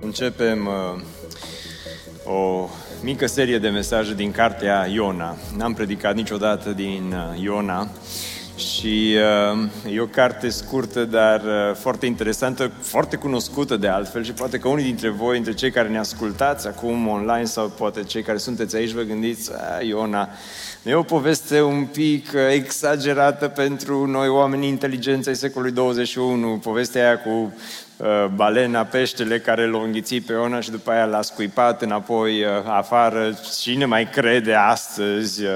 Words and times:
Începem 0.00 0.66
uh, 0.66 1.00
o 2.32 2.68
mică 3.02 3.26
serie 3.26 3.58
de 3.58 3.68
mesaje 3.68 4.14
din 4.14 4.30
cartea 4.30 4.86
Iona. 4.86 5.36
N-am 5.56 5.74
predicat 5.74 6.14
niciodată 6.14 6.70
din 6.70 7.14
uh, 7.14 7.42
Iona 7.42 7.88
și 8.56 9.16
uh, 9.52 9.94
e 9.94 10.00
o 10.00 10.06
carte 10.06 10.48
scurtă, 10.48 11.04
dar 11.04 11.40
uh, 11.40 11.74
foarte 11.74 12.06
interesantă, 12.06 12.72
foarte 12.80 13.16
cunoscută 13.16 13.76
de 13.76 13.88
altfel 13.88 14.24
și 14.24 14.32
poate 14.32 14.58
că 14.58 14.68
unii 14.68 14.84
dintre 14.84 15.08
voi, 15.08 15.34
dintre 15.34 15.54
cei 15.54 15.70
care 15.70 15.88
ne 15.88 15.98
ascultați 15.98 16.66
acum 16.66 17.08
online 17.08 17.44
sau 17.44 17.68
poate 17.68 18.02
cei 18.02 18.22
care 18.22 18.38
sunteți 18.38 18.76
aici, 18.76 18.90
vă 18.90 19.02
gândiți, 19.02 19.50
Iona, 19.88 20.28
e 20.82 20.94
o 20.94 21.02
poveste 21.02 21.62
un 21.62 21.84
pic 21.84 22.30
uh, 22.34 22.40
exagerată 22.52 23.48
pentru 23.48 24.06
noi 24.06 24.28
oamenii 24.28 24.68
inteligenți 24.68 25.28
ai 25.28 25.36
secolului 25.36 25.74
21, 25.74 26.58
povestea 26.62 27.06
aia 27.06 27.18
cu 27.18 27.30
Uh, 27.30 27.87
balena, 28.34 28.84
peștele 28.84 29.38
care 29.38 29.66
l-a 29.66 29.82
înghițit 29.82 30.26
pe 30.26 30.32
Iona 30.32 30.60
și 30.60 30.70
după 30.70 30.90
aia 30.90 31.04
l-a 31.04 31.22
scuipat 31.22 31.82
înapoi 31.82 32.42
uh, 32.42 32.48
afară. 32.66 33.38
Cine 33.60 33.84
mai 33.84 34.10
crede 34.10 34.54
astăzi 34.54 35.44
uh, 35.44 35.50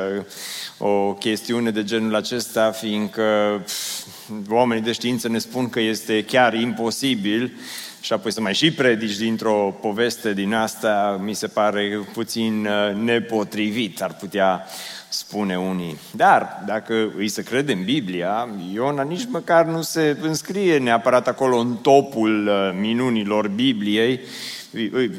o 0.78 1.12
chestiune 1.12 1.70
de 1.70 1.84
genul 1.84 2.14
acesta, 2.14 2.70
fiindcă 2.70 3.60
pf, 3.64 4.06
oamenii 4.50 4.82
de 4.82 4.92
știință 4.92 5.28
ne 5.28 5.38
spun 5.38 5.68
că 5.68 5.80
este 5.80 6.24
chiar 6.24 6.54
imposibil 6.54 7.52
și 8.00 8.12
apoi 8.12 8.32
să 8.32 8.40
mai 8.40 8.54
și 8.54 8.72
predici 8.72 9.16
dintr-o 9.16 9.78
poveste 9.80 10.32
din 10.32 10.54
asta, 10.54 11.20
mi 11.24 11.34
se 11.34 11.46
pare 11.46 12.06
puțin 12.12 12.68
nepotrivit. 13.04 14.02
Ar 14.02 14.14
putea 14.14 14.66
spune 15.12 15.58
unii. 15.58 15.96
Dar, 16.10 16.62
dacă 16.66 17.12
îi 17.16 17.28
să 17.28 17.40
credem 17.40 17.84
Biblia, 17.84 18.48
Iona 18.72 19.02
nici 19.02 19.26
măcar 19.28 19.64
nu 19.64 19.82
se 19.82 20.16
înscrie 20.20 20.78
neapărat 20.78 21.28
acolo 21.28 21.56
în 21.56 21.76
topul 21.82 22.46
uh, 22.46 22.78
minunilor 22.80 23.48
Bibliei, 23.48 24.20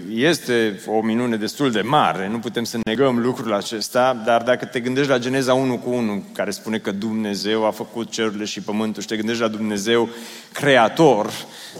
este 0.10 0.82
o 0.86 1.02
minune 1.02 1.36
destul 1.36 1.72
de 1.72 1.82
mare, 1.82 2.28
nu 2.28 2.40
putem 2.40 2.64
să 2.64 2.78
negăm 2.84 3.20
lucrul 3.20 3.54
acesta, 3.54 4.22
dar 4.26 4.42
dacă 4.42 4.66
te 4.66 4.80
gândești 4.80 5.10
la 5.10 5.18
Geneza 5.18 5.54
1 5.54 5.78
cu 5.78 5.90
1, 5.90 6.24
care 6.34 6.52
spune 6.52 6.78
că 6.78 6.92
Dumnezeu 6.92 7.66
a 7.66 7.72
făcut 7.72 8.10
cerurile 8.10 8.46
și 8.46 8.62
pământul, 8.62 9.02
și 9.02 9.08
te 9.08 9.16
gândești 9.16 9.42
la 9.42 9.48
Dumnezeu 9.48 10.10
creator, 10.52 11.32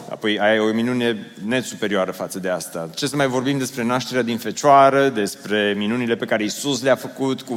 apoi 0.10 0.40
ai 0.40 0.60
o 0.60 0.74
minune 0.74 1.32
net 1.46 1.64
superioară 1.64 2.12
față 2.12 2.40
de 2.40 2.50
asta. 2.50 2.90
Ce 2.96 3.08
să 3.08 3.16
mai 3.16 3.28
vorbim 3.28 3.58
despre 3.58 3.84
nașterea 3.84 4.22
din 4.22 4.38
fecioară, 4.38 5.10
despre 5.10 5.74
minunile 5.78 6.16
pe 6.16 6.26
care 6.26 6.44
Isus 6.44 6.82
le-a 6.82 6.96
făcut, 6.96 7.42
cu 7.42 7.54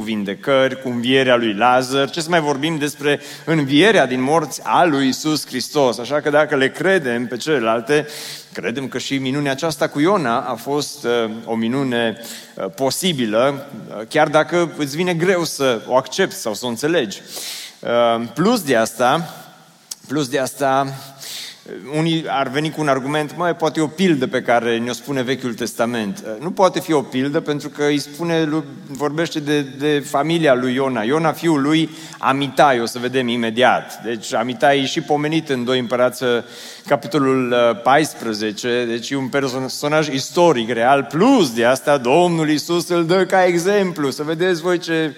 vindecări, 0.47 0.81
cu 0.81 0.89
învierea 0.89 1.35
lui 1.35 1.53
Lazar, 1.53 2.09
ce 2.09 2.21
să 2.21 2.29
mai 2.29 2.39
vorbim 2.39 2.77
despre 2.77 3.19
învierea 3.45 4.05
din 4.05 4.21
morți 4.21 4.61
a 4.63 4.85
lui 4.85 5.07
Isus 5.07 5.45
Hristos. 5.47 5.97
Așa 5.97 6.21
că 6.21 6.29
dacă 6.29 6.55
le 6.55 6.69
credem 6.69 7.27
pe 7.27 7.37
celelalte, 7.37 8.07
Credem 8.53 8.87
că 8.87 8.97
și 8.97 9.17
minunea 9.17 9.51
aceasta 9.51 9.87
cu 9.87 9.99
Iona 9.99 10.39
a 10.39 10.55
fost 10.55 11.03
uh, 11.03 11.29
o 11.45 11.55
minune 11.55 12.17
uh, 12.55 12.65
posibilă, 12.75 13.67
uh, 13.89 14.07
chiar 14.07 14.27
dacă 14.27 14.71
îți 14.77 14.95
vine 14.95 15.13
greu 15.13 15.43
să 15.43 15.81
o 15.87 15.95
accepti 15.95 16.35
sau 16.35 16.53
să 16.53 16.65
o 16.65 16.69
înțelegi. 16.69 17.21
Uh, 17.79 18.27
plus 18.33 18.61
de 18.61 18.75
asta, 18.75 19.33
plus 20.07 20.27
de 20.27 20.39
asta, 20.39 20.93
unii 21.97 22.25
ar 22.27 22.47
veni 22.47 22.71
cu 22.71 22.81
un 22.81 22.87
argument, 22.87 23.37
mai 23.37 23.55
poate 23.55 23.79
e 23.79 23.83
o 23.83 23.87
pildă 23.87 24.27
pe 24.27 24.41
care 24.41 24.77
ne-o 24.77 24.93
spune 24.93 25.21
Vechiul 25.21 25.53
Testament. 25.53 26.23
Nu 26.39 26.51
poate 26.51 26.79
fi 26.79 26.93
o 26.93 27.01
pildă 27.01 27.39
pentru 27.39 27.69
că 27.69 27.83
îi 27.83 27.99
spune, 27.99 28.49
vorbește 28.87 29.39
de, 29.39 29.61
de 29.61 29.99
familia 29.99 30.53
lui 30.53 30.73
Iona. 30.73 31.03
Iona, 31.03 31.31
fiul 31.31 31.61
lui 31.61 31.89
Amitai, 32.17 32.81
o 32.81 32.85
să 32.85 32.99
vedem 32.99 33.27
imediat. 33.27 34.03
Deci 34.03 34.33
Amitai 34.33 34.79
e 34.79 34.85
și 34.85 35.01
pomenit 35.01 35.49
în 35.49 35.63
2 35.63 35.79
împărați, 35.79 36.23
capitolul 36.87 37.55
14, 37.83 38.67
uh, 38.67 38.87
deci 38.87 39.09
e 39.09 39.15
un 39.15 39.27
personaj 39.27 40.07
istoric, 40.07 40.69
real, 40.69 41.03
plus 41.03 41.53
de 41.53 41.65
asta 41.65 41.97
Domnul 41.97 42.49
Isus 42.49 42.89
îl 42.89 43.05
dă 43.05 43.25
ca 43.25 43.45
exemplu. 43.45 44.09
Să 44.09 44.23
vedeți 44.23 44.61
voi 44.61 44.77
ce 44.77 45.15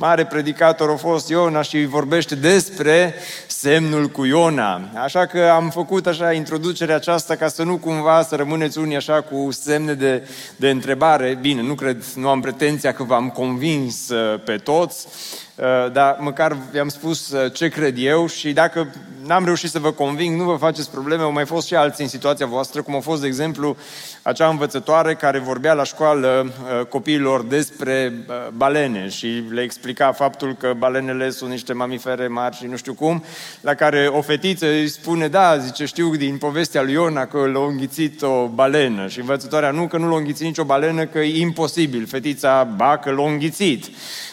mare 0.00 0.24
predicator 0.26 0.90
a 0.90 0.96
fost 0.96 1.28
Iona 1.28 1.62
și 1.62 1.84
vorbește 1.84 2.34
despre 2.34 3.14
semnul 3.46 4.06
cu 4.06 4.24
Iona. 4.24 4.80
Așa 4.94 5.26
că 5.26 5.50
am 5.54 5.70
făcut 5.70 6.06
așa 6.06 6.32
introducerea 6.32 6.94
aceasta 6.94 7.36
ca 7.36 7.48
să 7.48 7.62
nu 7.62 7.76
cumva 7.76 8.22
să 8.22 8.36
rămâneți 8.36 8.78
unii 8.78 8.96
așa 8.96 9.20
cu 9.20 9.48
semne 9.50 9.94
de, 9.94 10.28
de 10.56 10.70
întrebare. 10.70 11.38
Bine, 11.40 11.62
nu 11.62 11.74
cred, 11.74 12.04
nu 12.14 12.28
am 12.28 12.40
pretenția 12.40 12.92
că 12.92 13.02
v-am 13.02 13.30
convins 13.30 14.08
uh, 14.08 14.40
pe 14.44 14.56
toți, 14.56 15.06
uh, 15.54 15.92
dar 15.92 16.16
măcar 16.20 16.56
vi-am 16.70 16.88
spus 16.88 17.30
uh, 17.30 17.52
ce 17.52 17.68
cred 17.68 17.94
eu 17.98 18.26
și 18.26 18.52
dacă 18.52 18.88
n-am 19.30 19.44
reușit 19.44 19.70
să 19.70 19.78
vă 19.78 19.92
conving, 19.92 20.38
nu 20.38 20.44
vă 20.44 20.56
faceți 20.56 20.90
probleme, 20.90 21.22
au 21.22 21.32
mai 21.32 21.46
fost 21.46 21.66
și 21.66 21.74
alții 21.74 22.04
în 22.04 22.10
situația 22.10 22.46
voastră, 22.46 22.82
cum 22.82 22.96
a 22.96 23.00
fost, 23.00 23.20
de 23.20 23.26
exemplu, 23.26 23.76
acea 24.22 24.48
învățătoare 24.48 25.14
care 25.14 25.38
vorbea 25.38 25.72
la 25.72 25.84
școală 25.84 26.46
uh, 26.46 26.86
copiilor 26.86 27.42
despre 27.42 28.12
uh, 28.28 28.34
balene 28.52 29.08
și 29.08 29.44
le 29.50 29.62
explica 29.62 30.12
faptul 30.12 30.56
că 30.58 30.72
balenele 30.78 31.30
sunt 31.30 31.50
niște 31.50 31.72
mamifere 31.72 32.26
mari 32.26 32.56
și 32.56 32.66
nu 32.66 32.76
știu 32.76 32.94
cum, 32.94 33.24
la 33.60 33.74
care 33.74 34.06
o 34.06 34.20
fetiță 34.20 34.66
îi 34.66 34.88
spune, 34.88 35.28
da, 35.28 35.58
zice, 35.58 35.84
știu 35.84 36.16
din 36.16 36.36
povestea 36.36 36.82
lui 36.82 36.92
Iona 36.92 37.26
că 37.26 37.38
l-a 37.38 37.64
înghițit 37.68 38.22
o 38.22 38.46
balenă 38.46 39.06
și 39.06 39.20
învățătoarea 39.20 39.70
nu, 39.70 39.86
că 39.86 39.96
nu 39.96 40.08
l-a 40.08 40.16
înghițit 40.16 40.44
nicio 40.44 40.64
balenă, 40.64 41.04
că 41.04 41.18
e 41.18 41.40
imposibil. 41.40 42.06
Fetița, 42.06 42.64
ba, 42.76 42.96
că 42.96 43.10
l-a 43.10 43.30
înghițit. 43.30 43.84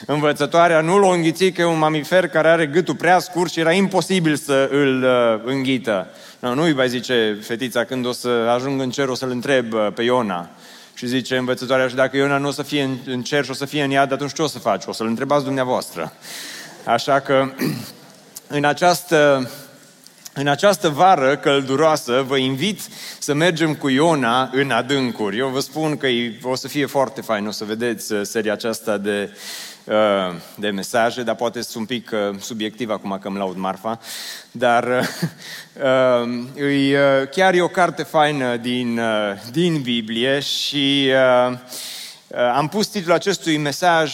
Învățătoarea 0.05 0.81
nu 0.81 0.97
l-a 0.97 1.13
înghițit 1.13 1.55
că 1.55 1.61
e 1.61 1.65
un 1.65 1.77
mamifer 1.77 2.27
care 2.27 2.47
are 2.47 2.65
gâtul 2.65 2.95
prea 2.95 3.19
scurt 3.19 3.51
și 3.51 3.59
era 3.59 3.71
imposibil 3.71 4.35
să 4.35 4.69
îl 4.71 4.86
uh, 4.87 5.41
înghită. 5.43 6.07
No, 6.39 6.53
nu 6.53 6.61
îi 6.63 6.73
va 6.73 6.85
zice 6.85 7.37
fetița 7.41 7.83
când 7.83 8.05
o 8.05 8.11
să 8.11 8.27
ajung 8.27 8.81
în 8.81 8.89
cer, 8.89 9.07
o 9.07 9.15
să-l 9.15 9.29
întreb 9.29 9.73
uh, 9.73 9.87
pe 9.93 10.03
Iona. 10.03 10.49
Și 10.93 11.07
zice 11.07 11.37
învățătoarea, 11.37 11.87
și 11.87 11.95
dacă 11.95 12.17
Iona 12.17 12.37
nu 12.37 12.47
o 12.47 12.51
să 12.51 12.63
fie 12.63 12.83
în, 12.83 12.97
în 13.05 13.21
cer 13.21 13.43
și 13.43 13.51
o 13.51 13.53
să 13.53 13.65
fie 13.65 13.83
în 13.83 13.89
iad, 13.89 14.11
atunci 14.11 14.33
ce 14.33 14.41
o 14.41 14.47
să 14.47 14.59
faci? 14.59 14.83
O 14.85 14.91
să-l 14.91 15.07
întrebați 15.07 15.43
dumneavoastră. 15.43 16.13
Așa 16.83 17.19
că 17.19 17.51
în 18.57 18.65
această, 18.65 19.51
în 20.33 20.47
această 20.47 20.89
vară 20.89 21.37
călduroasă 21.37 22.23
vă 22.27 22.37
invit 22.37 22.79
să 23.19 23.33
mergem 23.33 23.75
cu 23.75 23.89
Iona 23.89 24.49
în 24.53 24.71
adâncuri. 24.71 25.37
Eu 25.37 25.47
vă 25.47 25.59
spun 25.59 25.97
că 25.97 26.07
o 26.41 26.55
să 26.55 26.67
fie 26.67 26.85
foarte 26.85 27.21
fain, 27.21 27.47
o 27.47 27.51
să 27.51 27.65
vedeți 27.65 28.13
uh, 28.13 28.21
seria 28.23 28.53
aceasta 28.53 28.97
de 28.97 29.29
Uh, 29.29 29.76
de 30.55 30.69
mesaje, 30.69 31.23
dar 31.23 31.35
poate 31.35 31.61
sunt 31.61 31.75
un 31.75 31.85
pic 31.85 32.11
uh, 32.13 32.39
subiectiv 32.39 32.89
acum 32.89 33.17
că 33.21 33.27
îmi 33.27 33.37
laud 33.37 33.57
marfa, 33.57 33.99
dar 34.51 35.09
uh, 35.73 37.27
chiar 37.31 37.53
e 37.53 37.61
o 37.61 37.67
carte 37.67 38.03
faină 38.03 38.55
din, 38.55 39.01
din 39.51 39.81
Biblie 39.81 40.39
și 40.39 41.11
am 42.55 42.67
pus 42.67 42.87
titlul 42.87 43.15
acestui 43.15 43.57
mesaj, 43.57 44.13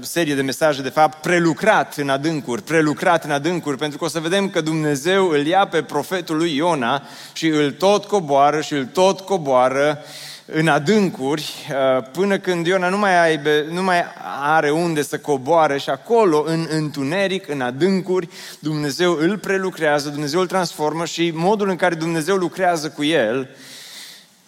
serie 0.00 0.34
de 0.34 0.42
mesaje, 0.42 0.82
de 0.82 0.88
fapt, 0.88 1.20
prelucrat 1.20 1.96
în 1.96 2.08
adâncuri, 2.08 2.62
prelucrat 2.62 3.24
în 3.24 3.30
adâncuri, 3.30 3.76
pentru 3.76 3.98
că 3.98 4.04
o 4.04 4.08
să 4.08 4.20
vedem 4.20 4.48
că 4.48 4.60
Dumnezeu 4.60 5.28
îl 5.28 5.46
ia 5.46 5.66
pe 5.66 5.82
profetul 5.82 6.36
lui 6.36 6.56
Iona 6.56 7.02
și 7.32 7.46
îl 7.46 7.70
tot 7.70 8.04
coboară 8.04 8.60
și 8.60 8.72
îl 8.72 8.84
tot 8.84 9.20
coboară 9.20 10.04
în 10.46 10.68
adâncuri, 10.68 11.52
uh, 11.70 12.04
până 12.12 12.38
când 12.38 12.66
Iona 12.66 12.88
nu 12.88 12.98
mai, 12.98 13.22
aibă, 13.22 13.50
nu 13.70 13.82
mai 13.82 14.04
are 14.40 14.70
unde 14.70 15.02
să 15.02 15.18
coboare 15.18 15.78
și 15.78 15.90
acolo, 15.90 16.44
în 16.46 16.66
întuneric, 16.70 17.48
în 17.48 17.60
adâncuri, 17.60 18.28
Dumnezeu 18.58 19.12
îl 19.12 19.38
prelucrează, 19.38 20.08
Dumnezeu 20.08 20.40
îl 20.40 20.46
transformă 20.46 21.04
și 21.04 21.32
modul 21.34 21.68
în 21.68 21.76
care 21.76 21.94
Dumnezeu 21.94 22.36
lucrează 22.36 22.88
cu 22.88 23.04
el, 23.04 23.48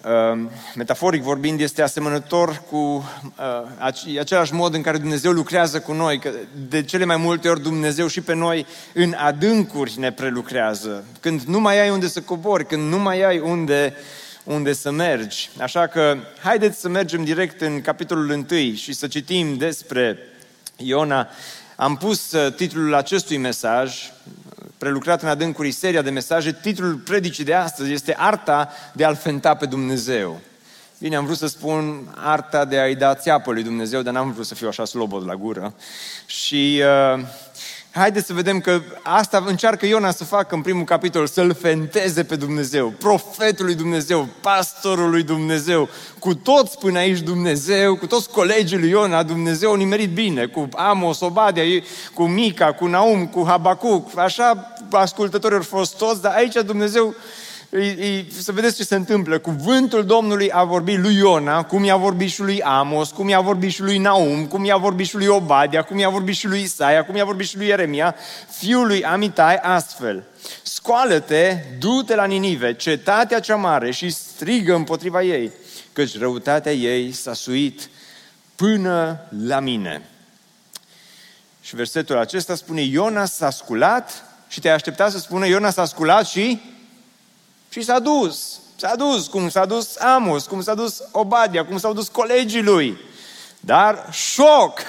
uh, 0.04 0.40
metaforic 0.74 1.22
vorbind, 1.22 1.60
este 1.60 1.82
asemănător 1.82 2.62
cu 2.70 2.76
uh, 2.76 4.18
același 4.18 4.54
mod 4.54 4.74
în 4.74 4.82
care 4.82 4.98
Dumnezeu 4.98 5.32
lucrează 5.32 5.80
cu 5.80 5.92
noi, 5.92 6.18
că 6.18 6.30
de 6.68 6.82
cele 6.82 7.04
mai 7.04 7.16
multe 7.16 7.48
ori 7.48 7.62
Dumnezeu 7.62 8.06
și 8.06 8.20
pe 8.20 8.34
noi 8.34 8.66
în 8.92 9.14
adâncuri 9.18 9.98
ne 9.98 10.12
prelucrează. 10.12 11.04
Când 11.20 11.40
nu 11.40 11.60
mai 11.60 11.80
ai 11.80 11.90
unde 11.90 12.08
să 12.08 12.20
cobori, 12.20 12.66
când 12.66 12.92
nu 12.92 12.98
mai 12.98 13.22
ai 13.22 13.38
unde 13.38 13.94
uh, 13.96 14.24
unde 14.46 14.72
să 14.72 14.90
mergi. 14.90 15.50
Așa 15.60 15.86
că 15.86 16.16
haideți 16.42 16.80
să 16.80 16.88
mergem 16.88 17.24
direct 17.24 17.60
în 17.60 17.80
capitolul 17.80 18.46
1 18.50 18.74
și 18.74 18.92
să 18.92 19.06
citim 19.06 19.56
despre 19.56 20.18
Iona. 20.76 21.28
Am 21.76 21.96
pus 21.96 22.32
uh, 22.32 22.54
titlul 22.54 22.94
acestui 22.94 23.36
mesaj, 23.36 24.12
prelucrat 24.78 25.22
în 25.22 25.28
adâncuri 25.28 25.70
seria 25.70 26.02
de 26.02 26.10
mesaje, 26.10 26.58
titlul 26.62 26.94
predicii 26.94 27.44
de 27.44 27.54
astăzi 27.54 27.92
este 27.92 28.14
Arta 28.18 28.72
de 28.92 29.04
a-L 29.04 29.16
fenta 29.16 29.54
pe 29.54 29.66
Dumnezeu. 29.66 30.40
Bine, 30.98 31.16
am 31.16 31.24
vrut 31.24 31.36
să 31.36 31.46
spun 31.46 32.14
arta 32.14 32.64
de 32.64 32.78
a-i 32.78 32.94
da 32.94 33.14
țeapă 33.14 33.52
lui 33.52 33.62
Dumnezeu, 33.62 34.02
dar 34.02 34.12
n-am 34.12 34.32
vrut 34.32 34.46
să 34.46 34.54
fiu 34.54 34.68
așa 34.68 34.84
slobod 34.84 35.26
la 35.26 35.34
gură. 35.34 35.74
Și 36.26 36.82
uh, 37.14 37.24
haideți 37.96 38.26
să 38.26 38.32
vedem 38.32 38.60
că 38.60 38.80
asta 39.02 39.44
încearcă 39.46 39.86
Iona 39.86 40.10
să 40.10 40.24
facă 40.24 40.54
în 40.54 40.60
primul 40.60 40.84
capitol, 40.84 41.26
să-L 41.26 41.54
fenteze 41.54 42.24
pe 42.24 42.36
Dumnezeu, 42.36 42.88
profetul 42.88 43.64
lui 43.64 43.74
Dumnezeu, 43.74 44.28
pastorul 44.40 45.10
lui 45.10 45.22
Dumnezeu, 45.22 45.88
cu 46.18 46.34
toți 46.34 46.78
până 46.78 46.98
aici 46.98 47.20
Dumnezeu, 47.20 47.96
cu 47.96 48.06
toți 48.06 48.30
colegii 48.30 48.78
lui 48.78 48.88
Iona, 48.88 49.22
Dumnezeu 49.22 49.72
a 49.72 49.76
nimerit 49.76 50.10
bine, 50.10 50.46
cu 50.46 50.68
Amos, 50.72 51.20
Obadia, 51.20 51.62
cu 52.14 52.22
Mica, 52.22 52.72
cu 52.72 52.86
Naum, 52.86 53.26
cu 53.26 53.44
Habacuc, 53.46 54.18
așa 54.18 54.72
ascultătorii 54.90 55.56
au 55.56 55.62
fost 55.62 55.96
toți, 55.96 56.22
dar 56.22 56.34
aici 56.34 56.54
Dumnezeu 56.54 57.14
să 58.40 58.52
vedeți 58.52 58.76
ce 58.76 58.84
se 58.84 58.94
întâmplă. 58.94 59.38
Cuvântul 59.38 60.04
Domnului 60.04 60.50
a 60.52 60.64
vorbit 60.64 60.98
lui 60.98 61.16
Iona, 61.16 61.62
cum 61.62 61.84
i-a 61.84 61.96
vorbit 61.96 62.30
și 62.30 62.40
lui 62.40 62.62
Amos, 62.62 63.10
cum 63.10 63.28
i-a 63.28 63.40
vorbit 63.40 63.72
și 63.72 63.82
lui 63.82 63.98
Naum, 63.98 64.46
cum 64.46 64.64
i-a 64.64 64.76
vorbit 64.76 65.06
și 65.06 65.14
lui 65.14 65.26
Obadia, 65.26 65.82
cum 65.82 65.98
i-a 65.98 66.08
vorbit 66.08 66.36
și 66.36 66.46
lui 66.46 66.62
Isaia, 66.62 67.04
cum 67.04 67.16
i-a 67.16 67.24
vorbit 67.24 67.48
și 67.48 67.56
lui 67.56 67.66
Ieremia, 67.66 68.14
fiul 68.50 68.86
lui 68.86 69.04
Amitai, 69.04 69.56
astfel. 69.56 70.24
Scoală-te, 70.62 71.56
du-te 71.78 72.14
la 72.14 72.24
Ninive, 72.24 72.74
cetatea 72.74 73.40
cea 73.40 73.56
mare 73.56 73.90
și 73.90 74.10
strigă 74.10 74.74
împotriva 74.74 75.22
ei, 75.22 75.52
căci 75.92 76.18
răutatea 76.18 76.72
ei 76.72 77.12
s-a 77.12 77.32
suit 77.32 77.88
până 78.56 79.20
la 79.46 79.60
mine. 79.60 80.02
Și 81.60 81.76
versetul 81.76 82.18
acesta 82.18 82.54
spune, 82.54 82.80
Iona 82.80 83.24
s-a 83.24 83.50
sculat 83.50 84.24
și 84.48 84.60
te-ai 84.60 84.74
așteptat 84.74 85.10
să 85.10 85.18
spună, 85.18 85.46
Iona 85.46 85.70
s-a 85.70 85.84
sculat 85.84 86.26
și 86.26 86.60
și 87.76 87.82
s-a 87.82 87.98
dus. 87.98 88.60
S-a 88.76 88.96
dus, 88.96 89.26
cum 89.26 89.48
s-a 89.48 89.64
dus 89.64 89.96
Amos, 89.98 90.46
cum 90.46 90.62
s-a 90.62 90.74
dus 90.74 91.02
Obadia, 91.10 91.64
cum 91.64 91.78
s-au 91.78 91.92
dus 91.92 92.08
colegii 92.08 92.62
lui. 92.62 92.98
Dar 93.60 94.08
șoc! 94.10 94.80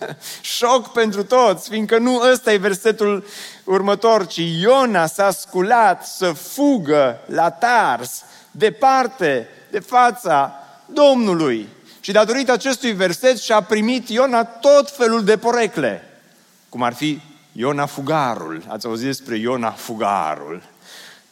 șoc 0.58 0.92
pentru 0.92 1.24
toți, 1.24 1.68
fiindcă 1.68 1.98
nu 1.98 2.20
ăsta 2.32 2.52
e 2.52 2.56
versetul 2.56 3.24
următor, 3.64 4.26
ci 4.26 4.36
Iona 4.60 5.06
s-a 5.06 5.30
sculat 5.30 6.06
să 6.06 6.32
fugă 6.32 7.18
la 7.26 7.50
Tars, 7.50 8.22
departe, 8.50 9.48
de 9.70 9.78
fața 9.78 10.52
Domnului. 10.84 11.68
Și 12.00 12.12
datorită 12.12 12.52
acestui 12.52 12.92
verset 12.92 13.38
și-a 13.38 13.62
primit 13.62 14.08
Iona 14.08 14.44
tot 14.44 14.96
felul 14.96 15.24
de 15.24 15.36
porecle, 15.36 16.20
cum 16.68 16.82
ar 16.82 16.94
fi 16.94 17.20
Iona 17.52 17.86
Fugarul. 17.86 18.62
Ați 18.68 18.86
auzit 18.86 19.06
despre 19.06 19.36
Iona 19.36 19.70
Fugarul. 19.70 20.62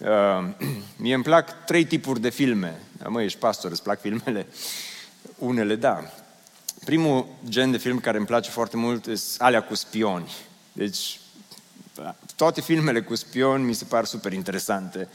Uh, 0.04 0.44
mie 0.96 1.14
îmi 1.14 1.22
plac 1.22 1.64
trei 1.64 1.84
tipuri 1.84 2.20
de 2.20 2.30
filme. 2.30 2.80
Mă, 3.08 3.22
ești 3.22 3.38
pastor, 3.38 3.70
îți 3.70 3.82
plac 3.82 4.00
filmele? 4.00 4.46
Unele, 5.38 5.74
da. 5.74 6.10
Primul 6.84 7.26
gen 7.48 7.70
de 7.70 7.76
film 7.76 7.98
care 7.98 8.16
îmi 8.16 8.26
place 8.26 8.50
foarte 8.50 8.76
mult 8.76 9.04
sunt 9.04 9.20
alea 9.38 9.62
cu 9.62 9.74
spioni. 9.74 10.32
Deci, 10.72 11.20
toate 12.36 12.60
filmele 12.60 13.02
cu 13.02 13.14
spioni 13.14 13.64
mi 13.64 13.72
se 13.72 13.84
par 13.84 14.04
super 14.04 14.32
interesante. 14.32 15.08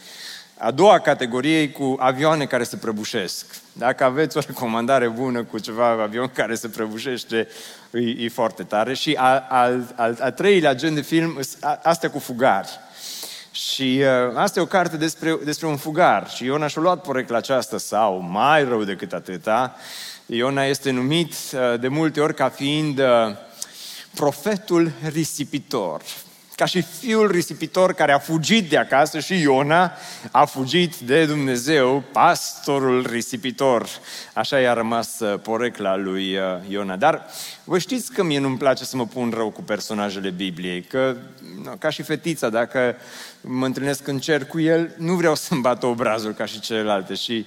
A 0.57 0.71
doua 0.71 0.99
categorie 0.99 1.61
e 1.61 1.67
cu 1.67 1.95
avioane 1.99 2.45
care 2.45 2.63
se 2.63 2.77
prăbușesc. 2.77 3.45
Dacă 3.73 4.03
aveți 4.03 4.37
o 4.37 4.41
recomandare 4.47 5.07
bună 5.07 5.43
cu 5.43 5.59
ceva 5.59 5.87
avion 5.87 6.27
care 6.27 6.55
se 6.55 6.67
prăbușește, 6.67 7.47
e, 7.91 8.23
e 8.23 8.29
foarte 8.29 8.63
tare. 8.63 8.93
Și 8.93 9.13
al, 9.13 9.45
al, 9.49 9.93
al, 9.95 10.17
al 10.19 10.31
treilea 10.31 10.73
gen 10.73 10.93
de 10.93 11.01
film, 11.01 11.39
astea 11.83 12.09
cu 12.09 12.19
fugari. 12.19 12.79
Și 13.67 14.01
uh, 14.01 14.35
asta 14.35 14.59
e 14.59 14.63
o 14.63 14.65
carte 14.65 14.97
despre, 14.97 15.39
despre 15.43 15.67
un 15.67 15.77
fugar. 15.77 16.29
Și 16.29 16.45
Iona 16.45 16.67
și-a 16.67 16.81
luat 16.81 17.01
porecla 17.01 17.37
aceasta 17.37 17.77
sau 17.77 18.19
mai 18.19 18.63
rău 18.63 18.83
decât 18.83 19.13
atâta. 19.13 19.75
Iona 20.25 20.63
este 20.63 20.91
numit 20.91 21.33
uh, 21.53 21.79
de 21.79 21.87
multe 21.87 22.21
ori 22.21 22.33
ca 22.33 22.49
fiind 22.49 22.99
uh, 22.99 23.05
profetul 24.15 24.91
risipitor 25.11 26.01
ca 26.59 26.65
și 26.65 26.81
fiul 26.81 27.31
risipitor 27.31 27.93
care 27.93 28.11
a 28.11 28.19
fugit 28.19 28.69
de 28.69 28.77
acasă 28.77 29.19
și 29.19 29.41
Iona 29.41 29.91
a 30.31 30.45
fugit 30.45 30.95
de 30.95 31.25
Dumnezeu, 31.25 32.03
pastorul 32.11 33.07
risipitor. 33.09 33.87
Așa 34.33 34.59
i-a 34.59 34.73
rămas 34.73 35.19
uh, 35.19 35.39
porecla 35.39 35.95
lui 35.95 36.35
uh, 36.35 36.41
Iona. 36.67 36.95
Dar 36.95 37.25
vă 37.63 37.77
știți 37.77 38.13
că 38.13 38.23
mie 38.23 38.39
nu-mi 38.39 38.57
place 38.57 38.85
să 38.85 38.95
mă 38.95 39.05
pun 39.05 39.31
rău 39.35 39.49
cu 39.49 39.61
personajele 39.61 40.29
Bibliei, 40.29 40.81
că 40.81 41.15
ca 41.77 41.89
și 41.89 42.01
fetița, 42.01 42.49
dacă 42.49 42.95
mă 43.41 43.65
întâlnesc 43.65 44.07
în 44.07 44.19
cer 44.19 44.45
cu 44.45 44.59
el, 44.59 44.95
nu 44.97 45.13
vreau 45.13 45.35
să-mi 45.35 45.61
bată 45.61 45.85
obrazul 45.85 46.31
ca 46.31 46.45
și 46.45 46.59
celelalte 46.59 47.13
și 47.13 47.45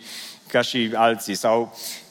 ca 0.49 0.61
și 0.61 0.91
alții. 0.94 1.35
Sau 1.35 1.73
uh, 1.73 2.01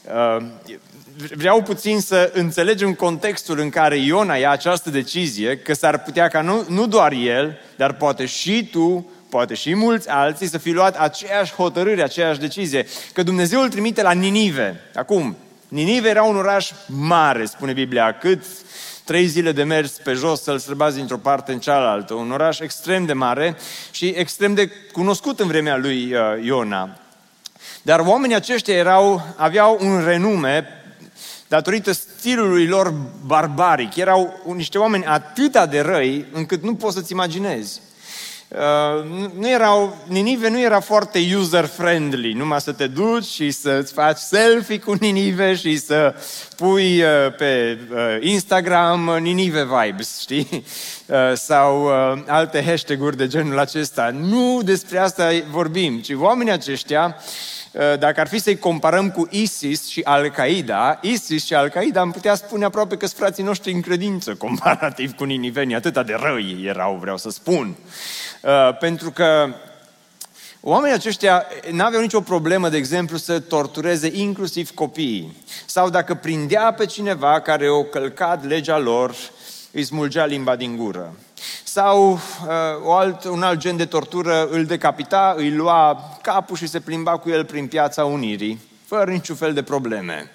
vreau 1.36 1.62
puțin 1.62 2.00
să 2.00 2.30
înțelegem 2.34 2.94
contextul 2.94 3.58
în 3.58 3.70
care 3.70 3.96
Iona 3.96 4.34
ia 4.34 4.50
această 4.50 4.90
decizie, 4.90 5.58
că 5.58 5.74
s-ar 5.74 6.02
putea 6.02 6.28
ca 6.28 6.40
nu, 6.40 6.64
nu 6.68 6.86
doar 6.86 7.12
el, 7.12 7.58
dar 7.76 7.92
poate 7.92 8.26
și 8.26 8.68
tu, 8.70 9.10
poate 9.28 9.54
și 9.54 9.74
mulți 9.74 10.08
alții 10.08 10.46
să 10.46 10.58
fi 10.58 10.70
luat 10.70 10.96
aceeași 10.98 11.54
hotărâre, 11.54 12.02
aceeași 12.02 12.40
decizie, 12.40 12.86
că 13.12 13.22
Dumnezeu 13.22 13.60
îl 13.60 13.68
trimite 13.68 14.02
la 14.02 14.12
Ninive. 14.12 14.80
Acum, 14.94 15.36
Ninive 15.68 16.08
era 16.08 16.22
un 16.22 16.36
oraș 16.36 16.70
mare, 16.86 17.44
spune 17.44 17.72
Biblia, 17.72 18.12
cât 18.12 18.44
trei 19.04 19.26
zile 19.26 19.52
de 19.52 19.62
mers 19.62 19.90
pe 19.90 20.12
jos 20.12 20.42
să-l 20.42 20.58
străbați 20.58 20.96
dintr-o 20.96 21.16
parte 21.16 21.52
în 21.52 21.58
cealaltă. 21.58 22.14
Un 22.14 22.30
oraș 22.30 22.58
extrem 22.58 23.04
de 23.04 23.12
mare 23.12 23.56
și 23.90 24.06
extrem 24.06 24.54
de 24.54 24.70
cunoscut 24.92 25.40
în 25.40 25.46
vremea 25.46 25.76
lui 25.76 26.14
uh, 26.14 26.44
Iona. 26.44 27.01
Dar 27.82 28.00
oamenii 28.00 28.36
aceștia 28.36 28.74
erau, 28.74 29.22
aveau 29.36 29.78
un 29.80 30.04
renume 30.04 30.66
datorită 31.48 31.92
stilului 31.92 32.66
lor 32.66 32.94
barbaric. 33.26 33.96
Erau 33.96 34.40
niște 34.54 34.78
oameni 34.78 35.04
atât 35.04 35.64
de 35.70 35.80
răi 35.80 36.26
încât 36.32 36.62
nu 36.62 36.74
poți 36.74 36.94
să-ți 36.94 37.12
imaginezi. 37.12 37.80
Uh, 38.48 39.30
nu 39.38 39.48
erau, 39.48 39.96
Ninive 40.06 40.48
nu 40.48 40.60
era 40.60 40.80
foarte 40.80 41.18
user-friendly, 41.36 42.32
numai 42.32 42.60
să 42.60 42.72
te 42.72 42.86
duci 42.86 43.24
și 43.24 43.50
să-ți 43.50 43.92
faci 43.92 44.18
selfie 44.18 44.78
cu 44.78 44.92
Ninive 44.92 45.54
și 45.54 45.76
să 45.76 46.14
pui 46.56 47.02
uh, 47.02 47.34
pe 47.36 47.78
uh, 47.90 48.16
Instagram 48.20 49.18
Ninive 49.20 49.64
vibes, 49.64 50.20
știi? 50.20 50.64
Uh, 51.06 51.32
sau 51.34 51.84
uh, 51.84 52.22
alte 52.26 52.64
hashtag-uri 52.64 53.16
de 53.16 53.26
genul 53.26 53.58
acesta. 53.58 54.14
Nu 54.20 54.60
despre 54.64 54.98
asta 54.98 55.30
vorbim, 55.50 55.98
ci 55.98 56.12
oamenii 56.14 56.52
aceștia 56.52 57.16
Eh, 57.16 57.61
dacă 57.98 58.20
ar 58.20 58.28
fi 58.28 58.38
să-i 58.38 58.58
comparăm 58.58 59.10
cu 59.10 59.28
ISIS 59.30 59.86
și 59.86 60.00
Al-Qaeda, 60.04 60.98
ISIS 61.00 61.44
și 61.44 61.54
Al-Qaeda 61.54 62.00
am 62.00 62.10
putea 62.10 62.34
spune 62.34 62.64
aproape 62.64 62.96
că 62.96 63.06
sunt 63.06 63.18
frații 63.18 63.42
noștri 63.42 63.72
în 63.72 63.80
credință, 63.80 64.34
comparativ 64.44 65.12
cu 65.14 65.24
ninivenii, 65.24 65.74
atâta 65.74 66.02
de 66.02 66.16
răi 66.22 66.62
erau, 66.64 66.98
vreau 67.00 67.16
să 67.16 67.30
spun. 67.30 67.76
Eh, 68.42 68.76
pentru 68.78 69.10
că 69.10 69.54
Oamenii 70.64 70.96
aceștia 70.96 71.46
n-aveau 71.70 72.02
nicio 72.02 72.20
problemă, 72.20 72.68
de 72.68 72.76
exemplu, 72.76 73.16
să 73.16 73.40
tortureze 73.40 74.10
inclusiv 74.12 74.74
copiii. 74.74 75.36
Sau 75.66 75.90
dacă 75.90 76.14
prindea 76.14 76.72
pe 76.72 76.86
cineva 76.86 77.40
care 77.40 77.70
o 77.70 77.82
călcat 77.82 78.44
legea 78.44 78.78
lor, 78.78 79.14
îi 79.72 79.84
smulgea 79.84 80.24
limba 80.24 80.56
din 80.56 80.76
gură. 80.76 81.14
Sau 81.64 82.12
uh, 82.12 82.18
o 82.84 82.92
alt, 82.92 83.24
un 83.24 83.42
alt 83.42 83.58
gen 83.58 83.76
de 83.76 83.84
tortură 83.84 84.48
îl 84.50 84.64
decapita, 84.64 85.34
îi 85.36 85.50
lua 85.50 86.10
capul 86.22 86.56
și 86.56 86.66
se 86.66 86.80
plimba 86.80 87.16
cu 87.16 87.30
el 87.30 87.44
prin 87.44 87.66
piața 87.66 88.04
Unirii, 88.04 88.60
fără 88.86 89.10
niciun 89.10 89.36
fel 89.36 89.52
de 89.52 89.62
probleme. 89.62 90.30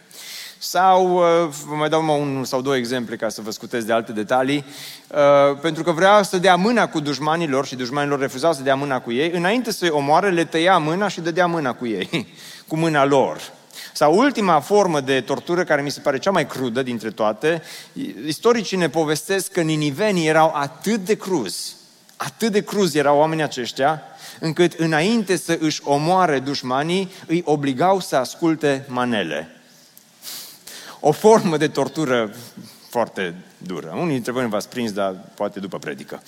Sau, 0.58 1.16
uh, 1.16 1.50
vă 1.68 1.76
mai 1.76 1.90
dau 1.90 2.04
mai 2.04 2.20
un 2.20 2.44
sau 2.44 2.62
două 2.62 2.76
exemple 2.76 3.16
ca 3.16 3.30
să 3.30 3.42
vă 3.42 3.52
scutez 3.52 3.84
de 3.84 3.94
alte 3.94 4.12
detalii, 4.12 4.66
uh, 5.08 5.58
pentru 5.62 5.84
că 5.84 5.92
vrea 5.92 6.22
să 6.22 6.38
dea 6.38 6.56
mâna 6.56 6.88
cu 6.88 7.00
dușmanilor 7.00 7.66
și 7.66 7.76
dușmanilor 7.76 8.20
refuzau 8.20 8.54
să 8.54 8.62
dea 8.62 8.76
mâna 8.76 9.00
cu 9.00 9.12
ei, 9.12 9.32
înainte 9.32 9.72
să-i 9.72 9.90
omoare, 9.90 10.30
le 10.30 10.46
tăia 10.46 10.78
mâna 10.78 11.08
și 11.08 11.22
dădea 11.22 11.48
mâna 11.48 11.74
cu 11.74 11.88
ei, 11.88 12.28
cu 12.68 12.78
mâna 12.78 13.06
lor. 13.06 13.42
Sau 13.98 14.18
ultima 14.18 14.60
formă 14.60 15.00
de 15.00 15.22
tortură 15.22 15.64
care 15.64 15.82
mi 15.82 15.92
se 15.92 16.00
pare 16.00 16.20
cea 16.20 16.32
mai 16.32 16.48
crudă 16.48 16.84
dintre 16.84 17.12
toate, 17.12 17.62
istoricii 18.26 18.78
ne 18.78 18.90
povestesc 18.90 19.52
că 19.52 19.62
ninivenii 19.62 20.28
erau 20.28 20.52
atât 20.56 21.06
de 21.06 21.16
cruzi, 21.16 21.76
atât 22.16 22.52
de 22.52 22.64
cruzi 22.64 22.98
erau 22.98 23.18
oamenii 23.18 23.44
aceștia, 23.44 24.02
încât 24.40 24.74
înainte 24.74 25.36
să 25.36 25.58
își 25.60 25.82
omoare 25.84 26.40
dușmanii, 26.40 27.12
îi 27.28 27.42
obligau 27.46 28.00
să 28.00 28.16
asculte 28.16 28.86
manele. 28.88 29.50
O 31.00 31.12
formă 31.12 31.58
de 31.58 31.68
tortură 31.68 32.36
foarte 32.90 33.36
dură. 33.58 33.94
Unii 34.00 34.14
dintre 34.14 34.32
voi 34.32 34.44
nu 34.44 34.50
v-ați 34.50 34.70
prins, 34.70 34.92
dar 34.92 35.16
poate 35.34 35.60
după 35.60 35.80
predică. 35.80 36.22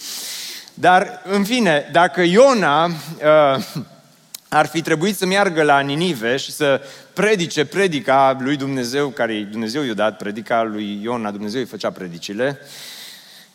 Dar, 0.73 1.21
în 1.23 1.43
fine, 1.43 1.89
dacă 1.91 2.21
Iona 2.21 2.85
uh, 2.85 3.65
ar 4.49 4.65
fi 4.65 4.81
trebuit 4.81 5.17
să 5.17 5.25
meargă 5.25 5.63
la 5.63 5.79
Ninive 5.79 6.37
și 6.37 6.51
să 6.51 6.81
predice 7.13 7.65
predica 7.65 8.37
lui 8.39 8.55
Dumnezeu, 8.55 9.07
care 9.07 9.47
Dumnezeu 9.51 9.83
i-a 9.83 9.93
dat, 9.93 10.17
predica 10.17 10.63
lui 10.63 10.99
Iona, 11.03 11.31
Dumnezeu 11.31 11.59
îi 11.59 11.67
făcea 11.67 11.91
predicile. 11.91 12.59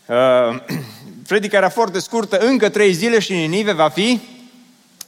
Uh, 0.06 0.60
predica 1.28 1.56
era 1.56 1.68
foarte 1.68 1.98
scurtă, 1.98 2.38
încă 2.38 2.68
trei 2.68 2.92
zile 2.92 3.18
și 3.18 3.32
Ninive 3.32 3.72
va 3.72 3.88
fi 3.88 4.20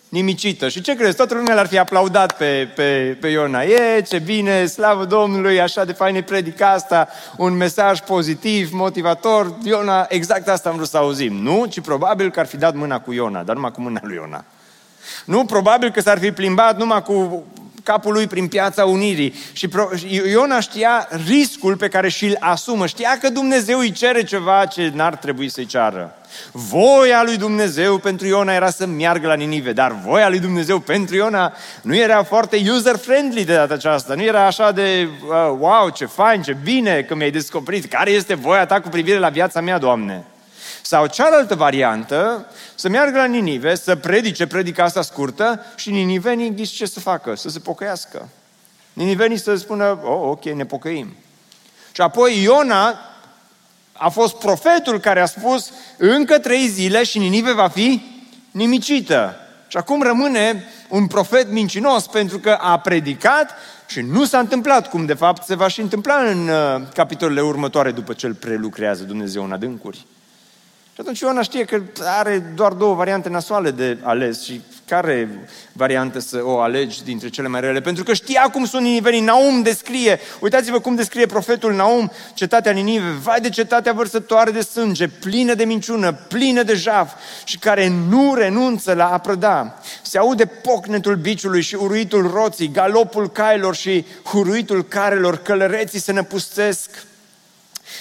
nimicită. 0.09 0.69
Și 0.69 0.81
ce 0.81 0.95
crezi? 0.95 1.17
Toată 1.17 1.35
lumea 1.35 1.55
l-ar 1.55 1.67
fi 1.67 1.79
aplaudat 1.79 2.37
pe, 2.37 2.69
pe, 2.75 3.17
pe 3.21 3.29
Iona. 3.29 3.63
E, 3.63 4.03
ce 4.09 4.19
bine, 4.19 4.67
slavă 4.67 5.05
Domnului, 5.05 5.61
așa 5.61 5.85
de 5.85 5.93
fain 5.93 6.23
predica 6.23 6.71
asta, 6.71 7.09
un 7.37 7.53
mesaj 7.53 8.01
pozitiv, 8.01 8.73
motivator. 8.73 9.55
Iona, 9.65 10.07
exact 10.09 10.49
asta 10.49 10.69
am 10.69 10.77
vrut 10.77 10.89
să 10.89 10.97
auzim. 10.97 11.33
Nu, 11.33 11.67
ci 11.67 11.81
probabil 11.81 12.31
că 12.31 12.41
ar 12.41 12.47
fi 12.47 12.57
dat 12.57 12.75
mâna 12.75 13.01
cu 13.01 13.13
Iona, 13.13 13.43
dar 13.43 13.55
numai 13.55 13.71
cu 13.71 13.81
mâna 13.81 14.01
lui 14.03 14.15
Iona. 14.15 14.45
Nu, 15.25 15.45
probabil 15.45 15.91
că 15.91 16.01
s-ar 16.01 16.19
fi 16.19 16.31
plimbat 16.33 16.79
numai 16.79 17.03
cu 17.03 17.45
capul 17.87 18.13
lui 18.13 18.27
prin 18.27 18.49
piața 18.49 18.85
Unirii. 18.85 19.35
Și 19.53 19.69
Iona 20.31 20.61
știa 20.61 21.09
riscul 21.27 21.77
pe 21.77 21.89
care 21.89 22.09
și-l 22.09 22.37
asumă. 22.41 22.87
Știa 22.87 23.19
că 23.21 23.29
Dumnezeu 23.29 23.79
îi 23.79 23.91
cere 23.91 24.23
ceva 24.23 24.65
ce 24.65 24.93
n-ar 24.95 25.17
trebui 25.17 25.49
să-i 25.49 25.67
ceară. 25.67 26.15
Voia 26.53 27.23
lui 27.25 27.37
Dumnezeu 27.37 27.99
pentru 27.99 28.27
Iona 28.27 28.55
era 28.55 28.71
să 28.71 28.87
meargă 28.87 29.27
la 29.27 29.35
Ninive, 29.35 29.73
dar 29.73 29.97
voia 30.05 30.29
lui 30.29 30.39
Dumnezeu 30.39 30.79
pentru 30.79 31.15
Iona 31.15 31.53
nu 31.83 31.97
era 31.97 32.23
foarte 32.23 32.57
user-friendly 32.71 33.45
de 33.45 33.55
data 33.55 33.75
aceasta. 33.75 34.15
Nu 34.15 34.23
era 34.23 34.47
așa 34.47 34.73
de, 34.73 35.09
uh, 35.29 35.57
wow, 35.59 35.89
ce 35.95 36.07
fain, 36.07 36.43
ce 36.43 36.57
bine 36.63 37.03
că 37.03 37.15
mi-ai 37.15 37.31
descoperit. 37.31 37.85
Care 37.85 38.11
este 38.11 38.35
voia 38.35 38.67
ta 38.67 38.81
cu 38.81 38.89
privire 38.89 39.19
la 39.19 39.29
viața 39.29 39.61
mea, 39.61 39.79
Doamne? 39.79 40.25
Sau 40.87 41.07
cealaltă 41.07 41.55
variantă, 41.55 42.47
să 42.75 42.89
meargă 42.89 43.19
la 43.19 43.25
Ninive, 43.25 43.75
să 43.75 43.97
predice 43.97 44.47
predica 44.47 44.85
asta 44.85 45.03
scurtă 45.03 45.65
și 45.77 45.91
ninivenii 45.91 46.55
ghiși 46.55 46.75
ce 46.75 46.87
să 46.87 47.01
facă? 47.01 47.35
Să 47.35 47.49
se 47.49 47.59
pocăiască. 47.59 48.29
Ninivenii 48.93 49.39
să 49.39 49.55
spună, 49.55 49.99
oh, 50.03 50.21
ok, 50.31 50.45
ne 50.45 50.65
pocăim. 50.65 51.15
Și 51.93 52.01
apoi 52.01 52.43
Iona 52.43 52.99
a 53.93 54.09
fost 54.09 54.35
profetul 54.37 55.01
care 55.01 55.21
a 55.21 55.27
spus, 55.27 55.71
încă 55.97 56.39
trei 56.39 56.69
zile 56.69 57.05
și 57.05 57.19
Ninive 57.19 57.53
va 57.53 57.69
fi 57.69 58.03
nimicită. 58.51 59.37
Și 59.69 59.77
acum 59.77 60.03
rămâne 60.03 60.65
un 60.89 61.07
profet 61.07 61.51
mincinos 61.51 62.07
pentru 62.07 62.39
că 62.39 62.51
a 62.61 62.79
predicat 62.79 63.51
și 63.87 64.01
nu 64.01 64.25
s-a 64.25 64.39
întâmplat, 64.39 64.89
cum 64.89 65.07
de 65.07 65.15
fapt 65.15 65.45
se 65.45 65.55
va 65.55 65.69
și 65.69 65.81
întâmpla 65.81 66.15
în 66.15 66.49
uh, 66.49 66.83
capitolele 66.95 67.41
următoare 67.41 67.91
după 67.91 68.13
ce 68.13 68.27
îl 68.27 68.35
prelucrează 68.35 69.03
Dumnezeu 69.03 69.45
în 69.45 69.53
adâncuri. 69.53 70.07
Și 70.97 71.03
atunci 71.03 71.21
Iona 71.21 71.43
știe 71.43 71.65
că 71.65 71.83
are 72.19 72.39
doar 72.55 72.73
două 72.73 72.95
variante 72.95 73.29
nasoale 73.29 73.71
de 73.71 73.99
ales 74.03 74.43
și 74.43 74.61
care 74.87 75.49
variantă 75.73 76.19
să 76.19 76.41
o 76.43 76.59
alegi 76.59 77.05
dintre 77.05 77.29
cele 77.29 77.49
mai 77.49 77.61
rele? 77.61 77.81
Pentru 77.81 78.05
că 78.05 78.15
știa 78.15 78.49
cum 78.53 78.65
sunt 78.65 78.83
Ninivenii. 78.83 79.21
Naum 79.21 79.63
descrie, 79.63 80.21
uitați-vă 80.41 80.79
cum 80.81 80.95
descrie 80.95 81.27
profetul 81.27 81.75
Naum 81.75 82.13
cetatea 82.35 82.73
Ninive. 82.73 83.11
Vai 83.23 83.41
de 83.41 83.49
cetatea 83.49 83.93
vărsătoare 83.93 84.51
de 84.51 84.61
sânge, 84.61 85.09
plină 85.09 85.55
de 85.55 85.65
minciună, 85.65 86.13
plină 86.13 86.63
de 86.63 86.75
jaf 86.75 87.13
și 87.45 87.59
care 87.59 87.93
nu 88.09 88.35
renunță 88.35 88.93
la 88.95 89.13
a 89.13 89.19
prăda. 89.19 89.81
Se 90.03 90.19
aude 90.19 90.47
pocnetul 90.47 91.17
biciului 91.17 91.63
și 91.63 91.75
uruitul 91.75 92.31
roții, 92.31 92.71
galopul 92.71 93.31
cailor 93.31 93.75
și 93.75 94.05
huruitul 94.25 94.83
carelor, 94.83 95.37
călăreții 95.37 96.01
se 96.01 96.13
năpustesc 96.13 96.91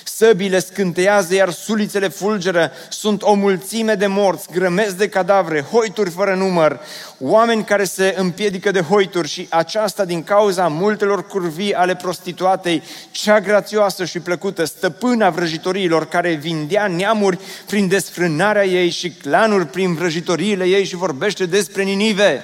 Săbile 0.04 0.60
scânteiază, 0.60 1.34
iar 1.34 1.52
sulițele 1.52 2.08
fulgeră. 2.08 2.72
Sunt 2.90 3.22
o 3.22 3.34
mulțime 3.34 3.94
de 3.94 4.08
morți, 4.08 4.48
grămezi 4.52 4.98
de 4.98 5.10
cadavre, 5.10 5.62
hoituri 5.62 6.10
fără 6.10 6.36
număr, 6.36 6.80
oameni 7.20 7.64
care 7.64 7.84
se 7.84 8.16
împiedică 8.18 8.72
de 8.72 8.82
hoituri 8.82 9.28
și 9.28 9.48
aceasta 9.50 10.06
din 10.06 10.24
cauza 10.24 10.68
multelor 10.68 11.28
curvii 11.28 11.74
ale 11.74 11.96
prostituatei, 11.96 12.84
cea 13.12 13.40
grațioasă 13.40 14.06
și 14.06 14.20
plăcută, 14.20 14.66
stăpâna 14.66 15.30
vrăjitoriilor, 15.30 16.08
care 16.08 16.34
vindea 16.34 16.88
neamuri 16.88 17.40
prin 17.68 17.88
desfrânarea 17.88 18.66
ei 18.66 18.90
și 18.90 19.10
clanuri 19.10 19.66
prin 19.66 19.94
vrăjitoriile 19.94 20.66
ei 20.66 20.86
și 20.86 20.96
vorbește 20.96 21.46
despre 21.46 21.84
Ninive. 21.84 22.44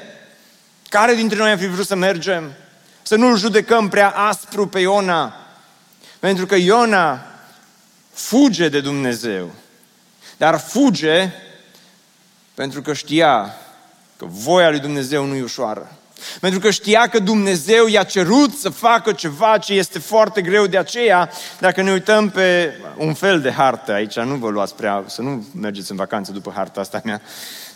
Care 0.89 1.13
dintre 1.13 1.38
noi 1.38 1.51
am 1.51 1.57
fi 1.57 1.67
vrut 1.67 1.86
să 1.86 1.95
mergem? 1.95 2.51
Să 3.01 3.15
nu-l 3.15 3.38
judecăm 3.38 3.89
prea 3.89 4.10
aspru 4.10 4.67
pe 4.67 4.79
Iona, 4.79 5.36
pentru 6.19 6.45
că 6.45 6.55
Iona 6.55 7.30
fuge 8.28 8.70
de 8.70 8.82
Dumnezeu. 8.82 9.51
Dar 10.38 10.60
fuge 10.60 11.30
pentru 12.54 12.82
că 12.82 12.94
știa 12.94 13.56
că 14.18 14.25
voia 14.30 14.70
lui 14.70 14.80
Dumnezeu 14.80 15.25
nu 15.25 15.36
e 15.36 15.44
ușoară. 15.44 15.92
Pentru 16.40 16.60
că 16.60 16.70
știa 16.72 17.08
că 17.08 17.20
Dumnezeu 17.20 17.88
i-a 17.88 18.04
cerut 18.04 18.58
să 18.58 18.70
facă 18.70 19.12
ceva 19.12 19.58
ce 19.58 19.74
este 19.74 20.00
foarte 20.00 20.42
greu 20.42 20.66
de 20.66 20.78
aceea. 20.78 21.30
Dacă 21.60 21.82
ne 21.82 21.92
uităm 21.92 22.30
pe 22.30 22.74
un 22.98 23.13
fel 23.13 23.42
de 23.42 23.51
hartă 23.51 23.92
aici, 23.92 24.20
nu 24.20 24.36
vă 24.36 24.50
luați 24.50 24.75
prea, 24.75 25.04
să 25.08 25.22
nu 25.22 25.46
mergeți 25.56 25.92
în 25.92 25.98
vacanță 25.98 26.32
după 26.32 26.51
harta 26.56 26.80
asta 26.80 27.01
mea, 27.04 27.22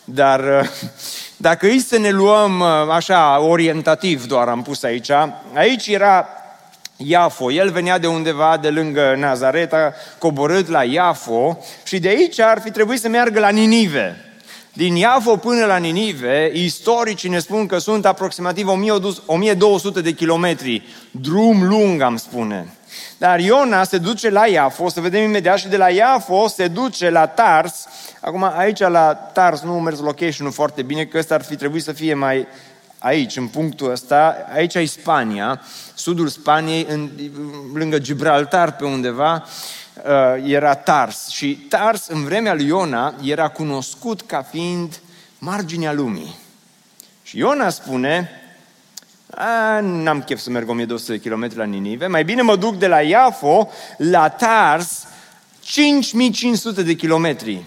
dar 0.04 0.40
uh, 0.40 0.70
dacă 1.38 1.66
îi 1.66 1.80
să 1.80 1.98
ne 1.98 2.10
luăm 2.10 2.60
uh, 2.60 2.68
așa 2.92 3.40
orientativ 3.40 4.25
doar 4.25 4.48
am 4.48 4.62
pus 4.62 4.84
aici, 4.84 5.10
aici 5.54 5.88
era 5.88 6.28
Iafo. 6.98 7.52
El 7.52 7.72
venea 7.72 7.98
de 7.98 8.08
undeva 8.08 8.58
de 8.62 8.70
lângă 8.70 9.16
Nazareta, 9.18 9.94
coborât 10.18 10.68
la 10.68 10.84
Iafo 10.84 11.58
și 11.84 12.00
de 12.00 12.08
aici 12.08 12.40
ar 12.40 12.62
fi 12.62 12.72
trebuit 12.72 13.00
să 13.00 13.10
meargă 13.10 13.40
la 13.40 13.50
Ninive. 13.50 14.20
Din 14.74 14.96
Iafo 14.96 15.36
până 15.36 15.66
la 15.66 15.78
Ninive, 15.78 16.52
istoricii 16.54 17.30
ne 17.30 17.40
spun 17.40 17.66
că 17.66 17.78
sunt 17.78 18.06
aproximativ 18.06 18.68
1200 18.68 20.02
de 20.02 20.12
kilometri. 20.12 20.88
Drum 21.12 21.68
lung, 21.68 22.02
am 22.02 22.18
spune. 22.18 22.74
Dar 23.18 23.40
Iona 23.40 23.84
se 23.84 23.98
duce 23.98 24.30
la 24.30 24.48
Iafo, 24.48 24.84
o 24.84 24.90
să 24.90 25.02
vedem 25.02 25.24
imediat, 25.24 25.58
și 25.58 25.68
de 25.68 25.78
la 25.78 25.90
Iafo 25.90 26.48
se 26.48 26.68
duce 26.68 27.10
la 27.10 27.28
Tars. 27.28 27.88
Acum, 28.22 28.44
aici 28.44 28.80
la 28.80 29.14
Tars 29.14 29.62
nu 29.62 29.80
mers 29.80 30.00
location-ul 30.00 30.52
foarte 30.52 30.82
bine, 30.82 31.06
că 31.06 31.18
ăsta 31.18 31.36
ar 31.36 31.44
fi 31.44 31.56
trebuit 31.56 31.84
să 31.84 31.92
fie 31.92 32.14
mai 32.14 32.48
aici, 33.05 33.35
în 33.35 33.47
punctul 33.47 33.91
ăsta, 33.91 34.47
aici 34.53 34.75
e 34.75 34.85
Spania, 34.85 35.62
sudul 35.93 36.27
Spaniei, 36.27 36.85
în, 36.89 37.09
lângă 37.74 38.00
Gibraltar 38.00 38.75
pe 38.75 38.85
undeva, 38.85 39.45
uh, 40.05 40.43
era 40.45 40.75
Tars. 40.75 41.27
Și 41.27 41.55
Tars, 41.55 42.07
în 42.07 42.24
vremea 42.24 42.53
lui 42.53 42.65
Iona, 42.65 43.15
era 43.24 43.47
cunoscut 43.47 44.21
ca 44.21 44.41
fiind 44.41 45.00
marginea 45.39 45.93
lumii. 45.93 46.35
Și 47.24 47.38
Iona 47.38 47.69
spune, 47.69 48.29
n-am 49.81 50.21
chef 50.21 50.39
să 50.39 50.50
merg 50.50 50.69
1200 50.69 51.17
de 51.17 51.29
km 51.29 51.50
la 51.55 51.63
Ninive, 51.63 52.07
mai 52.07 52.24
bine 52.24 52.41
mă 52.41 52.55
duc 52.55 52.77
de 52.77 52.88
la 52.88 53.01
Iafo 53.01 53.69
la 53.97 54.29
Tars, 54.29 55.07
5500 55.62 56.83
de 56.83 56.93
kilometri. 56.93 57.63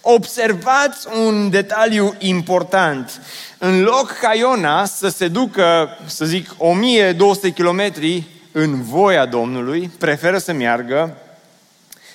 Observați 0.00 1.06
un 1.26 1.50
detaliu 1.50 2.14
important. 2.18 3.20
În 3.60 3.82
loc 3.82 4.10
ca 4.20 4.34
Iona 4.34 4.84
să 4.84 5.08
se 5.08 5.28
ducă, 5.28 5.88
să 6.06 6.24
zic, 6.24 6.54
1200 6.58 7.52
km 7.52 7.92
în 8.52 8.82
voia 8.82 9.26
Domnului, 9.26 9.90
preferă 9.98 10.38
să 10.38 10.52
meargă 10.52 11.16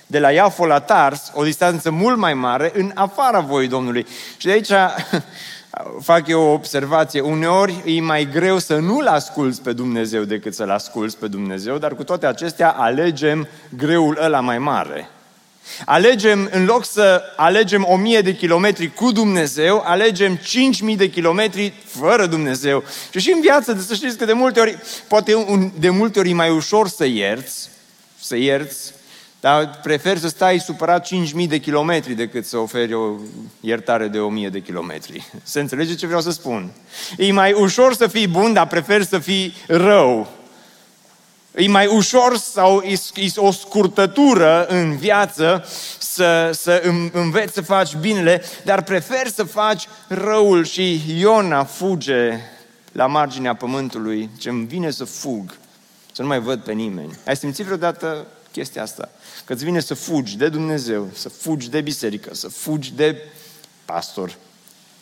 de 0.07 0.19
la 0.19 0.31
Iafo 0.31 0.65
la 0.65 0.79
Tars, 0.79 1.31
o 1.33 1.43
distanță 1.43 1.91
mult 1.91 2.17
mai 2.17 2.33
mare, 2.33 2.71
în 2.75 2.91
afara 2.93 3.39
voii 3.39 3.67
Domnului. 3.67 4.05
Și 4.38 4.45
de 4.45 4.51
aici 4.51 4.71
fac 6.09 6.27
eu 6.27 6.41
o 6.41 6.53
observație. 6.53 7.21
Uneori 7.21 7.81
e 7.85 8.01
mai 8.01 8.29
greu 8.31 8.59
să 8.59 8.75
nu-L 8.77 9.07
asculți 9.07 9.62
pe 9.62 9.73
Dumnezeu 9.73 10.23
decât 10.23 10.53
să-L 10.53 10.69
asculți 10.69 11.17
pe 11.17 11.27
Dumnezeu, 11.27 11.77
dar 11.77 11.95
cu 11.95 12.03
toate 12.03 12.25
acestea 12.25 12.69
alegem 12.69 13.47
greul 13.77 14.17
ăla 14.21 14.39
mai 14.39 14.57
mare. 14.57 15.09
Alegem, 15.86 16.50
în 16.51 16.65
loc 16.65 16.86
să 16.86 17.22
alegem 17.36 17.86
o 17.89 17.96
mie 17.96 18.22
de 18.22 18.36
kilometri 18.36 18.93
cu 18.93 19.12
Dumnezeu, 19.12 19.82
alegem 19.86 20.36
cinci 20.36 20.82
mii 20.82 20.98
de 20.98 21.10
kilometri 21.10 21.74
fără 21.86 22.25
Dumnezeu. 22.25 22.84
Și 23.12 23.20
și 23.20 23.32
în 23.32 23.41
viață, 23.41 23.84
să 23.88 23.93
știți 23.93 24.17
că 24.17 24.25
de 24.25 24.34
multe 24.34 24.60
ori, 24.60 24.77
poate 25.08 25.36
un, 25.36 25.72
de 25.79 25.89
multe 25.89 26.20
ori 26.20 26.29
e 26.29 26.34
mai 26.34 26.50
ușor 26.50 26.88
să 26.88 27.05
ierți, 27.05 27.70
să 28.20 28.36
ierți, 28.36 28.93
dar 29.39 29.79
prefer 29.84 30.17
să 30.17 30.27
stai 30.27 30.60
supărat 30.60 31.08
5.000 31.41 31.48
de 31.48 31.58
kilometri 31.58 32.13
decât 32.13 32.46
să 32.46 32.58
oferi 32.58 32.93
o 32.93 33.15
iertare 33.60 34.08
de 34.08 34.20
1.000 34.46 34.51
de 34.51 34.60
kilometri. 34.60 35.32
Se 35.43 35.60
înțelege 35.60 35.96
ce 35.96 36.05
vreau 36.05 36.22
să 36.22 36.32
spun? 36.32 36.72
E 37.17 37.32
mai 37.32 37.53
ușor 37.53 37.93
să 37.93 38.08
fii 38.08 38.27
bun, 38.27 38.53
dar 38.53 38.67
prefer 38.67 39.03
să 39.03 39.20
fii 39.20 39.55
rău 39.67 40.42
E 41.55 41.67
mai 41.67 41.88
ușor 41.88 42.38
sau 42.38 42.81
e, 42.81 43.00
e 43.15 43.31
o 43.36 43.51
scurtătură 43.51 44.65
în 44.65 44.98
viață 44.98 45.65
să, 45.98 46.51
să 46.53 46.81
înveți 47.12 47.53
să 47.53 47.62
faci 47.62 47.95
binele, 47.95 48.43
dar 48.63 48.83
prefer 48.83 49.27
să 49.27 49.43
faci 49.43 49.88
răul 50.07 50.65
și 50.65 51.01
Iona 51.19 51.63
fuge 51.63 52.39
la 52.91 53.07
marginea 53.07 53.55
pământului, 53.55 54.29
ce 54.38 54.50
îmi 54.50 54.65
vine 54.65 54.91
să 54.91 55.03
fug, 55.03 55.57
să 56.12 56.22
nu 56.22 56.27
mai 56.27 56.39
văd 56.39 56.60
pe 56.60 56.72
nimeni. 56.72 57.17
Ai 57.25 57.36
simțit 57.36 57.65
vreodată 57.65 58.27
chestia 58.51 58.81
asta? 58.81 59.10
Că 59.45 59.53
îți 59.53 59.63
vine 59.63 59.79
să 59.79 59.93
fugi 59.93 60.38
de 60.38 60.50
Dumnezeu, 60.50 61.10
să 61.13 61.29
fugi 61.29 61.69
de 61.69 61.81
biserică, 61.81 62.33
să 62.33 62.48
fugi 62.48 62.93
de 62.93 63.17
pastor, 63.86 64.36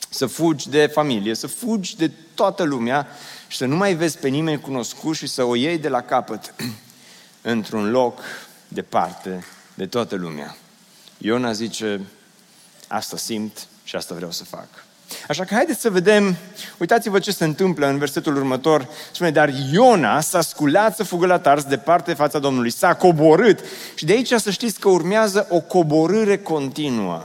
să 0.09 0.25
fugi 0.25 0.69
de 0.69 0.85
familie, 0.85 1.33
să 1.33 1.47
fugi 1.47 1.95
de 1.95 2.11
toată 2.33 2.63
lumea 2.63 3.07
și 3.51 3.57
să 3.57 3.65
nu 3.65 3.75
mai 3.75 3.93
vezi 3.93 4.17
pe 4.17 4.27
nimeni 4.27 4.59
cunoscut 4.59 5.15
și 5.15 5.27
să 5.27 5.43
o 5.43 5.55
iei 5.55 5.77
de 5.77 5.89
la 5.89 6.01
capăt 6.01 6.53
într-un 7.41 7.89
loc 7.89 8.19
departe 8.67 9.45
de 9.73 9.85
toată 9.85 10.15
lumea. 10.15 10.55
Iona 11.17 11.51
zice, 11.51 12.01
asta 12.87 13.17
simt 13.17 13.67
și 13.83 13.95
asta 13.95 14.15
vreau 14.15 14.31
să 14.31 14.43
fac. 14.43 14.67
Așa 15.27 15.45
că 15.45 15.53
haideți 15.53 15.81
să 15.81 15.89
vedem, 15.89 16.35
uitați-vă 16.77 17.19
ce 17.19 17.31
se 17.31 17.43
întâmplă 17.43 17.87
în 17.87 17.97
versetul 17.97 18.35
următor. 18.35 18.87
Spune, 19.11 19.31
dar 19.31 19.53
Iona 19.71 20.21
s-a 20.21 20.41
sculat 20.41 20.95
să 20.95 21.03
fugă 21.03 21.25
la 21.25 21.39
Tars 21.39 21.63
departe 21.63 22.13
fața 22.13 22.39
Domnului, 22.39 22.71
s-a 22.71 22.95
coborât. 22.95 23.59
Și 23.95 24.05
de 24.05 24.13
aici 24.13 24.33
să 24.33 24.51
știți 24.51 24.79
că 24.79 24.89
urmează 24.89 25.47
o 25.49 25.59
coborâre 25.59 26.37
continuă. 26.37 27.23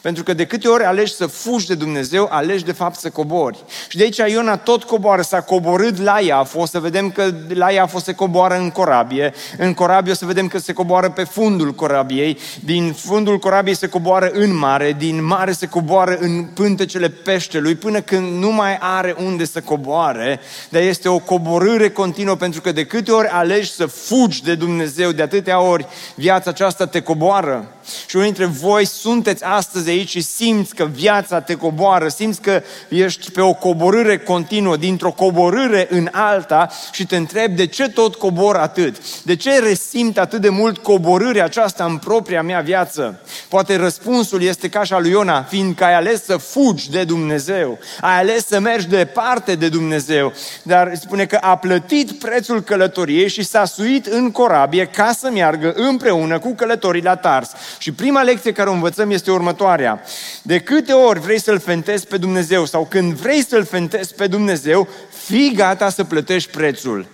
Pentru 0.00 0.22
că 0.22 0.34
de 0.34 0.44
câte 0.44 0.68
ori 0.68 0.84
alegi 0.84 1.14
să 1.14 1.26
fugi 1.26 1.66
de 1.66 1.74
Dumnezeu, 1.74 2.28
alegi 2.30 2.64
de 2.64 2.72
fapt 2.72 2.98
să 2.98 3.10
cobori. 3.10 3.64
Și 3.88 3.96
de 3.96 4.02
aici 4.02 4.32
Iona 4.32 4.56
tot 4.56 4.84
coboară, 4.84 5.22
s-a 5.22 5.40
coborât 5.40 5.98
la 5.98 6.20
Iaf, 6.20 6.54
o 6.54 6.66
să 6.66 6.80
vedem 6.80 7.10
că 7.10 7.30
la 7.48 7.70
Iaf 7.70 7.94
o 7.94 7.98
se 7.98 8.14
coboară 8.14 8.56
în 8.58 8.70
corabie, 8.70 9.34
în 9.58 9.74
corabie 9.74 10.12
o 10.12 10.14
să 10.14 10.26
vedem 10.26 10.48
că 10.48 10.58
se 10.58 10.72
coboară 10.72 11.10
pe 11.10 11.24
fundul 11.24 11.74
corabiei, 11.74 12.38
din 12.64 12.92
fundul 12.92 13.38
corabiei 13.38 13.76
se 13.76 13.88
coboară 13.88 14.30
în 14.32 14.56
mare, 14.56 14.92
din 14.98 15.24
mare 15.24 15.52
se 15.52 15.66
coboară 15.66 16.16
în 16.20 16.44
pântecele 16.44 17.08
peștelui, 17.08 17.74
până 17.74 18.00
când 18.00 18.38
nu 18.38 18.50
mai 18.52 18.76
are 18.80 19.16
unde 19.24 19.44
să 19.44 19.60
coboare, 19.60 20.40
dar 20.68 20.82
este 20.82 21.08
o 21.08 21.18
coborâre 21.18 21.90
continuă, 21.90 22.34
pentru 22.34 22.60
că 22.60 22.72
de 22.72 22.84
câte 22.84 23.12
ori 23.12 23.28
alegi 23.28 23.72
să 23.72 23.86
fugi 23.86 24.42
de 24.42 24.54
Dumnezeu, 24.54 25.12
de 25.12 25.22
atâtea 25.22 25.60
ori 25.60 25.86
viața 26.14 26.50
aceasta 26.50 26.86
te 26.86 27.00
coboară. 27.00 27.75
Și 28.06 28.16
unii 28.16 28.32
dintre 28.32 28.44
voi 28.44 28.84
sunteți 28.84 29.44
astăzi 29.44 29.88
aici 29.88 30.08
și 30.08 30.20
simți 30.20 30.74
că 30.74 30.84
viața 30.84 31.40
te 31.40 31.54
coboară, 31.54 32.08
simți 32.08 32.40
că 32.40 32.62
ești 32.88 33.30
pe 33.30 33.40
o 33.40 33.52
coborâre 33.52 34.18
continuă, 34.18 34.76
dintr-o 34.76 35.10
coborâre 35.10 35.86
în 35.90 36.08
alta 36.12 36.68
și 36.92 37.06
te 37.06 37.16
întrebi 37.16 37.54
de 37.54 37.66
ce 37.66 37.88
tot 37.88 38.14
cobor 38.14 38.56
atât? 38.56 39.22
De 39.22 39.36
ce 39.36 39.58
resimt 39.58 40.18
atât 40.18 40.40
de 40.40 40.48
mult 40.48 40.78
coborârea 40.78 41.44
aceasta 41.44 41.84
în 41.84 41.98
propria 41.98 42.42
mea 42.42 42.60
viață? 42.60 43.20
Poate 43.48 43.76
răspunsul 43.76 44.42
este 44.42 44.68
ca 44.68 44.82
și 44.82 44.92
al 44.92 45.02
lui 45.02 45.10
Iona, 45.10 45.42
fiindcă 45.42 45.84
ai 45.84 45.94
ales 45.94 46.24
să 46.24 46.36
fugi 46.36 46.90
de 46.90 47.04
Dumnezeu, 47.04 47.78
ai 48.00 48.18
ales 48.18 48.46
să 48.46 48.60
mergi 48.60 48.88
departe 48.88 49.54
de 49.54 49.68
Dumnezeu, 49.68 50.32
dar 50.62 50.92
spune 50.94 51.26
că 51.26 51.38
a 51.40 51.56
plătit 51.56 52.12
prețul 52.12 52.62
călătoriei 52.62 53.28
și 53.28 53.42
s-a 53.42 53.64
suit 53.64 54.06
în 54.06 54.30
corabie 54.30 54.84
ca 54.84 55.12
să 55.18 55.30
meargă 55.30 55.72
împreună 55.76 56.38
cu 56.38 56.54
călătorii 56.54 57.02
la 57.02 57.16
Tars. 57.16 57.50
Și 57.78 57.92
prima 57.92 58.22
lecție 58.22 58.52
care 58.52 58.68
o 58.68 58.72
învățăm 58.72 59.10
este 59.10 59.30
următoarea. 59.30 60.02
De 60.42 60.58
câte 60.58 60.92
ori 60.92 61.20
vrei 61.20 61.40
să-L 61.40 61.58
fentezi 61.58 62.06
pe 62.06 62.16
Dumnezeu 62.16 62.64
sau 62.64 62.86
când 62.90 63.12
vrei 63.12 63.44
să-L 63.44 63.64
fentezi 63.64 64.14
pe 64.14 64.26
Dumnezeu, 64.26 64.88
fii 65.24 65.52
gata 65.54 65.90
să 65.90 66.04
plătești 66.04 66.50
prețul. 66.50 67.06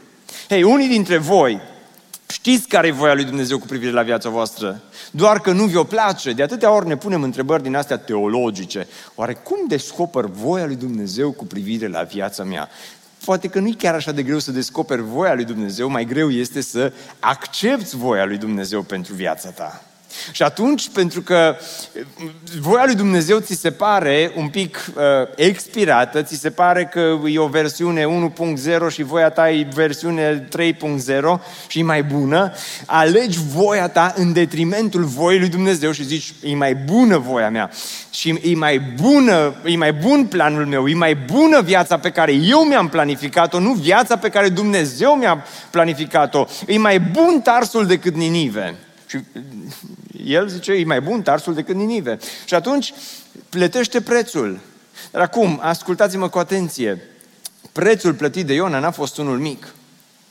Hei, 0.48 0.62
unii 0.62 0.88
dintre 0.88 1.16
voi 1.16 1.60
știți 2.32 2.68
care 2.68 2.86
e 2.86 2.92
voia 2.92 3.14
lui 3.14 3.24
Dumnezeu 3.24 3.58
cu 3.58 3.66
privire 3.66 3.92
la 3.92 4.02
viața 4.02 4.28
voastră, 4.28 4.82
doar 5.14 5.40
că 5.40 5.52
nu 5.52 5.64
vi-o 5.64 5.84
place. 5.84 6.32
De 6.32 6.42
atâtea 6.42 6.72
ori 6.72 6.86
ne 6.86 6.96
punem 6.96 7.22
întrebări 7.22 7.62
din 7.62 7.74
astea 7.74 7.98
teologice. 7.98 8.86
Oare 9.14 9.34
cum 9.34 9.58
descoper 9.68 10.24
voia 10.24 10.66
lui 10.66 10.76
Dumnezeu 10.76 11.30
cu 11.30 11.44
privire 11.44 11.88
la 11.88 12.02
viața 12.02 12.44
mea? 12.44 12.68
Poate 13.24 13.48
că 13.48 13.58
nu 13.58 13.68
e 13.68 13.74
chiar 13.78 13.94
așa 13.94 14.12
de 14.12 14.22
greu 14.22 14.38
să 14.38 14.50
descoperi 14.50 15.02
voia 15.02 15.34
lui 15.34 15.44
Dumnezeu, 15.44 15.88
mai 15.88 16.04
greu 16.04 16.30
este 16.30 16.60
să 16.60 16.92
accepti 17.18 17.96
voia 17.96 18.24
lui 18.24 18.38
Dumnezeu 18.38 18.82
pentru 18.82 19.14
viața 19.14 19.50
ta. 19.50 19.82
Și 20.32 20.42
atunci, 20.42 20.88
pentru 20.92 21.20
că 21.20 21.56
voia 22.60 22.82
lui 22.84 22.94
Dumnezeu 22.94 23.38
ți 23.38 23.54
se 23.54 23.70
pare 23.70 24.32
un 24.36 24.48
pic 24.48 24.92
uh, 24.94 25.02
expirată, 25.36 26.22
ți 26.22 26.36
se 26.36 26.50
pare 26.50 26.84
că 26.84 27.18
e 27.26 27.38
o 27.38 27.46
versiune 27.46 28.04
1.0 28.86 28.90
și 28.90 29.02
voia 29.02 29.30
ta 29.30 29.50
e 29.50 29.68
versiune 29.74 30.48
3.0 30.58 31.40
și 31.66 31.78
e 31.78 31.82
mai 31.82 32.02
bună, 32.02 32.52
alegi 32.86 33.38
voia 33.54 33.88
ta 33.88 34.12
în 34.16 34.32
detrimentul 34.32 35.04
voii 35.04 35.38
lui 35.38 35.48
Dumnezeu 35.48 35.92
și 35.92 36.04
zici, 36.04 36.34
e 36.42 36.54
mai 36.54 36.74
bună 36.74 37.18
voia 37.18 37.50
mea 37.50 37.70
și 38.10 38.40
e 38.42 38.54
mai 38.54 38.80
bună, 38.80 39.54
e 39.64 39.76
mai 39.76 39.92
bun 39.92 40.26
planul 40.26 40.66
meu, 40.66 40.88
e 40.88 40.94
mai 40.94 41.14
bună 41.14 41.60
viața 41.60 41.98
pe 41.98 42.10
care 42.10 42.32
eu 42.32 42.64
mi-am 42.64 42.88
planificat-o, 42.88 43.58
nu 43.58 43.72
viața 43.72 44.16
pe 44.16 44.28
care 44.28 44.48
Dumnezeu 44.48 45.14
mi-a 45.14 45.44
planificat-o. 45.70 46.44
E 46.66 46.78
mai 46.78 47.00
bun 47.00 47.40
Tarsul 47.40 47.86
decât 47.86 48.14
Ninive. 48.14 48.74
Și 49.12 49.24
el 50.24 50.48
zice, 50.48 50.72
e 50.72 50.84
mai 50.84 51.00
bun 51.00 51.22
Tarsul 51.22 51.54
decât 51.54 51.74
Ninive. 51.74 52.18
Și 52.44 52.54
atunci 52.54 52.92
plătește 53.48 54.00
prețul. 54.00 54.60
Dar 55.10 55.22
acum, 55.22 55.58
ascultați-mă 55.62 56.28
cu 56.28 56.38
atenție. 56.38 57.02
Prețul 57.72 58.14
plătit 58.14 58.46
de 58.46 58.52
Iona 58.52 58.78
n-a 58.78 58.90
fost 58.90 59.18
unul 59.18 59.38
mic. 59.38 59.74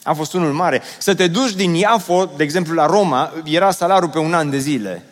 A 0.03 0.13
fost 0.13 0.33
unul 0.33 0.53
mare. 0.53 0.81
Să 0.97 1.15
te 1.15 1.27
duci 1.27 1.51
din 1.51 1.73
Iafo, 1.73 2.31
de 2.37 2.43
exemplu, 2.43 2.73
la 2.73 2.85
Roma, 2.85 3.33
era 3.43 3.71
salariul 3.71 4.09
pe 4.09 4.19
un 4.19 4.33
an 4.33 4.49
de 4.49 4.57
zile. 4.57 5.05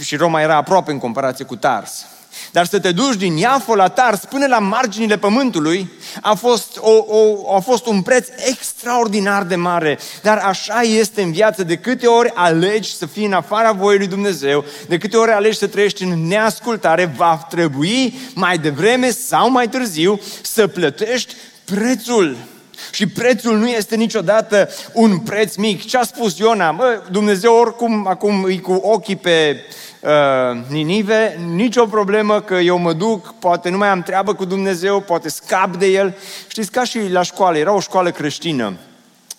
Și 0.00 0.16
Roma 0.16 0.40
era 0.40 0.56
aproape 0.56 0.90
în 0.90 0.98
comparație 0.98 1.44
cu 1.44 1.56
Tars. 1.56 2.06
Dar 2.52 2.66
să 2.66 2.78
te 2.78 2.92
duci 2.92 3.14
din 3.14 3.36
Iafo 3.36 3.74
la 3.74 3.88
Tars 3.88 4.24
până 4.24 4.46
la 4.46 4.58
marginile 4.58 5.18
pământului 5.18 5.90
a 6.22 6.34
fost, 6.34 6.76
o, 6.80 7.04
o, 7.06 7.54
a 7.56 7.58
fost 7.58 7.86
un 7.86 8.02
preț 8.02 8.28
extraordinar 8.48 9.42
de 9.42 9.56
mare. 9.56 9.98
Dar 10.22 10.38
așa 10.38 10.80
este 10.80 11.22
în 11.22 11.32
viață. 11.32 11.62
De 11.62 11.76
câte 11.76 12.06
ori 12.06 12.32
alegi 12.34 12.94
să 12.96 13.06
fii 13.06 13.24
în 13.24 13.32
afara 13.32 13.72
voii 13.72 13.98
lui 13.98 14.06
Dumnezeu, 14.06 14.64
de 14.88 14.98
câte 14.98 15.16
ori 15.16 15.30
alegi 15.30 15.58
să 15.58 15.66
trăiești 15.66 16.02
în 16.02 16.26
neascultare, 16.26 17.12
va 17.16 17.46
trebui 17.48 18.18
mai 18.34 18.58
devreme 18.58 19.10
sau 19.10 19.50
mai 19.50 19.68
târziu 19.68 20.20
să 20.42 20.66
plătești 20.66 21.34
prețul. 21.64 22.36
Și 22.90 23.06
prețul 23.06 23.58
nu 23.58 23.68
este 23.68 23.96
niciodată 23.96 24.68
un 24.92 25.18
preț 25.18 25.54
mic. 25.54 25.84
Ce 25.84 25.96
a 25.96 26.02
spus 26.02 26.38
Iona? 26.38 26.70
Mă, 26.70 27.02
Dumnezeu 27.10 27.54
oricum 27.54 28.06
acum 28.06 28.46
e 28.48 28.56
cu 28.56 28.72
ochii 28.72 29.16
pe 29.16 29.64
uh, 30.00 30.10
Ninive, 30.68 31.38
nicio 31.54 31.86
problemă 31.86 32.40
că 32.40 32.54
eu 32.54 32.78
mă 32.78 32.92
duc, 32.92 33.34
poate 33.38 33.68
nu 33.68 33.76
mai 33.76 33.88
am 33.88 34.02
treabă 34.02 34.34
cu 34.34 34.44
Dumnezeu, 34.44 35.00
poate 35.00 35.28
scap 35.28 35.76
de 35.76 35.86
El. 35.86 36.16
Știți, 36.48 36.70
ca 36.70 36.84
și 36.84 36.98
la 37.10 37.22
școală, 37.22 37.58
era 37.58 37.72
o 37.72 37.80
școală 37.80 38.10
creștină. 38.10 38.76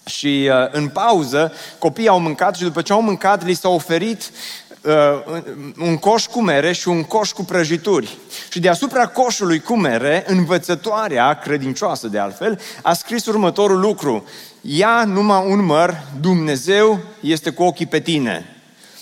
Și 0.05 0.49
uh, 0.51 0.71
în 0.71 0.87
pauză, 0.87 1.53
copiii 1.77 2.07
au 2.07 2.19
mâncat 2.19 2.55
și 2.55 2.63
după 2.63 2.81
ce 2.81 2.93
au 2.93 3.01
mâncat, 3.01 3.45
li 3.45 3.53
s-a 3.53 3.69
oferit 3.69 4.31
uh, 4.81 5.41
un 5.79 5.97
coș 5.97 6.25
cu 6.25 6.41
mere 6.41 6.71
și 6.71 6.87
un 6.87 7.03
coș 7.03 7.31
cu 7.31 7.43
prăjituri. 7.43 8.17
Și 8.49 8.59
deasupra 8.59 9.07
coșului 9.07 9.59
cu 9.59 9.77
mere, 9.77 10.23
învățătoarea, 10.27 11.33
credincioasă 11.33 12.07
de 12.07 12.19
altfel, 12.19 12.59
a 12.81 12.93
scris 12.93 13.25
următorul 13.25 13.79
lucru. 13.79 14.27
Ia 14.61 15.03
numai 15.03 15.45
un 15.47 15.65
măr, 15.65 16.03
Dumnezeu 16.19 16.99
este 17.19 17.49
cu 17.49 17.63
ochii 17.63 17.85
pe 17.85 17.99
tine. 17.99 18.53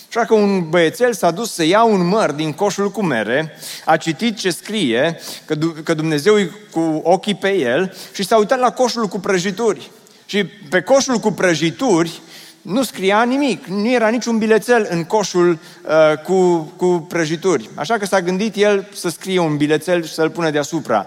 Așa 0.08 0.24
că 0.24 0.34
un 0.34 0.68
băiețel 0.68 1.12
s-a 1.12 1.30
dus 1.30 1.52
să 1.52 1.64
ia 1.64 1.82
un 1.82 2.06
măr 2.06 2.30
din 2.30 2.52
coșul 2.52 2.90
cu 2.90 3.02
mere, 3.02 3.58
a 3.84 3.96
citit 3.96 4.38
ce 4.38 4.50
scrie, 4.50 5.20
că, 5.44 5.54
că 5.84 5.94
Dumnezeu 5.94 6.38
e 6.38 6.50
cu 6.70 7.00
ochii 7.04 7.34
pe 7.34 7.54
el 7.54 7.96
și 8.12 8.24
s-a 8.24 8.36
uitat 8.36 8.58
la 8.58 8.72
coșul 8.72 9.06
cu 9.06 9.20
prăjituri. 9.20 9.90
Și 10.26 10.44
pe 10.44 10.80
coșul 10.80 11.18
cu 11.18 11.32
prăjituri 11.32 12.20
nu 12.68 12.82
scria 12.82 13.22
nimic, 13.22 13.66
nu 13.66 13.90
era 13.90 14.08
niciun 14.08 14.38
bilețel 14.38 14.86
în 14.90 15.04
coșul 15.04 15.50
uh, 15.50 16.18
cu, 16.18 16.58
cu 16.76 17.06
prăjituri. 17.08 17.70
Așa 17.74 17.98
că 17.98 18.06
s-a 18.06 18.20
gândit 18.20 18.56
el 18.56 18.88
să 18.94 19.08
scrie 19.08 19.38
un 19.38 19.56
bilețel 19.56 20.04
și 20.04 20.12
să-l 20.12 20.30
pună 20.30 20.50
deasupra. 20.50 21.06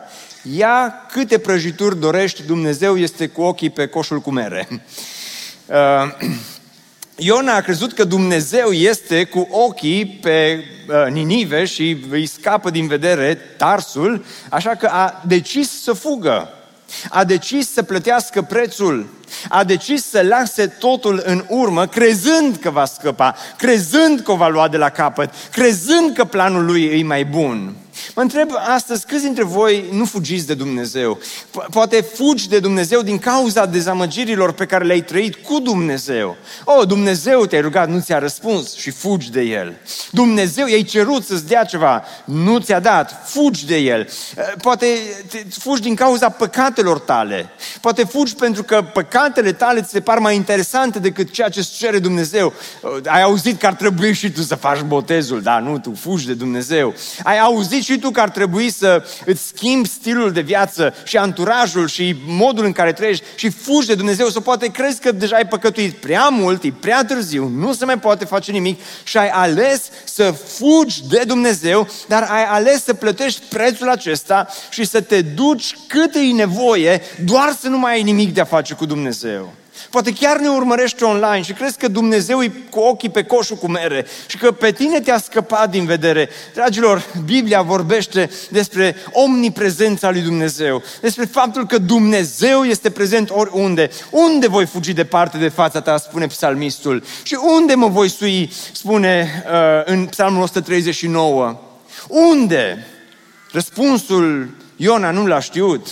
Ia 0.55 0.93
câte 1.11 1.37
prăjituri 1.37 1.99
dorești, 1.99 2.43
Dumnezeu 2.43 2.97
este 2.97 3.27
cu 3.27 3.41
ochii 3.41 3.69
pe 3.69 3.87
coșul 3.87 4.19
cu 4.19 4.31
mere. 4.31 4.67
Uh, 5.65 5.75
Iona 7.15 7.55
a 7.55 7.61
crezut 7.61 7.93
că 7.93 8.03
Dumnezeu 8.03 8.71
este 8.71 9.23
cu 9.23 9.47
ochii 9.51 10.05
pe 10.05 10.63
uh, 10.87 11.11
Ninive 11.11 11.65
și 11.65 12.05
îi 12.09 12.25
scapă 12.25 12.69
din 12.69 12.87
vedere 12.87 13.33
Tarsul, 13.57 14.25
așa 14.49 14.75
că 14.75 14.87
a 14.87 15.21
decis 15.27 15.81
să 15.81 15.93
fugă. 15.93 16.49
A 17.09 17.23
decis 17.23 17.73
să 17.73 17.83
plătească 17.83 18.41
prețul. 18.41 19.07
A 19.49 19.63
decis 19.63 20.09
să 20.09 20.21
lase 20.21 20.67
totul 20.67 21.21
în 21.25 21.45
urmă, 21.47 21.85
crezând 21.85 22.55
că 22.55 22.69
va 22.69 22.85
scăpa, 22.85 23.35
crezând 23.57 24.19
că 24.19 24.31
o 24.31 24.35
va 24.35 24.47
lua 24.47 24.67
de 24.67 24.77
la 24.77 24.89
capăt, 24.89 25.33
crezând 25.51 26.15
că 26.15 26.25
planul 26.25 26.65
lui 26.65 26.83
e 26.83 27.03
mai 27.03 27.25
bun. 27.25 27.75
Mă 28.15 28.21
întreb 28.21 28.49
astăzi, 28.67 29.05
câți 29.05 29.23
dintre 29.23 29.43
voi 29.43 29.85
nu 29.91 30.05
fugiți 30.05 30.47
de 30.47 30.53
Dumnezeu? 30.53 31.19
Poate 31.71 32.01
fugi 32.01 32.49
de 32.49 32.59
Dumnezeu 32.59 33.01
din 33.01 33.19
cauza 33.19 33.65
dezamăgirilor 33.65 34.51
pe 34.51 34.65
care 34.65 34.85
le-ai 34.85 35.01
trăit 35.01 35.35
cu 35.35 35.59
Dumnezeu. 35.59 36.37
Oh, 36.65 36.87
Dumnezeu 36.87 37.45
te-ai 37.45 37.61
rugat, 37.61 37.89
nu 37.89 37.99
ți-a 37.99 38.19
răspuns 38.19 38.75
și 38.75 38.89
fugi 38.89 39.31
de 39.31 39.41
El. 39.41 39.73
Dumnezeu 40.11 40.67
i-ai 40.67 40.83
cerut 40.83 41.25
să-ți 41.25 41.47
dea 41.47 41.63
ceva, 41.63 42.03
nu 42.25 42.59
ți-a 42.59 42.79
dat, 42.79 43.21
fugi 43.25 43.65
de 43.65 43.77
El. 43.77 43.99
Eh, 43.99 44.43
poate 44.61 44.87
fugi 45.49 45.81
din 45.81 45.95
cauza 45.95 46.29
păcatelor 46.29 46.99
tale. 46.99 47.49
Poate 47.81 48.03
fugi 48.03 48.35
pentru 48.35 48.63
că 48.63 48.81
păcatele 48.93 49.53
tale 49.53 49.81
ți 49.81 49.89
se 49.89 50.01
par 50.01 50.19
mai 50.19 50.35
interesante 50.35 50.99
decât 50.99 51.31
ceea 51.31 51.49
ce 51.49 51.59
îți 51.59 51.77
cere 51.77 51.99
Dumnezeu. 51.99 52.53
Eh, 52.83 53.11
ai 53.11 53.21
auzit 53.21 53.59
că 53.59 53.67
ar 53.67 53.73
trebui 53.73 54.13
și 54.13 54.31
tu 54.31 54.41
să 54.41 54.55
faci 54.55 54.81
botezul, 54.81 55.41
da, 55.41 55.59
nu, 55.59 55.79
tu 55.79 55.93
fugi 55.99 56.25
de 56.25 56.33
Dumnezeu. 56.33 56.93
Ai 57.23 57.39
auzit 57.39 57.83
și 57.83 57.90
tu 57.99 58.09
că 58.09 58.19
ar 58.19 58.29
trebui 58.29 58.69
să 58.69 59.05
îți 59.25 59.47
schimbi 59.47 59.87
stilul 59.87 60.31
de 60.31 60.41
viață 60.41 60.93
și 61.03 61.17
anturajul 61.17 61.87
și 61.87 62.15
modul 62.25 62.65
în 62.65 62.71
care 62.71 62.93
trăiești 62.93 63.23
și 63.35 63.49
fugi 63.49 63.87
de 63.87 63.95
Dumnezeu 63.95 64.27
sau 64.27 64.41
poate 64.41 64.67
crezi 64.67 64.99
că 64.99 65.11
deja 65.11 65.35
ai 65.35 65.47
păcătuit 65.47 65.93
prea 65.93 66.29
mult, 66.29 66.63
e 66.63 66.73
prea 66.79 67.05
târziu, 67.05 67.47
nu 67.47 67.73
se 67.73 67.85
mai 67.85 67.99
poate 67.99 68.25
face 68.25 68.51
nimic 68.51 68.79
și 69.03 69.17
ai 69.17 69.29
ales 69.29 69.89
să 70.03 70.31
fugi 70.31 71.07
de 71.09 71.23
Dumnezeu, 71.27 71.87
dar 72.07 72.23
ai 72.23 72.43
ales 72.43 72.83
să 72.83 72.93
plătești 72.93 73.41
prețul 73.49 73.89
acesta 73.89 74.47
și 74.69 74.85
să 74.85 75.01
te 75.01 75.21
duci 75.21 75.75
cât 75.87 76.15
e 76.15 76.19
nevoie 76.19 77.01
doar 77.25 77.57
să 77.59 77.67
nu 77.67 77.77
mai 77.77 77.93
ai 77.93 78.03
nimic 78.03 78.33
de 78.33 78.41
a 78.41 78.45
face 78.45 78.73
cu 78.73 78.85
Dumnezeu. 78.85 79.53
Poate 79.91 80.13
chiar 80.13 80.37
ne 80.37 80.47
urmărești 80.47 81.03
online 81.03 81.41
și 81.41 81.53
crezi 81.53 81.77
că 81.77 81.87
Dumnezeu 81.87 82.43
e 82.43 82.51
cu 82.69 82.79
ochii 82.79 83.09
pe 83.09 83.23
coșul 83.23 83.55
cu 83.55 83.69
mere 83.69 84.05
și 84.27 84.37
că 84.37 84.51
pe 84.51 84.71
tine 84.71 84.99
te-a 84.99 85.17
scăpat 85.17 85.69
din 85.69 85.85
vedere. 85.85 86.29
Dragilor, 86.53 87.05
Biblia 87.25 87.61
vorbește 87.61 88.29
despre 88.49 88.95
omniprezența 89.11 90.11
lui 90.11 90.21
Dumnezeu, 90.21 90.83
despre 91.01 91.25
faptul 91.25 91.65
că 91.65 91.77
Dumnezeu 91.77 92.63
este 92.63 92.89
prezent 92.89 93.29
oriunde. 93.29 93.89
Unde 94.09 94.47
voi 94.47 94.65
fugi 94.65 94.93
departe 94.93 95.37
de 95.37 95.47
fața 95.47 95.81
ta, 95.81 95.97
spune 95.97 96.27
psalmistul. 96.27 97.03
Și 97.23 97.37
unde 97.59 97.73
mă 97.73 97.87
voi 97.87 98.09
sui, 98.09 98.51
spune 98.71 99.43
uh, 99.45 99.81
în 99.85 100.05
psalmul 100.05 100.41
139. 100.41 101.59
Unde? 102.07 102.87
Răspunsul 103.51 104.49
Iona 104.75 105.11
nu 105.11 105.25
l-a 105.25 105.39
știut. 105.39 105.87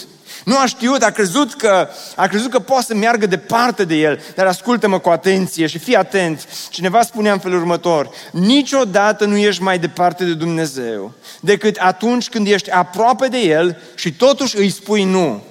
Nu 0.49 0.57
a 0.57 0.65
știut, 0.65 1.03
a 1.03 1.09
crezut 1.11 1.53
că, 1.53 1.87
a 2.15 2.27
crezut 2.27 2.51
că 2.51 2.59
poate 2.59 2.85
să 2.85 2.95
meargă 2.95 3.25
departe 3.25 3.83
de 3.83 3.95
el. 3.95 4.21
Dar 4.35 4.47
ascultă-mă 4.47 4.99
cu 4.99 5.09
atenție 5.09 5.67
și 5.67 5.77
fii 5.77 5.95
atent. 5.95 6.47
Cineva 6.69 7.01
spunea 7.01 7.33
în 7.33 7.39
felul 7.39 7.59
următor, 7.59 8.09
niciodată 8.31 9.25
nu 9.25 9.37
ești 9.37 9.61
mai 9.61 9.79
departe 9.79 10.23
de 10.23 10.33
Dumnezeu 10.33 11.13
decât 11.39 11.77
atunci 11.77 12.29
când 12.29 12.47
ești 12.47 12.71
aproape 12.71 13.27
de 13.27 13.37
El 13.37 13.81
și 13.95 14.13
totuși 14.13 14.57
îi 14.57 14.69
spui 14.69 15.03
nu. 15.03 15.43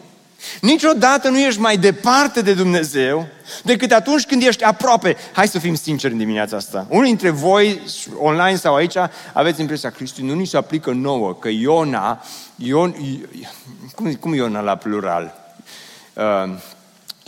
Niciodată 0.61 1.29
nu 1.29 1.39
ești 1.39 1.61
mai 1.61 1.77
departe 1.77 2.43
de 2.43 2.55
Dumnezeu 2.55 3.27
decât 3.63 3.93
atunci 3.93 4.27
când 4.27 4.43
ești 4.43 4.65
aproape. 4.65 5.17
Hai 5.33 5.49
să 5.49 5.59
fim 5.59 5.75
sinceri 5.75 6.13
în 6.13 6.19
dimineața 6.19 6.57
asta. 6.57 6.87
Unul 6.89 7.05
dintre 7.05 7.31
voi, 7.31 7.81
online 8.19 8.57
sau 8.57 8.75
aici, 8.75 8.97
aveți 9.33 9.61
impresia, 9.61 9.91
Cristi, 9.91 10.23
nu 10.23 10.35
ni 10.35 10.47
se 10.47 10.57
aplică 10.57 10.91
nouă, 10.91 11.35
că 11.35 11.49
Iona, 11.49 12.25
Ion, 12.57 12.95
cum, 13.95 14.15
cum 14.15 14.35
Iona 14.35 14.61
la 14.61 14.77
plural? 14.77 15.35
Uh, 16.13 16.55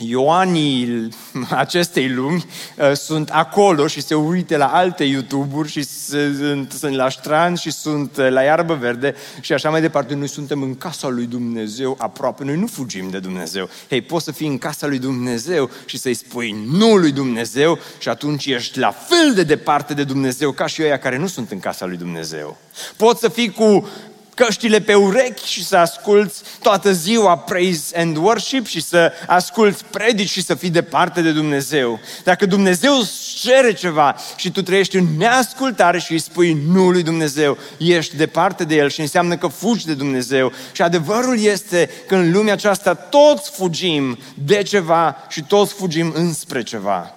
Ioanii 0.07 1.09
acestei 1.49 2.09
lumi 2.09 2.45
uh, 2.77 2.93
sunt 2.93 3.29
acolo 3.29 3.87
și 3.87 4.01
se 4.01 4.15
uită 4.15 4.57
la 4.57 4.67
alte 4.67 5.03
YouTube-uri 5.03 5.69
și 5.69 5.83
sunt, 5.83 6.71
sunt 6.71 6.95
la 6.95 7.09
strand 7.09 7.57
și 7.57 7.71
sunt 7.71 8.17
uh, 8.17 8.29
la 8.29 8.41
iarbă 8.41 8.73
verde 8.73 9.15
și 9.41 9.53
așa 9.53 9.69
mai 9.69 9.81
departe. 9.81 10.15
Noi 10.15 10.27
suntem 10.27 10.61
în 10.61 10.75
casa 10.75 11.07
lui 11.07 11.25
Dumnezeu 11.25 11.95
aproape. 11.99 12.43
Noi 12.43 12.55
nu 12.55 12.67
fugim 12.67 13.09
de 13.09 13.19
Dumnezeu. 13.19 13.69
Hei, 13.89 14.01
poți 14.01 14.25
să 14.25 14.31
fii 14.31 14.47
în 14.47 14.57
casa 14.57 14.87
lui 14.87 14.99
Dumnezeu 14.99 15.69
și 15.85 15.97
să-i 15.97 16.13
spui 16.13 16.65
nu 16.71 16.95
lui 16.95 17.11
Dumnezeu 17.11 17.79
și 17.99 18.09
atunci 18.09 18.45
ești 18.45 18.79
la 18.79 18.91
fel 18.91 19.33
de 19.33 19.43
departe 19.43 19.93
de 19.93 20.03
Dumnezeu 20.03 20.51
ca 20.51 20.67
și 20.67 20.81
ăia 20.81 20.97
care 20.97 21.17
nu 21.17 21.27
sunt 21.27 21.51
în 21.51 21.59
casa 21.59 21.85
lui 21.85 21.97
Dumnezeu. 21.97 22.57
Poți 22.97 23.19
să 23.19 23.29
fii 23.29 23.51
cu 23.51 23.87
căștile 24.35 24.79
pe 24.79 24.93
urechi 24.93 25.47
și 25.47 25.65
să 25.65 25.77
asculți 25.77 26.41
toată 26.61 26.91
ziua 26.91 27.37
praise 27.37 27.97
and 27.97 28.17
worship 28.17 28.65
și 28.65 28.81
să 28.81 29.11
asculți 29.27 29.85
predici 29.85 30.29
și 30.29 30.43
să 30.43 30.55
fii 30.55 30.69
departe 30.69 31.21
de 31.21 31.31
Dumnezeu. 31.31 31.99
Dacă 32.23 32.45
Dumnezeu 32.45 32.97
îți 32.97 33.39
cere 33.41 33.73
ceva 33.73 34.15
și 34.35 34.51
tu 34.51 34.61
trăiești 34.61 34.97
în 34.97 35.07
neascultare 35.17 35.99
și 35.99 36.11
îi 36.11 36.19
spui 36.19 36.61
nu 36.67 36.89
lui 36.89 37.03
Dumnezeu, 37.03 37.57
ești 37.77 38.15
departe 38.15 38.63
de 38.63 38.75
El 38.75 38.89
și 38.89 39.01
înseamnă 39.01 39.37
că 39.37 39.47
fugi 39.47 39.85
de 39.85 39.93
Dumnezeu. 39.93 40.51
Și 40.71 40.81
adevărul 40.81 41.39
este 41.39 41.89
că 42.07 42.15
în 42.15 42.31
lumea 42.31 42.53
aceasta 42.53 42.93
toți 42.93 43.51
fugim 43.51 44.17
de 44.33 44.61
ceva 44.61 45.15
și 45.29 45.43
toți 45.43 45.73
fugim 45.73 46.11
înspre 46.15 46.63
ceva. 46.63 47.15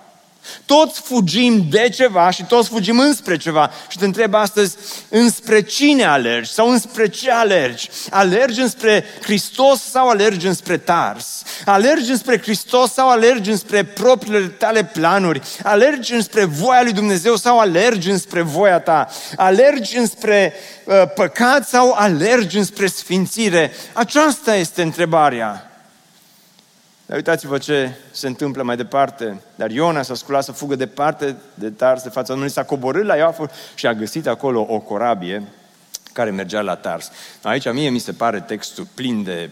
Toți 0.66 1.00
fugim 1.00 1.66
de 1.70 1.88
ceva 1.88 2.30
și 2.30 2.44
toți 2.44 2.68
fugim 2.68 2.98
înspre 2.98 3.37
ceva. 3.37 3.70
Și 3.88 3.98
te 3.98 4.04
întreb 4.04 4.35
astăzi, 4.35 4.76
înspre 5.09 5.62
cine 5.62 6.04
alergi 6.04 6.52
sau 6.52 6.70
înspre 6.70 7.09
ce 7.09 7.30
alergi? 7.30 7.90
Alergi 8.11 8.61
înspre 8.61 9.04
Hristos 9.22 9.83
sau 9.83 10.09
alergi 10.09 10.46
înspre 10.46 10.76
Tars? 10.76 11.42
Alergi 11.64 12.11
înspre 12.11 12.40
Hristos 12.40 12.92
sau 12.92 13.09
alergi 13.09 13.50
înspre 13.50 13.85
propriile 13.85 14.46
tale 14.46 14.85
planuri? 14.85 15.40
Alergi 15.62 16.14
înspre 16.14 16.44
voia 16.44 16.83
lui 16.83 16.92
Dumnezeu 16.92 17.37
sau 17.37 17.59
alergi 17.59 18.11
înspre 18.11 18.42
voia 18.42 18.78
ta? 18.80 19.09
Alergi 19.37 19.96
înspre 19.96 20.54
uh, 20.85 21.02
păcat 21.14 21.68
sau 21.68 21.92
alergi 21.92 22.59
înspre 22.59 22.87
sfințire? 22.87 23.72
Aceasta 23.92 24.57
este 24.57 24.83
întrebarea. 24.83 25.68
Dar 27.14 27.22
uitați-vă 27.22 27.59
ce 27.59 27.94
se 28.11 28.27
întâmplă 28.27 28.62
mai 28.62 28.77
departe. 28.77 29.40
Dar 29.55 29.70
Iona 29.70 30.03
s-a 30.03 30.14
sculat 30.14 30.44
să 30.44 30.53
fugă 30.53 30.74
departe 30.74 31.37
de 31.55 31.70
Tars, 31.70 32.03
de 32.03 32.09
fața 32.09 32.27
Domnului, 32.27 32.53
s-a 32.53 32.64
coborât 32.64 33.05
la 33.05 33.16
Iafo 33.16 33.46
și 33.74 33.87
a 33.87 33.94
găsit 33.94 34.27
acolo 34.27 34.66
o 34.68 34.79
corabie 34.79 35.42
care 36.12 36.31
mergea 36.31 36.61
la 36.61 36.77
Tars. 36.77 37.11
Aici 37.42 37.72
mie 37.72 37.90
mi 37.90 37.98
se 37.98 38.12
pare 38.12 38.40
textul 38.40 38.87
plin 38.94 39.22
de... 39.22 39.50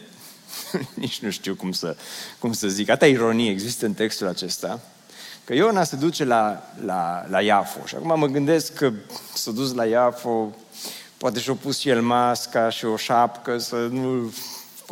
nici 0.94 1.20
nu 1.20 1.30
știu 1.30 1.54
cum 1.54 1.72
să, 1.72 1.96
cum 2.38 2.52
să 2.52 2.68
zic. 2.68 2.88
Atâta 2.88 3.06
ironie 3.06 3.50
există 3.50 3.86
în 3.86 3.94
textul 3.94 4.28
acesta. 4.28 4.80
Că 5.44 5.54
Iona 5.54 5.84
se 5.84 5.96
duce 5.96 6.24
la, 6.24 6.62
la, 6.84 7.24
la 7.30 7.40
Iafo. 7.40 7.86
Și 7.86 7.94
acum 7.94 8.18
mă 8.18 8.26
gândesc 8.26 8.74
că 8.74 8.92
s-a 9.34 9.50
dus 9.50 9.74
la 9.74 9.84
Iafo, 9.84 10.54
poate 11.16 11.40
și-a 11.40 11.54
pus 11.54 11.78
și 11.78 11.88
el 11.88 12.00
masca 12.00 12.70
și 12.70 12.84
o 12.84 12.96
șapcă 12.96 13.58
să 13.58 13.76
nu 13.90 14.32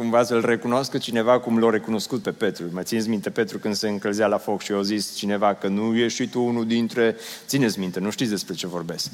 cumva 0.00 0.22
să-l 0.24 0.40
recunoască 0.44 0.98
cineva 0.98 1.40
cum 1.40 1.58
l-a 1.58 1.70
recunoscut 1.70 2.22
pe 2.22 2.30
Petru. 2.30 2.64
Mai 2.72 2.82
țineți 2.84 3.08
minte 3.08 3.30
Petru 3.30 3.58
când 3.58 3.74
se 3.74 3.88
încălzea 3.88 4.26
la 4.26 4.38
foc 4.38 4.62
și 4.62 4.72
a 4.72 4.82
zis 4.82 5.14
cineva 5.14 5.54
că 5.54 5.68
nu 5.68 5.96
ești 5.96 6.22
și 6.22 6.28
tu 6.28 6.42
unul 6.42 6.66
dintre... 6.66 7.16
Țineți 7.46 7.78
minte, 7.78 8.00
nu 8.00 8.10
știți 8.10 8.30
despre 8.30 8.54
ce 8.54 8.66
vorbesc. 8.66 9.10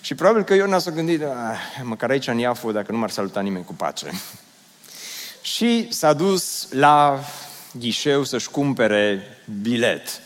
Și 0.00 0.14
probabil 0.14 0.42
că 0.42 0.54
Iona 0.54 0.78
s-a 0.78 0.90
gândit, 0.90 1.22
ah, 1.22 1.58
măcar 1.82 2.10
aici 2.10 2.26
în 2.26 2.38
Iafo, 2.38 2.72
dacă 2.72 2.92
nu 2.92 2.98
m-ar 2.98 3.10
saluta 3.10 3.40
nimeni 3.40 3.64
cu 3.64 3.74
pace. 3.74 4.10
și 5.54 5.92
s-a 5.92 6.12
dus 6.12 6.68
la 6.72 7.20
ghișeu 7.72 8.24
să-și 8.24 8.50
cumpere 8.50 9.22
bilet. 9.62 10.20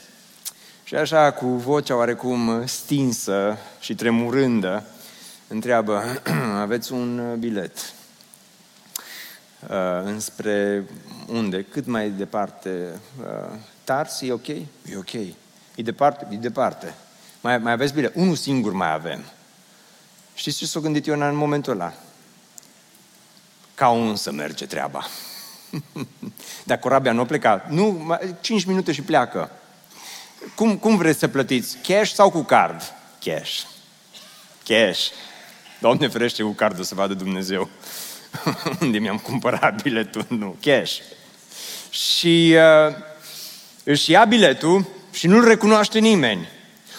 Și 0.85 0.94
așa, 0.94 1.31
cu 1.31 1.46
vocea 1.46 1.96
oarecum 1.96 2.66
stinsă 2.66 3.59
și 3.81 3.94
tremurândă, 3.94 4.85
întreabă, 5.48 6.22
aveți 6.64 6.92
un 6.92 7.37
bilet? 7.38 7.94
Uh, 9.68 10.03
înspre 10.05 10.85
unde? 11.27 11.62
Cât 11.62 11.87
mai 11.87 12.11
departe? 12.11 13.01
Uh, 13.20 13.59
Tars, 13.85 14.20
e 14.20 14.33
ok? 14.33 14.48
E 14.48 14.96
ok. 14.96 15.12
E 15.12 15.83
departe? 15.83 16.27
E 16.31 16.37
departe. 16.37 16.94
Mai, 17.40 17.59
mai 17.59 17.72
aveți 17.72 17.94
bine? 17.94 18.11
Unul 18.14 18.37
singur 18.37 18.72
mai 18.72 18.92
avem. 18.92 19.25
Știți 20.35 20.59
ce 20.59 20.66
s-a 20.66 20.81
gândit 20.81 21.07
Iona 21.07 21.29
în 21.29 21.37
momentul 21.37 21.72
ăla? 21.72 21.92
Ca 23.75 23.88
un 23.88 24.16
să 24.16 24.33
merge 24.33 24.66
treaba. 24.66 25.07
Dar 26.64 26.79
corabia 26.79 27.12
nu 27.12 27.20
a 27.20 27.25
plecat. 27.25 27.70
Nu, 27.70 28.16
5 28.40 28.64
minute 28.64 28.92
și 28.92 29.03
pleacă. 29.03 29.51
Cum, 30.55 30.77
cum 30.77 30.96
vreți 30.96 31.18
să 31.18 31.29
plătiți? 31.29 31.77
Cash 31.77 32.12
sau 32.12 32.31
cu 32.31 32.42
card? 32.42 32.94
Cash. 33.25 33.62
Cash. 34.64 35.09
Doamne 35.81 36.09
ferește 36.09 36.42
cu 36.42 36.51
cardul 36.51 36.85
să 36.85 36.94
vadă 36.94 37.14
Dumnezeu. 37.14 37.68
unde 38.81 38.99
mi-am 38.99 39.18
cumpărat 39.18 39.83
biletul, 39.83 40.25
nu, 40.29 40.57
cash. 40.61 40.99
Și 41.90 42.57
uh, 42.88 42.95
își 43.85 44.11
ia 44.11 44.25
biletul 44.25 44.87
și 45.11 45.27
nu-l 45.27 45.45
recunoaște 45.45 45.99
nimeni. 45.99 46.49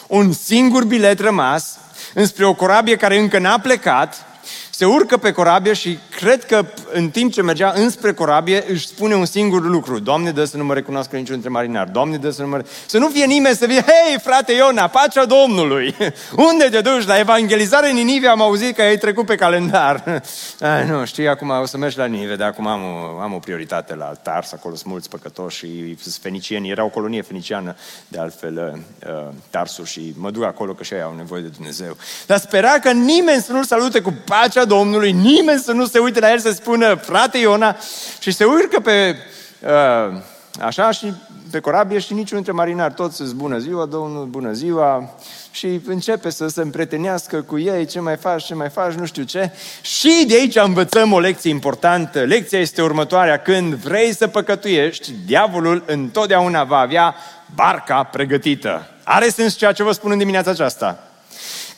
Un 0.07 0.33
singur 0.33 0.83
bilet 0.83 1.19
rămas 1.19 1.79
înspre 2.13 2.45
o 2.45 2.53
corabie 2.53 2.95
care 2.95 3.17
încă 3.17 3.39
n-a 3.39 3.59
plecat 3.59 4.32
se 4.75 4.85
urcă 4.85 5.17
pe 5.17 5.31
corabie 5.31 5.73
și 5.73 5.99
cred 6.15 6.45
că 6.45 6.65
în 6.91 7.09
timp 7.09 7.31
ce 7.31 7.41
mergea 7.41 7.73
înspre 7.75 8.13
corabie 8.13 8.63
își 8.67 8.87
spune 8.87 9.15
un 9.15 9.25
singur 9.25 9.65
lucru. 9.65 9.99
Doamne, 9.99 10.31
dă 10.31 10.45
să 10.45 10.57
nu 10.57 10.63
mă 10.63 10.73
recunoască 10.73 11.15
niciun 11.15 11.33
dintre 11.33 11.49
marinari. 11.49 11.91
Doamne, 11.91 12.17
dă 12.17 12.29
să 12.29 12.41
nu 12.41 12.47
mă... 12.47 12.61
Să 12.85 12.97
nu 12.97 13.09
fie 13.09 13.25
nimeni 13.25 13.55
să 13.55 13.65
fie, 13.65 13.81
hei, 13.81 14.19
frate 14.19 14.53
Iona, 14.53 14.87
pacea 14.87 15.25
Domnului! 15.25 15.95
Unde 16.51 16.69
te 16.71 16.81
duci? 16.81 17.05
La 17.05 17.19
evangelizare 17.19 17.89
în 17.89 17.95
Ninive 17.95 18.27
am 18.27 18.41
auzit 18.41 18.75
că 18.75 18.81
ai 18.81 18.97
trecut 18.97 19.25
pe 19.25 19.35
calendar. 19.35 20.03
Ai, 20.59 20.87
nu, 20.87 21.05
știi, 21.05 21.27
acum 21.27 21.49
o 21.49 21.65
să 21.65 21.77
mergi 21.77 21.97
la 21.97 22.05
Ninive, 22.05 22.35
dar 22.35 22.47
acum 22.47 22.67
am 22.67 22.81
o, 22.83 23.19
am 23.19 23.33
o 23.33 23.39
prioritate 23.39 23.95
la 23.95 24.05
Tars, 24.05 24.51
acolo 24.51 24.75
sunt 24.75 24.91
mulți 24.91 25.09
păcătoși 25.09 25.57
și 25.57 25.97
fenicieni. 26.21 26.69
Era 26.69 26.83
o 26.83 26.89
colonie 26.89 27.21
feniciană, 27.21 27.75
de 28.07 28.19
altfel, 28.19 28.83
uh, 29.07 29.33
Tarsul 29.49 29.85
și 29.85 30.13
mă 30.17 30.31
duc 30.31 30.43
acolo 30.43 30.73
că 30.73 30.83
și 30.83 30.93
ei 30.93 31.01
au 31.01 31.15
nevoie 31.17 31.41
de 31.41 31.47
Dumnezeu. 31.47 31.97
Dar 32.25 32.37
spera 32.37 32.69
că 32.69 32.91
nimeni 32.91 33.41
să 33.41 33.51
nu-l 33.51 33.63
salute 33.63 33.99
cu 33.99 34.13
pacea 34.25 34.61
Domnului, 34.65 35.11
nimeni 35.11 35.59
să 35.59 35.71
nu 35.71 35.85
se 35.85 35.99
uite 35.99 36.19
la 36.19 36.31
el 36.31 36.39
să 36.39 36.51
spună, 36.51 36.95
frate 36.95 37.37
Iona, 37.37 37.75
și 38.19 38.31
se 38.31 38.43
urcă 38.43 38.79
pe 38.79 39.15
uh, 39.61 40.21
așa 40.61 40.91
și 40.91 41.13
pe 41.51 41.59
corabie 41.59 41.99
și 41.99 42.13
niciunul 42.13 42.43
dintre 42.43 42.51
marinari, 42.51 42.93
toți 42.93 43.15
sunt 43.15 43.31
bună 43.31 43.57
ziua, 43.57 43.85
domnul, 43.85 44.25
bună 44.25 44.51
ziua, 44.51 45.15
și 45.51 45.81
începe 45.87 46.29
să 46.29 46.47
se 46.47 46.61
împretenească 46.61 47.41
cu 47.41 47.59
ei, 47.59 47.85
ce 47.85 47.99
mai 47.99 48.17
faci, 48.17 48.43
ce 48.43 48.53
mai 48.53 48.69
faci, 48.69 48.93
nu 48.93 49.05
știu 49.05 49.23
ce. 49.23 49.51
Și 49.81 50.25
de 50.27 50.33
aici 50.33 50.55
învățăm 50.55 51.11
o 51.11 51.19
lecție 51.19 51.49
importantă. 51.49 52.19
Lecția 52.19 52.59
este 52.59 52.81
următoarea. 52.81 53.37
Când 53.37 53.73
vrei 53.73 54.15
să 54.15 54.27
păcătuiești, 54.27 55.11
diavolul 55.25 55.83
întotdeauna 55.85 56.63
va 56.63 56.77
avea 56.77 57.15
barca 57.55 58.03
pregătită. 58.03 58.87
Are 59.03 59.29
sens 59.29 59.55
ceea 59.55 59.71
ce 59.71 59.83
vă 59.83 59.91
spun 59.91 60.11
în 60.11 60.17
dimineața 60.17 60.51
aceasta. 60.51 61.12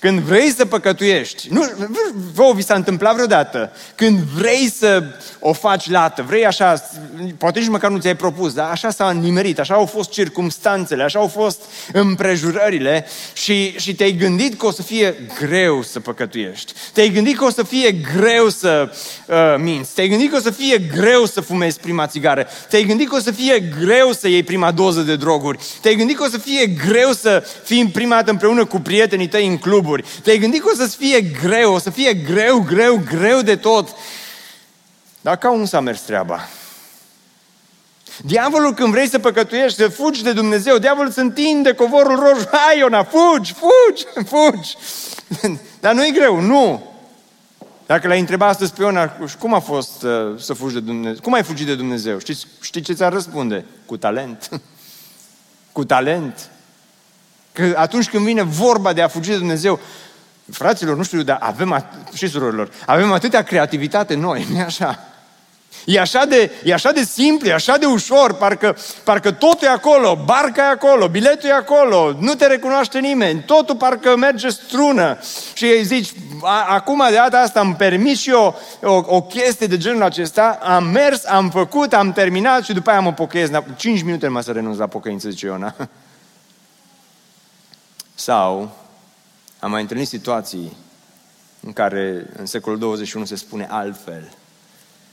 Când 0.06 0.20
vrei 0.20 0.50
să 0.50 0.66
păcătuiești, 0.66 1.48
nu, 1.52 1.66
vă 2.34 2.52
vi 2.56 2.62
s-a 2.62 2.76
întâmplat 2.76 3.14
vreodată, 3.14 3.72
când 3.96 4.20
vrei 4.20 4.72
să 4.78 5.04
o 5.40 5.54
faci 5.54 5.90
lată, 5.90 6.24
vrei 6.28 6.46
așa, 6.46 6.90
poate 7.38 7.60
nici 7.60 7.70
măcar 7.70 7.92
nu 7.92 7.98
ți-ai 7.98 8.16
propus, 8.16 8.54
dar 8.54 8.72
așa 8.72 8.90
s-a 8.90 9.12
nimerit, 9.12 9.60
așa 9.60 9.74
au 9.74 9.86
fost 9.86 10.10
circumstanțele, 10.10 11.04
așa 11.04 11.20
au 11.20 11.28
fost 11.28 11.62
împrejurările 11.94 13.06
și, 13.34 13.80
și 13.80 13.96
te-ai 13.96 14.12
gândit 14.12 14.60
că 14.60 14.66
o 14.66 14.72
să 14.72 14.82
fie 14.82 15.16
greu 15.40 15.82
să 15.82 16.00
păcătuiești. 16.00 16.74
Te-ai 16.94 17.10
gândit 17.10 17.38
că 17.38 17.46
o 17.46 17.50
să 17.50 17.64
fie 17.64 17.92
greu 17.92 18.50
să 18.50 18.92
uh, 19.28 19.36
minți. 19.58 19.94
Te-ai 19.94 20.08
gândit 20.08 20.30
că 20.30 20.36
o 20.36 20.40
să 20.40 20.52
fie 20.52 20.78
greu 20.78 21.26
să 21.26 21.42
fumezi 21.42 21.80
prima 21.80 22.08
țigară. 22.08 22.48
Te-ai 22.70 22.84
gândit 22.84 23.10
că 23.10 23.16
o 23.16 23.20
să 23.20 23.32
fie 23.32 23.60
greu 23.60 24.12
să 24.12 24.28
iei 24.28 24.44
prima 24.44 24.72
doză 24.72 25.02
de 25.02 25.16
droguri. 25.16 25.60
Te-ai 25.82 25.96
gândit 25.96 26.18
că 26.18 26.24
o 26.24 26.30
să 26.30 26.38
fie 26.38 26.66
greu 26.66 27.12
să 27.12 27.44
fii 27.64 27.88
prima 27.88 28.16
dată 28.16 28.32
împreună 28.32 28.66
cu 28.66 28.80
prietenii 28.80 29.28
tăi 29.28 29.48
în 29.48 29.58
cluburi. 29.58 29.95
Te-ai 30.24 30.38
gândit 30.38 30.62
că 30.62 30.70
o 30.72 30.76
să 30.76 30.88
fie 30.88 31.22
greu, 31.22 31.74
o 31.74 31.80
să 31.80 31.90
fie 31.90 32.14
greu, 32.14 32.60
greu, 32.60 33.02
greu 33.06 33.42
de 33.42 33.56
tot. 33.56 33.96
Dar 35.22 35.38
ca 35.38 35.52
un 35.52 35.66
s-a 35.66 35.80
mers 35.80 36.02
treaba. 36.02 36.48
Diavolul 38.24 38.74
când 38.74 38.92
vrei 38.92 39.10
să 39.10 39.20
păcătuiești, 39.20 39.78
să 39.78 39.88
fugi 39.88 40.24
de 40.24 40.34
Dumnezeu, 40.34 40.78
diavolul 40.78 41.08
îți 41.10 41.20
întinde 41.20 41.74
covorul 41.74 42.20
roșu. 42.20 42.48
Hai, 42.52 42.78
Iona, 42.78 43.04
fugi, 43.04 43.54
fugi, 43.54 44.06
fugi. 44.32 44.78
Dar 45.80 45.94
nu 45.94 46.06
e 46.06 46.12
greu, 46.12 46.40
nu. 46.40 46.94
Dacă 47.86 48.08
l-ai 48.08 48.20
întrebat 48.20 48.50
astăzi 48.50 48.74
pe 48.74 48.82
Iona, 48.82 49.18
cum 49.40 49.54
a 49.54 49.60
fost 49.60 50.04
uh, 50.04 50.40
să 50.40 50.54
fugi 50.54 50.74
de 50.74 50.80
Dumnezeu? 50.80 51.22
Cum 51.22 51.34
ai 51.34 51.44
fugit 51.44 51.66
de 51.66 51.76
Dumnezeu? 51.76 52.20
Știți, 52.20 52.48
știi 52.62 52.82
ce 52.82 52.94
ți-ar 52.94 53.14
răspunde? 53.14 53.66
Cu 53.86 53.98
talent. 53.98 54.50
Cu 55.72 55.86
talent. 55.86 56.50
Că 57.56 57.74
atunci 57.76 58.10
când 58.10 58.26
vine 58.26 58.44
vorba 58.44 58.94
de 58.94 59.02
a 59.02 59.08
fugi 59.08 59.30
de 59.30 59.38
Dumnezeu, 59.38 59.80
fraților, 60.52 60.98
nu 60.98 61.04
știu, 61.04 61.22
dar 61.22 61.38
avem, 61.40 61.86
și 62.14 62.28
surorilor, 62.28 62.72
avem 62.86 63.12
atâtea 63.12 63.44
creativitate 63.44 64.16
noi, 64.16 64.48
nu 64.52 64.60
așa? 64.60 65.00
E 65.86 66.00
așa, 66.00 66.26
de, 66.26 66.52
e 66.64 66.74
așa 66.74 66.92
de 66.92 67.04
simplu, 67.04 67.48
e 67.48 67.54
așa 67.54 67.78
de 67.78 67.86
ușor, 67.86 68.34
parcă, 68.34 68.78
parcă 69.04 69.32
totul 69.32 69.68
e 69.68 69.72
acolo, 69.72 70.22
barca 70.26 70.62
e 70.62 70.66
acolo, 70.66 71.08
biletul 71.08 71.50
e 71.50 71.54
acolo, 71.54 72.16
nu 72.20 72.34
te 72.34 72.46
recunoaște 72.48 73.00
nimeni, 73.00 73.44
totul 73.46 73.76
parcă 73.76 74.16
merge 74.16 74.50
strună. 74.50 75.18
Și 75.54 75.66
îi 75.66 75.84
zici, 75.84 76.10
a, 76.42 76.66
acum 76.70 77.04
de 77.10 77.16
data 77.16 77.40
asta 77.40 77.60
îmi 77.60 77.76
permis 77.76 78.20
și 78.20 78.30
eu 78.30 78.60
o, 78.82 78.94
o 79.06 79.22
chestie 79.22 79.68
de 79.68 79.78
genul 79.78 80.04
acesta, 80.04 80.60
am 80.62 80.84
mers, 80.84 81.26
am 81.26 81.50
făcut, 81.50 81.94
am 81.94 82.14
terminat 82.14 82.64
și 82.64 82.74
după 82.74 82.90
aia 82.90 83.00
mă 83.00 83.14
pocăiesc. 83.14 83.52
5 83.76 84.04
minute 84.04 84.28
mă 84.28 84.42
să 84.42 84.52
renunț 84.52 84.78
la 84.78 84.88
pocăință, 84.88 85.30
zice 85.30 85.46
Iona. 85.46 85.76
Sau 88.16 88.78
am 89.60 89.72
mai 89.72 89.82
întâlnit 89.82 90.08
situații 90.08 90.78
în 91.60 91.74
care 91.74 92.30
în 92.36 92.46
secolul 92.46 92.80
21 92.80 93.26
se 93.26 93.36
spune 93.36 93.68
altfel. 93.70 94.34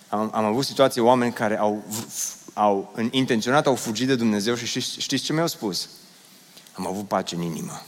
Am, 0.09 0.31
am 0.35 0.45
avut 0.45 0.65
situații 0.65 1.01
oameni 1.01 1.33
care 1.33 1.59
au, 1.59 1.85
au 2.55 2.93
în, 2.95 3.09
intenționat 3.11 3.67
au 3.67 3.75
fugit 3.75 4.07
de 4.07 4.15
Dumnezeu 4.15 4.55
și 4.55 4.67
știți, 4.67 5.01
știți 5.01 5.25
ce 5.25 5.33
mi-au 5.33 5.47
spus? 5.47 5.89
Am 6.73 6.87
avut 6.87 7.09
pace 7.09 7.35
în 7.35 7.43
inimă. 7.43 7.83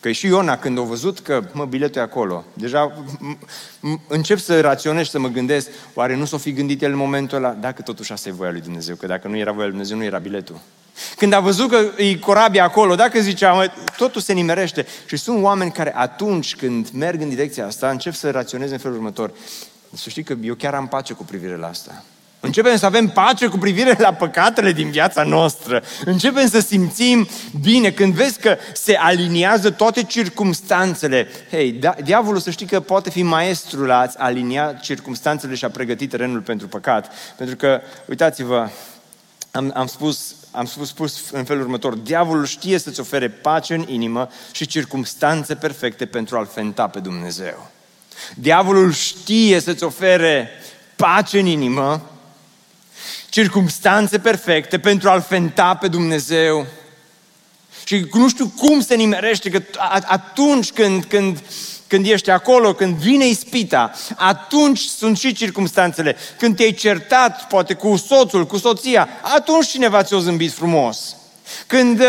Că 0.00 0.12
și 0.12 0.26
Iona, 0.26 0.58
când 0.58 0.78
a 0.78 0.82
văzut 0.82 1.20
că, 1.20 1.48
mă, 1.52 1.64
biletul 1.64 2.00
e 2.00 2.04
acolo, 2.04 2.44
deja 2.52 3.04
încep 4.08 4.38
să 4.38 4.60
raționez, 4.60 5.08
să 5.08 5.18
mă 5.18 5.28
gândesc, 5.28 5.68
oare 5.94 6.16
nu 6.16 6.24
s-o 6.24 6.38
fi 6.38 6.52
gândit 6.52 6.82
el 6.82 6.90
în 6.90 6.96
momentul 6.96 7.36
ăla, 7.36 7.52
dacă 7.52 7.82
totuși 7.82 8.12
asta 8.12 8.28
e 8.28 8.32
voia 8.32 8.50
lui 8.50 8.60
Dumnezeu, 8.60 8.94
că 8.94 9.06
dacă 9.06 9.28
nu 9.28 9.36
era 9.36 9.50
voia 9.52 9.62
lui 9.62 9.70
Dumnezeu, 9.70 9.96
nu 9.96 10.04
era 10.04 10.18
biletul. 10.18 10.60
Când 11.16 11.32
a 11.32 11.40
văzut 11.40 11.70
că 11.70 12.02
e 12.02 12.14
corabia 12.14 12.64
acolo, 12.64 12.94
dacă 12.94 13.20
zicea, 13.20 13.52
mă, 13.52 13.70
totul 13.96 14.20
se 14.20 14.32
nimerește. 14.32 14.86
Și 15.06 15.16
sunt 15.16 15.42
oameni 15.42 15.72
care 15.72 15.92
atunci 15.96 16.56
când 16.56 16.88
merg 16.92 17.20
în 17.20 17.28
direcția 17.28 17.66
asta, 17.66 17.90
încep 17.90 18.14
să 18.14 18.30
raționeze 18.30 18.72
în 18.72 18.78
felul 18.78 18.96
următor. 18.96 19.32
Să 19.94 20.08
știi 20.08 20.22
că 20.22 20.34
eu 20.42 20.54
chiar 20.54 20.74
am 20.74 20.88
pace 20.88 21.12
cu 21.12 21.24
privire 21.24 21.56
la 21.56 21.66
asta. 21.66 22.04
Începem 22.40 22.76
să 22.76 22.86
avem 22.86 23.08
pace 23.08 23.46
cu 23.46 23.58
privire 23.58 23.96
la 23.98 24.12
păcatele 24.12 24.72
din 24.72 24.90
viața 24.90 25.22
noastră. 25.22 25.82
Începem 26.04 26.48
să 26.48 26.60
simțim 26.60 27.28
bine 27.60 27.90
când 27.90 28.14
vezi 28.14 28.38
că 28.40 28.56
se 28.74 28.94
aliniază 28.94 29.70
toate 29.70 30.02
circumstanțele. 30.02 31.28
Hei, 31.50 31.72
da, 31.72 31.94
diavolul 32.04 32.40
să 32.40 32.50
știi 32.50 32.66
că 32.66 32.80
poate 32.80 33.10
fi 33.10 33.22
maestru 33.22 33.84
la 33.84 33.98
a 33.98 34.10
alinia 34.16 34.72
circumstanțele 34.72 35.54
și 35.54 35.64
a 35.64 35.70
pregăti 35.70 36.06
terenul 36.06 36.40
pentru 36.40 36.68
păcat. 36.68 37.12
Pentru 37.36 37.56
că, 37.56 37.80
uitați-vă, 38.08 38.68
am, 39.50 39.70
am 39.74 39.86
spus 39.86 40.34
am 40.56 40.66
spus, 40.66 40.88
spus 40.88 41.30
în 41.30 41.44
felul 41.44 41.62
următor, 41.62 41.94
diavolul 41.94 42.46
știe 42.46 42.78
să-ți 42.78 43.00
ofere 43.00 43.28
pace 43.28 43.74
în 43.74 43.84
inimă 43.88 44.28
și 44.52 44.66
circumstanțe 44.66 45.54
perfecte 45.54 46.06
pentru 46.06 46.36
a-L 46.36 46.46
fenta 46.46 46.88
pe 46.88 46.98
Dumnezeu. 46.98 47.70
Diavolul 48.34 48.92
știe 48.92 49.60
să-ți 49.60 49.84
ofere 49.84 50.50
pace 50.96 51.38
în 51.38 51.46
inimă, 51.46 52.10
circumstanțe 53.28 54.18
perfecte 54.18 54.78
pentru 54.78 55.08
a-L 55.08 55.20
fenta 55.20 55.74
pe 55.74 55.88
Dumnezeu. 55.88 56.66
Și 57.84 58.08
nu 58.12 58.28
știu 58.28 58.48
cum 58.56 58.80
se 58.80 58.94
nimerește 58.94 59.50
că 59.50 59.62
atunci 60.06 60.72
când, 60.72 61.04
când 61.04 61.42
când 61.88 62.06
ești 62.06 62.30
acolo, 62.30 62.74
când 62.74 62.96
vine 62.96 63.26
ispita, 63.26 63.92
atunci 64.16 64.80
sunt 64.80 65.18
și 65.18 65.32
circumstanțele. 65.32 66.16
Când 66.38 66.56
te-ai 66.56 66.72
certat, 66.72 67.46
poate 67.48 67.74
cu 67.74 67.96
soțul, 67.96 68.46
cu 68.46 68.58
soția, 68.58 69.08
atunci 69.22 69.66
cineva 69.66 70.02
ți-o 70.02 70.18
zâmbit 70.18 70.52
frumos. 70.52 71.16
Când 71.66 72.00
uh, 72.00 72.06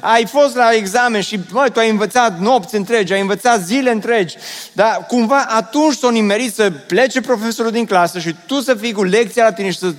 ai 0.00 0.26
fost 0.26 0.54
la 0.54 0.72
examen 0.72 1.20
și 1.20 1.40
mă, 1.50 1.68
tu 1.72 1.78
ai 1.78 1.90
învățat 1.90 2.38
nopți 2.38 2.74
întregi, 2.74 3.12
ai 3.12 3.20
învățat 3.20 3.64
zile 3.64 3.90
întregi, 3.90 4.36
dar 4.72 5.04
cumva 5.08 5.44
atunci 5.48 5.96
s-o 5.96 6.10
nimerit 6.10 6.54
să 6.54 6.70
plece 6.70 7.20
profesorul 7.20 7.70
din 7.70 7.86
clasă 7.86 8.18
și 8.18 8.34
tu 8.46 8.60
să 8.60 8.74
fii 8.74 8.92
cu 8.92 9.02
lecția 9.02 9.44
la 9.44 9.52
tine 9.52 9.70
și 9.70 9.78
să 9.78 9.94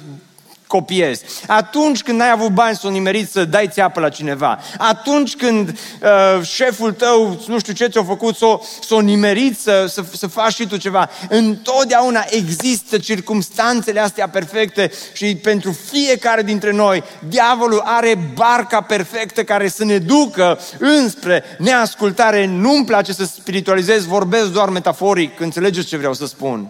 copiezi. 0.70 1.24
Atunci 1.48 2.02
când 2.04 2.18
n-ai 2.18 2.32
avut 2.32 2.50
bani 2.50 2.76
să 2.76 2.88
o 2.88 2.90
nimerit 2.90 3.30
să 3.30 3.46
dai 3.46 3.68
țeapă 3.72 4.00
la 4.00 4.10
cineva. 4.10 4.60
Atunci 4.78 5.36
când 5.36 5.70
uh, 5.70 6.44
șeful 6.46 6.92
tău, 6.92 7.40
nu 7.48 7.60
știu 7.60 7.74
ce 7.74 7.88
ți-a 7.88 8.04
făcut, 8.04 8.36
să 8.36 8.60
s-o, 8.82 8.96
o 8.96 9.02
nimerit 9.02 9.60
să, 9.60 9.86
să, 9.88 10.04
să 10.18 10.28
faci 10.28 10.54
și 10.54 10.68
tu 10.68 10.78
ceva. 10.78 11.10
Întotdeauna 11.30 12.26
există 12.30 12.98
circumstanțele 12.98 14.00
astea 14.00 14.30
perfecte 14.30 14.92
și 15.14 15.36
pentru 15.36 15.78
fiecare 15.92 16.42
dintre 16.42 16.72
noi, 16.72 17.04
diavolul 17.30 17.82
are 17.86 18.32
barca 18.34 18.82
perfectă 18.82 19.44
care 19.44 19.68
să 19.68 19.86
ne 19.86 19.98
ducă 19.98 20.60
înspre 20.80 21.44
neascultare. 21.58 22.46
Nu-mi 22.46 22.86
place 22.86 23.14
să 23.14 23.26
spiritualizez, 23.26 24.06
vorbesc 24.06 24.52
doar 24.52 24.70
metaforic, 24.70 25.40
înțelegeți 25.40 25.88
ce 25.88 25.98
vreau 25.98 26.14
să 26.14 26.26
spun. 26.26 26.68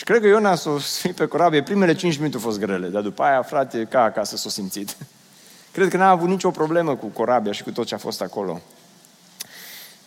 Și 0.00 0.06
cred 0.06 0.20
că 0.20 0.26
Iona 0.26 0.54
s-a 0.54 0.78
sfârșit 0.80 1.16
pe 1.16 1.26
corabie, 1.26 1.62
primele 1.62 1.94
cinci 1.94 2.16
minute 2.16 2.36
au 2.36 2.42
fost 2.42 2.58
grele, 2.58 2.88
dar 2.88 3.02
după 3.02 3.22
aia, 3.22 3.42
frate, 3.42 3.84
ca 3.90 4.02
acasă 4.02 4.36
s-a 4.36 4.48
simțit. 4.48 4.96
Cred 5.72 5.88
că 5.88 5.96
n-a 5.96 6.10
avut 6.10 6.28
nicio 6.28 6.50
problemă 6.50 6.96
cu 6.96 7.06
corabia 7.06 7.52
și 7.52 7.62
cu 7.62 7.70
tot 7.70 7.86
ce 7.86 7.94
a 7.94 7.98
fost 7.98 8.20
acolo. 8.20 8.60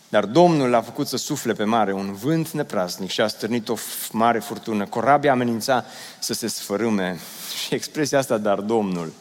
Dar 0.09 0.25
Domnul 0.25 0.69
l-a 0.69 0.81
făcut 0.81 1.07
să 1.07 1.17
sufle 1.17 1.53
pe 1.53 1.63
mare 1.63 1.93
un 1.93 2.13
vânt 2.13 2.49
nepraznic 2.49 3.09
și 3.09 3.21
a 3.21 3.27
stârnit 3.27 3.69
o 3.69 3.75
mare 4.11 4.39
furtună. 4.39 4.85
Corabia 4.85 5.31
amenința 5.31 5.85
să 6.19 6.33
se 6.33 6.47
sfărâme. 6.47 7.19
Și 7.65 7.73
expresia 7.73 8.17
asta, 8.17 8.37
dar 8.37 8.59
Domnul, 8.59 9.13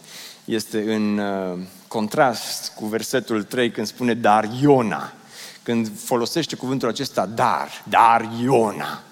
este 0.45 0.95
în 0.95 1.19
uh, 1.19 1.59
contrast 1.89 2.73
cu 2.75 2.87
versetul 2.87 3.43
3 3.43 3.71
când 3.71 3.87
spune 3.87 4.15
dar 4.15 4.49
Iona. 4.61 5.13
Când 5.63 5.91
folosește 6.05 6.57
cuvântul 6.57 6.89
acesta 6.89 7.27
dar, 7.27 7.85
dar 7.89 8.31
Iona 8.43 9.03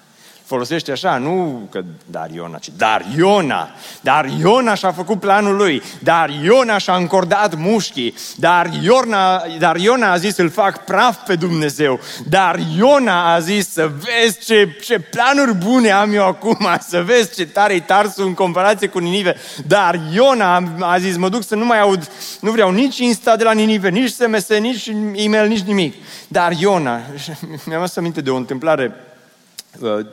folosește 0.51 0.91
așa, 0.91 1.17
nu 1.17 1.67
că 1.71 1.81
dar 2.05 2.29
Iona, 2.33 2.57
ci 2.57 2.69
dar 2.77 3.05
Iona. 3.17 3.69
Dar 4.01 4.25
Iona 4.39 4.73
și-a 4.73 4.91
făcut 4.91 5.19
planul 5.19 5.55
lui. 5.55 5.81
Dar 5.99 6.29
Iona 6.43 6.77
și-a 6.77 6.95
încordat 6.95 7.55
mușchii. 7.55 8.13
Dar 8.35 8.69
Iona, 8.81 9.43
dar 9.59 9.75
Iona 9.75 10.11
a 10.11 10.17
zis, 10.17 10.37
îl 10.37 10.49
fac 10.49 10.85
praf 10.85 11.17
pe 11.25 11.35
Dumnezeu. 11.35 11.99
Dar 12.29 12.59
Iona 12.77 13.33
a 13.33 13.39
zis, 13.39 13.71
să 13.71 13.91
vezi 13.99 14.45
ce, 14.45 14.77
ce 14.81 14.99
planuri 14.99 15.55
bune 15.55 15.91
am 15.91 16.13
eu 16.13 16.25
acum, 16.25 16.77
să 16.87 17.01
vezi 17.01 17.35
ce 17.35 17.45
tare-i 17.45 17.81
Tarsul 17.81 18.25
în 18.25 18.33
comparație 18.33 18.87
cu 18.87 18.99
Ninive. 18.99 19.35
Dar 19.67 19.99
Iona 20.13 20.63
a 20.79 20.97
zis, 20.97 21.17
mă 21.17 21.29
duc 21.29 21.43
să 21.43 21.55
nu 21.55 21.65
mai 21.65 21.79
aud, 21.79 22.09
nu 22.41 22.51
vreau 22.51 22.71
nici 22.71 22.97
Insta 22.97 23.35
de 23.35 23.43
la 23.43 23.51
Ninive, 23.51 23.89
nici 23.89 24.11
SMS, 24.11 24.47
nici 24.47 24.91
e-mail, 25.13 25.47
nici 25.47 25.63
nimic. 25.63 25.93
Dar 26.27 26.51
Iona, 26.59 27.01
mi-am 27.67 27.85
să 27.85 27.99
aminte 27.99 28.21
de 28.21 28.29
o 28.29 28.35
întâmplare 28.35 28.91
Uh, 28.91 29.10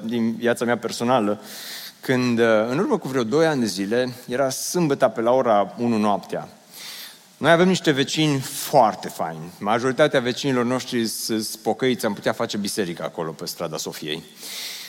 din 0.05 0.35
viața 0.37 0.65
mea 0.65 0.79
personală, 0.79 1.41
când, 2.01 2.39
uh, 2.39 2.67
în 2.69 2.79
urmă 2.79 2.99
cu 2.99 3.09
vreo 3.09 3.25
2 3.25 3.47
ani 3.47 3.61
de 3.61 3.67
zile, 3.67 4.13
era 4.29 4.51
sâmbătă 4.51 5.09
pe 5.09 5.21
la 5.21 5.31
ora 5.31 5.75
1 5.79 5.97
noaptea. 5.97 6.49
Noi 7.37 7.51
avem 7.51 7.69
niște 7.69 7.91
vecini 7.91 8.39
foarte 8.41 9.09
faini. 9.09 9.53
Majoritatea 9.59 10.21
vecinilor 10.21 10.65
noștri 10.65 11.07
sunt 11.07 11.49
pocăiți, 11.63 12.07
am 12.07 12.15
putea 12.15 12.33
face 12.33 12.57
biserică 12.57 13.03
acolo 13.03 13.31
pe 13.31 13.47
strada 13.47 13.77
Sofiei 13.77 14.23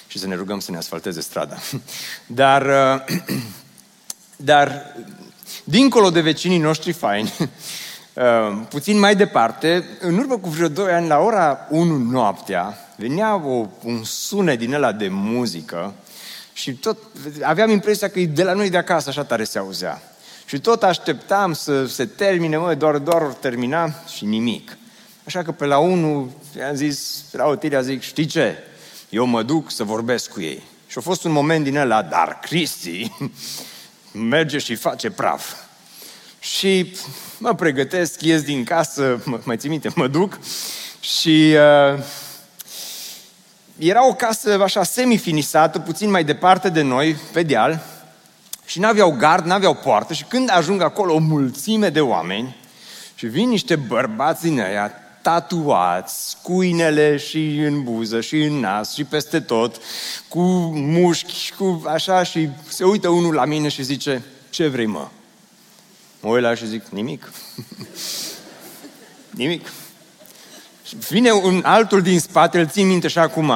și 0.08 0.20
să 0.20 0.28
ne 0.28 0.36
rugăm 0.36 0.60
să 0.60 0.72
ne 0.72 0.78
asfalteze 0.78 1.22
strada. 1.22 1.58
Dar, 2.42 2.66
uh, 2.66 3.18
dar 4.52 4.96
dincolo 5.64 6.10
de 6.10 6.22
vecinii 6.22 6.58
noștri 6.58 6.92
faini, 6.92 7.34
uh, 7.40 7.48
puțin 8.70 9.00
mai 9.00 9.16
departe, 9.16 9.86
în 10.00 10.18
urmă 10.18 10.38
cu 10.38 10.50
vreo 10.50 10.68
2 10.68 10.92
ani, 10.92 11.08
la 11.08 11.18
ora 11.18 11.68
1 11.70 11.98
noaptea, 11.98 12.78
venea 12.96 13.36
o, 13.46 13.68
un 13.84 14.04
sunet 14.04 14.60
din 14.60 14.74
ăla 14.74 14.92
de 14.92 15.08
muzică 15.12 15.94
și 16.54 16.74
tot 16.74 16.98
aveam 17.42 17.70
impresia 17.70 18.10
că 18.10 18.20
e 18.20 18.26
de 18.26 18.44
la 18.44 18.54
noi 18.54 18.70
de 18.70 18.78
acasă, 18.78 19.10
așa 19.10 19.24
tare 19.24 19.44
se 19.44 19.60
auzea. 19.60 20.02
Și 20.46 20.60
tot 20.60 20.84
așteptam 20.84 21.54
să 21.54 21.86
se 21.86 22.06
termine, 22.06 22.58
mă, 22.58 22.76
doar, 22.76 22.98
doar 22.98 23.22
termina 23.22 23.94
și 24.16 24.26
nimic. 24.26 24.78
Așa 25.26 25.44
că 25.44 25.52
pe 25.52 25.66
la 25.66 25.78
unul 25.78 26.30
i-am 26.58 26.76
zis, 26.76 27.24
la 27.32 27.46
Otilia 27.46 27.82
zic, 27.82 28.02
știi 28.02 28.26
ce? 28.26 28.58
Eu 29.10 29.26
mă 29.26 29.44
duc 29.44 29.72
să 29.72 29.84
vorbesc 29.84 30.32
cu 30.32 30.42
ei. 30.42 30.64
Și 30.88 30.98
a 30.98 31.02
fost 31.02 31.24
un 31.24 31.32
moment 31.32 31.64
din 31.64 31.78
ăla, 31.78 32.02
dar 32.02 32.40
Cristi 32.42 33.12
merge 34.12 34.58
și 34.58 34.76
face 34.76 35.10
praf. 35.10 35.54
Și 36.58 36.96
mă 37.38 37.54
pregătesc, 37.54 38.22
ies 38.22 38.42
din 38.42 38.64
casă, 38.64 39.22
mă, 39.26 39.40
mai 39.44 39.58
țin 39.58 39.70
minte, 39.70 39.90
mă 39.96 40.08
duc 40.08 40.40
și 41.00 41.56
uh, 41.94 42.04
era 43.78 44.08
o 44.08 44.14
casă 44.14 44.62
așa 44.64 44.84
semifinisată, 44.84 45.80
puțin 45.80 46.10
mai 46.10 46.24
departe 46.24 46.70
de 46.70 46.82
noi, 46.82 47.16
pe 47.34 47.44
deal, 47.44 47.84
și 48.66 48.80
n-aveau 48.80 49.12
gard, 49.12 49.46
n-aveau 49.46 49.76
poartă 49.76 50.14
și 50.14 50.24
când 50.24 50.50
ajung 50.52 50.82
acolo 50.82 51.14
o 51.14 51.18
mulțime 51.18 51.90
de 51.90 52.02
oameni 52.02 52.56
și 53.16 53.26
vin 53.26 53.50
niște 53.50 53.76
bărbați 53.76 54.42
din 54.42 54.60
aia 54.60 54.92
tatuați, 55.22 56.38
cu 56.42 56.62
inele 56.62 57.18
și 57.18 57.58
în 57.58 57.84
buză 57.84 58.22
și 58.22 58.42
în 58.42 58.60
nas 58.60 58.94
și 58.94 59.04
peste 59.04 59.40
tot, 59.40 59.82
cu 60.28 60.42
mușchi, 60.76 61.54
cu 61.58 61.84
așa 61.86 62.24
și 62.24 62.50
se 62.68 62.84
uită 62.84 63.10
unul 63.10 63.34
la 63.34 63.46
mine 63.46 63.68
și 63.68 63.84
zice, 63.84 64.24
ce 64.50 64.68
vrei 64.68 64.86
mă? 64.86 65.08
Mă 66.20 66.30
uit 66.30 66.42
la 66.42 66.56
și 66.56 66.68
zic, 66.68 66.84
nimic. 66.90 67.32
nimic. 69.42 69.68
Și 70.86 70.96
vine 71.10 71.32
un 71.32 71.62
altul 71.66 72.02
din 72.02 72.20
spate, 72.20 72.60
îl 72.60 72.68
țin 72.68 72.88
minte 72.88 73.08
și 73.08 73.18
acum. 73.18 73.54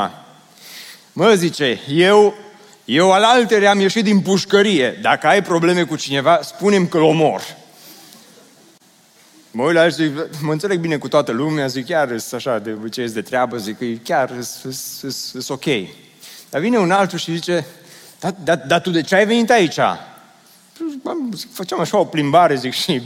Mă, 1.13 1.33
zice, 1.33 1.79
eu, 1.87 2.33
eu 2.85 3.11
al 3.11 3.23
altere 3.23 3.67
am 3.67 3.79
ieșit 3.79 4.03
din 4.03 4.21
pușcărie. 4.21 4.99
Dacă 5.01 5.27
ai 5.27 5.43
probleme 5.43 5.83
cu 5.83 5.95
cineva, 5.95 6.39
spunem 6.43 6.87
că-l 6.87 7.01
omor. 7.01 7.41
Mă 9.51 9.63
uit 9.63 9.73
la 9.73 9.89
și 9.89 9.93
zic, 9.93 10.41
mă 10.41 10.51
înțeleg 10.51 10.79
bine 10.79 10.97
cu 10.97 11.07
toată 11.07 11.31
lumea, 11.31 11.67
zic, 11.67 11.85
chiar 11.85 12.07
sunt 12.07 12.33
așa 12.33 12.59
de 12.59 12.77
ce 12.91 13.05
de 13.05 13.21
treabă, 13.21 13.57
zic, 13.57 13.77
că 13.77 13.85
chiar 14.03 14.31
sunt 14.41 15.49
ok. 15.49 15.65
Dar 16.49 16.61
vine 16.61 16.77
un 16.77 16.91
altul 16.91 17.17
și 17.17 17.33
zice, 17.33 17.65
dar 18.19 18.35
da, 18.43 18.55
da, 18.55 18.79
tu 18.79 18.89
de 18.89 19.01
ce 19.01 19.15
ai 19.15 19.25
venit 19.25 19.49
aici? 19.49 19.79
Zic, 21.33 21.53
făceam 21.53 21.79
așa 21.79 21.97
o 21.97 22.05
plimbare, 22.05 22.55
zic, 22.55 22.73
și 22.73 23.01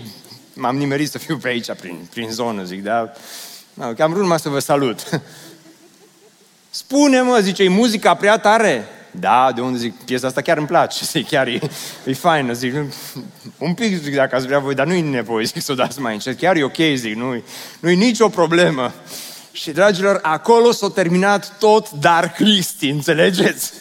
m-am 0.53 0.77
nimerit 0.77 1.09
să 1.09 1.17
fiu 1.17 1.37
pe 1.37 1.47
aici, 1.47 1.71
prin, 1.71 2.07
prin 2.09 2.29
zonă, 2.29 2.63
zic, 2.63 2.83
dar 2.83 3.13
da, 3.73 3.85
am 3.85 4.09
vrut 4.09 4.21
numai 4.21 4.39
să 4.39 4.49
vă 4.49 4.59
salut. 4.59 4.99
Spune-mă, 6.69 7.39
zice, 7.39 7.63
e 7.63 7.69
muzica 7.69 8.13
prea 8.13 8.37
tare? 8.37 8.87
Da, 9.11 9.51
de 9.55 9.61
unde 9.61 9.77
zic, 9.77 10.03
piesa 10.03 10.27
asta 10.27 10.41
chiar 10.41 10.57
îmi 10.57 10.67
place, 10.67 11.05
zic, 11.11 11.27
chiar 11.27 11.47
e, 11.47 11.59
e 12.05 12.13
faină, 12.13 12.53
zic, 12.53 12.73
un 13.57 13.73
pic, 13.73 14.01
zic, 14.03 14.15
dacă 14.15 14.35
ați 14.35 14.45
vrea 14.45 14.59
voi, 14.59 14.75
dar 14.75 14.85
nu-i 14.85 15.01
nevoie, 15.01 15.45
zic, 15.45 15.61
să 15.61 15.71
o 15.71 15.75
dați 15.75 15.99
mai 15.99 16.13
încet, 16.13 16.37
chiar 16.37 16.55
e 16.55 16.63
ok, 16.63 16.77
zic, 16.93 17.15
nu-i, 17.15 17.43
nu-i 17.79 17.95
nicio 17.95 18.29
problemă. 18.29 18.93
Și, 19.51 19.71
dragilor, 19.71 20.19
acolo 20.21 20.71
s-a 20.71 20.89
terminat 20.89 21.57
tot 21.59 21.89
Dar 21.89 22.31
Cristi, 22.31 22.89
înțelegeți? 22.89 23.71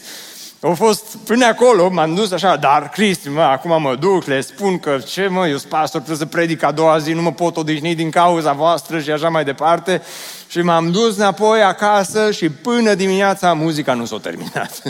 Au 0.66 0.74
fost 0.74 1.16
până 1.16 1.44
acolo, 1.44 1.88
m-am 1.88 2.14
dus 2.14 2.33
așa, 2.33 2.57
dar 2.57 2.88
Cristi, 2.88 3.29
mă, 3.29 3.40
acum 3.40 3.83
mă 3.83 3.96
duc, 3.96 4.24
le 4.24 4.40
spun 4.40 4.79
că 4.79 4.98
ce 4.98 5.26
mă, 5.26 5.48
eu 5.48 5.57
sunt 5.57 5.70
pastor, 5.70 6.00
trebuie 6.00 6.26
să 6.26 6.37
predic 6.37 6.62
a 6.62 6.72
doua 6.72 6.98
zi, 6.98 7.12
nu 7.12 7.22
mă 7.22 7.33
pot 7.33 7.57
odihni 7.57 7.94
din 7.94 8.11
cauza 8.11 8.52
voastră 8.52 9.00
și 9.00 9.11
așa 9.11 9.29
mai 9.29 9.44
departe. 9.44 10.02
Și 10.48 10.61
m-am 10.61 10.90
dus 10.90 11.16
înapoi 11.16 11.62
acasă 11.62 12.31
și 12.31 12.48
până 12.48 12.94
dimineața 12.94 13.52
muzica 13.52 13.94
nu 13.94 14.05
s-a 14.05 14.18
terminat. 14.18 14.83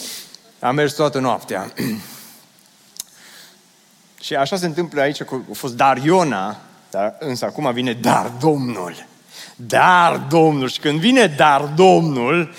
Am 0.60 0.74
mers 0.74 0.92
toată 0.92 1.18
noaptea. 1.18 1.72
și 4.20 4.34
așa 4.34 4.56
se 4.56 4.66
întâmplă 4.66 5.00
aici, 5.00 5.22
că 5.22 5.34
a 5.34 5.52
fost 5.52 5.74
dar 5.74 5.96
Iona, 5.96 6.56
dar 6.90 7.16
însă 7.18 7.44
acum 7.44 7.72
vine 7.72 7.92
dar 7.92 8.32
Domnul. 8.40 9.06
Dar 9.66 10.26
Domnul. 10.28 10.68
Și 10.68 10.78
când 10.78 11.00
vine 11.00 11.34
dar 11.36 11.60
Domnul, 11.60 12.54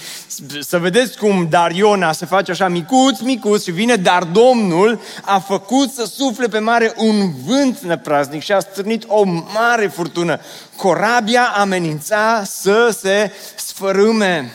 să 0.60 0.78
vedeți 0.78 1.18
cum 1.18 1.48
dar 1.50 1.72
Iona 1.72 2.12
se 2.12 2.26
face 2.26 2.52
așa 2.52 2.68
micuț, 2.68 3.20
micuț 3.20 3.64
și 3.64 3.72
vine 3.72 3.96
dar 3.96 4.24
Domnul 4.24 5.02
a 5.22 5.40
făcut 5.40 5.92
să 5.92 6.06
sufle 6.06 6.48
pe 6.48 6.60
mare 6.60 6.94
un 6.98 7.32
vânt 7.46 7.80
nepraznic 7.80 8.44
și 8.44 8.52
a 8.52 8.60
strânit 8.60 9.04
o 9.08 9.24
mare 9.54 9.88
furtună. 9.88 10.40
Corabia 10.76 11.44
amenința 11.44 12.44
să 12.46 12.96
se 13.00 13.32
sfărâme. 13.56 14.52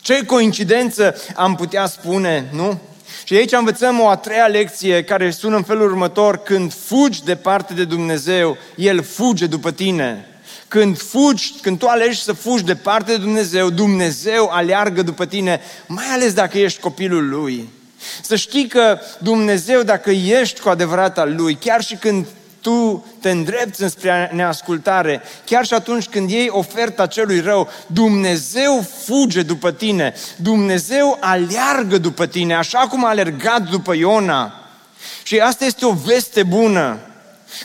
Ce 0.00 0.24
coincidență 0.24 1.16
am 1.34 1.54
putea 1.54 1.86
spune, 1.86 2.48
nu? 2.52 2.78
Și 3.24 3.34
aici 3.34 3.52
învățăm 3.52 4.00
o 4.00 4.08
a 4.08 4.16
treia 4.16 4.46
lecție 4.46 5.04
care 5.04 5.30
sună 5.30 5.56
în 5.56 5.62
felul 5.62 5.90
următor. 5.90 6.36
Când 6.36 6.72
fugi 6.72 7.24
departe 7.24 7.74
de 7.74 7.84
Dumnezeu, 7.84 8.56
El 8.76 9.02
fuge 9.02 9.46
după 9.46 9.70
tine. 9.70 10.28
Când 10.74 10.98
fugi, 10.98 11.52
când 11.62 11.78
tu 11.78 11.86
alegi 11.86 12.22
să 12.22 12.32
fugi 12.32 12.64
departe 12.64 13.12
de 13.12 13.18
Dumnezeu, 13.18 13.70
Dumnezeu 13.70 14.48
aleargă 14.52 15.02
după 15.02 15.26
tine, 15.26 15.60
mai 15.86 16.04
ales 16.12 16.32
dacă 16.32 16.58
ești 16.58 16.80
copilul 16.80 17.28
Lui. 17.28 17.68
Să 18.22 18.36
știi 18.36 18.66
că 18.66 18.98
Dumnezeu, 19.18 19.82
dacă 19.82 20.10
ești 20.10 20.60
cu 20.60 20.68
adevărat 20.68 21.18
al 21.18 21.34
Lui, 21.36 21.54
chiar 21.54 21.82
și 21.82 21.94
când 21.94 22.26
tu 22.60 23.06
te 23.20 23.30
îndrepți 23.30 23.82
înspre 23.82 24.30
neascultare, 24.32 25.22
chiar 25.44 25.66
și 25.66 25.74
atunci 25.74 26.06
când 26.06 26.30
iei 26.30 26.48
oferta 26.50 27.06
celui 27.06 27.40
rău, 27.40 27.68
Dumnezeu 27.86 28.86
fuge 29.04 29.42
după 29.42 29.72
tine, 29.72 30.14
Dumnezeu 30.36 31.16
aleargă 31.20 31.98
după 31.98 32.26
tine, 32.26 32.54
așa 32.54 32.78
cum 32.78 33.04
a 33.04 33.08
alergat 33.08 33.62
după 33.62 33.94
Iona. 33.94 34.52
Și 35.22 35.38
asta 35.38 35.64
este 35.64 35.84
o 35.84 35.92
veste 35.92 36.42
bună. 36.42 36.98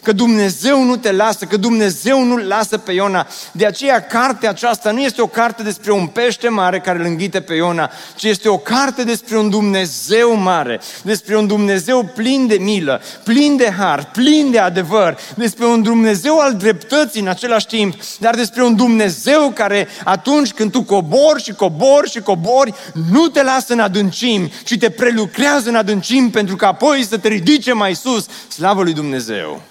Că 0.04 0.12
Dumnezeu 0.12 0.84
nu 0.84 0.95
te 0.95 1.12
lasă, 1.12 1.45
că 1.45 1.58
Dumnezeu 1.58 2.23
nu 2.23 2.38
lasă 2.38 2.78
pe 2.78 2.91
Iona. 2.91 3.28
De 3.52 3.65
aceea 3.65 3.99
cartea 4.06 4.49
aceasta 4.49 4.91
nu 4.91 4.99
este 4.99 5.21
o 5.21 5.28
carte 5.28 5.63
despre 5.63 5.91
un 5.91 6.08
pește 6.08 6.49
mare 6.49 6.80
care 6.80 6.99
îl 6.99 7.06
înghite 7.06 7.41
pe 7.41 7.54
Iona, 7.54 7.91
ci 8.15 8.23
este 8.23 8.49
o 8.49 8.58
carte 8.58 9.04
despre 9.04 9.38
un 9.38 9.49
Dumnezeu 9.49 10.36
mare, 10.36 10.80
despre 11.02 11.38
un 11.38 11.47
Dumnezeu 11.47 12.12
plin 12.15 12.47
de 12.47 12.56
milă, 12.56 13.02
plin 13.23 13.58
de 13.58 13.71
har, 13.78 14.10
plin 14.12 14.52
de 14.52 14.60
adevăr, 14.60 15.17
despre 15.36 15.65
un 15.65 15.82
Dumnezeu 15.82 16.39
al 16.39 16.54
dreptății 16.54 17.21
în 17.21 17.28
același 17.28 17.67
timp, 17.67 17.93
dar 18.19 18.36
despre 18.36 18.63
un 18.63 18.75
Dumnezeu 18.75 19.52
care 19.52 19.88
atunci 20.04 20.52
când 20.52 20.71
tu 20.71 20.84
cobori 20.84 21.43
și 21.43 21.52
cobori 21.52 22.10
și 22.10 22.21
cobori, 22.21 22.73
nu 23.12 23.28
te 23.28 23.43
lasă 23.43 23.73
în 23.73 23.80
adâncimi, 23.80 24.54
ci 24.65 24.78
te 24.78 24.89
prelucrează 24.89 25.69
în 25.69 25.75
adâncimi 25.75 26.30
pentru 26.30 26.56
că 26.56 26.65
apoi 26.65 27.06
să 27.10 27.17
te 27.17 27.28
ridice 27.28 27.73
mai 27.73 27.95
sus. 27.95 28.25
Slavă 28.47 28.84
lui 28.84 28.93
Dumnezeu! 28.93 29.62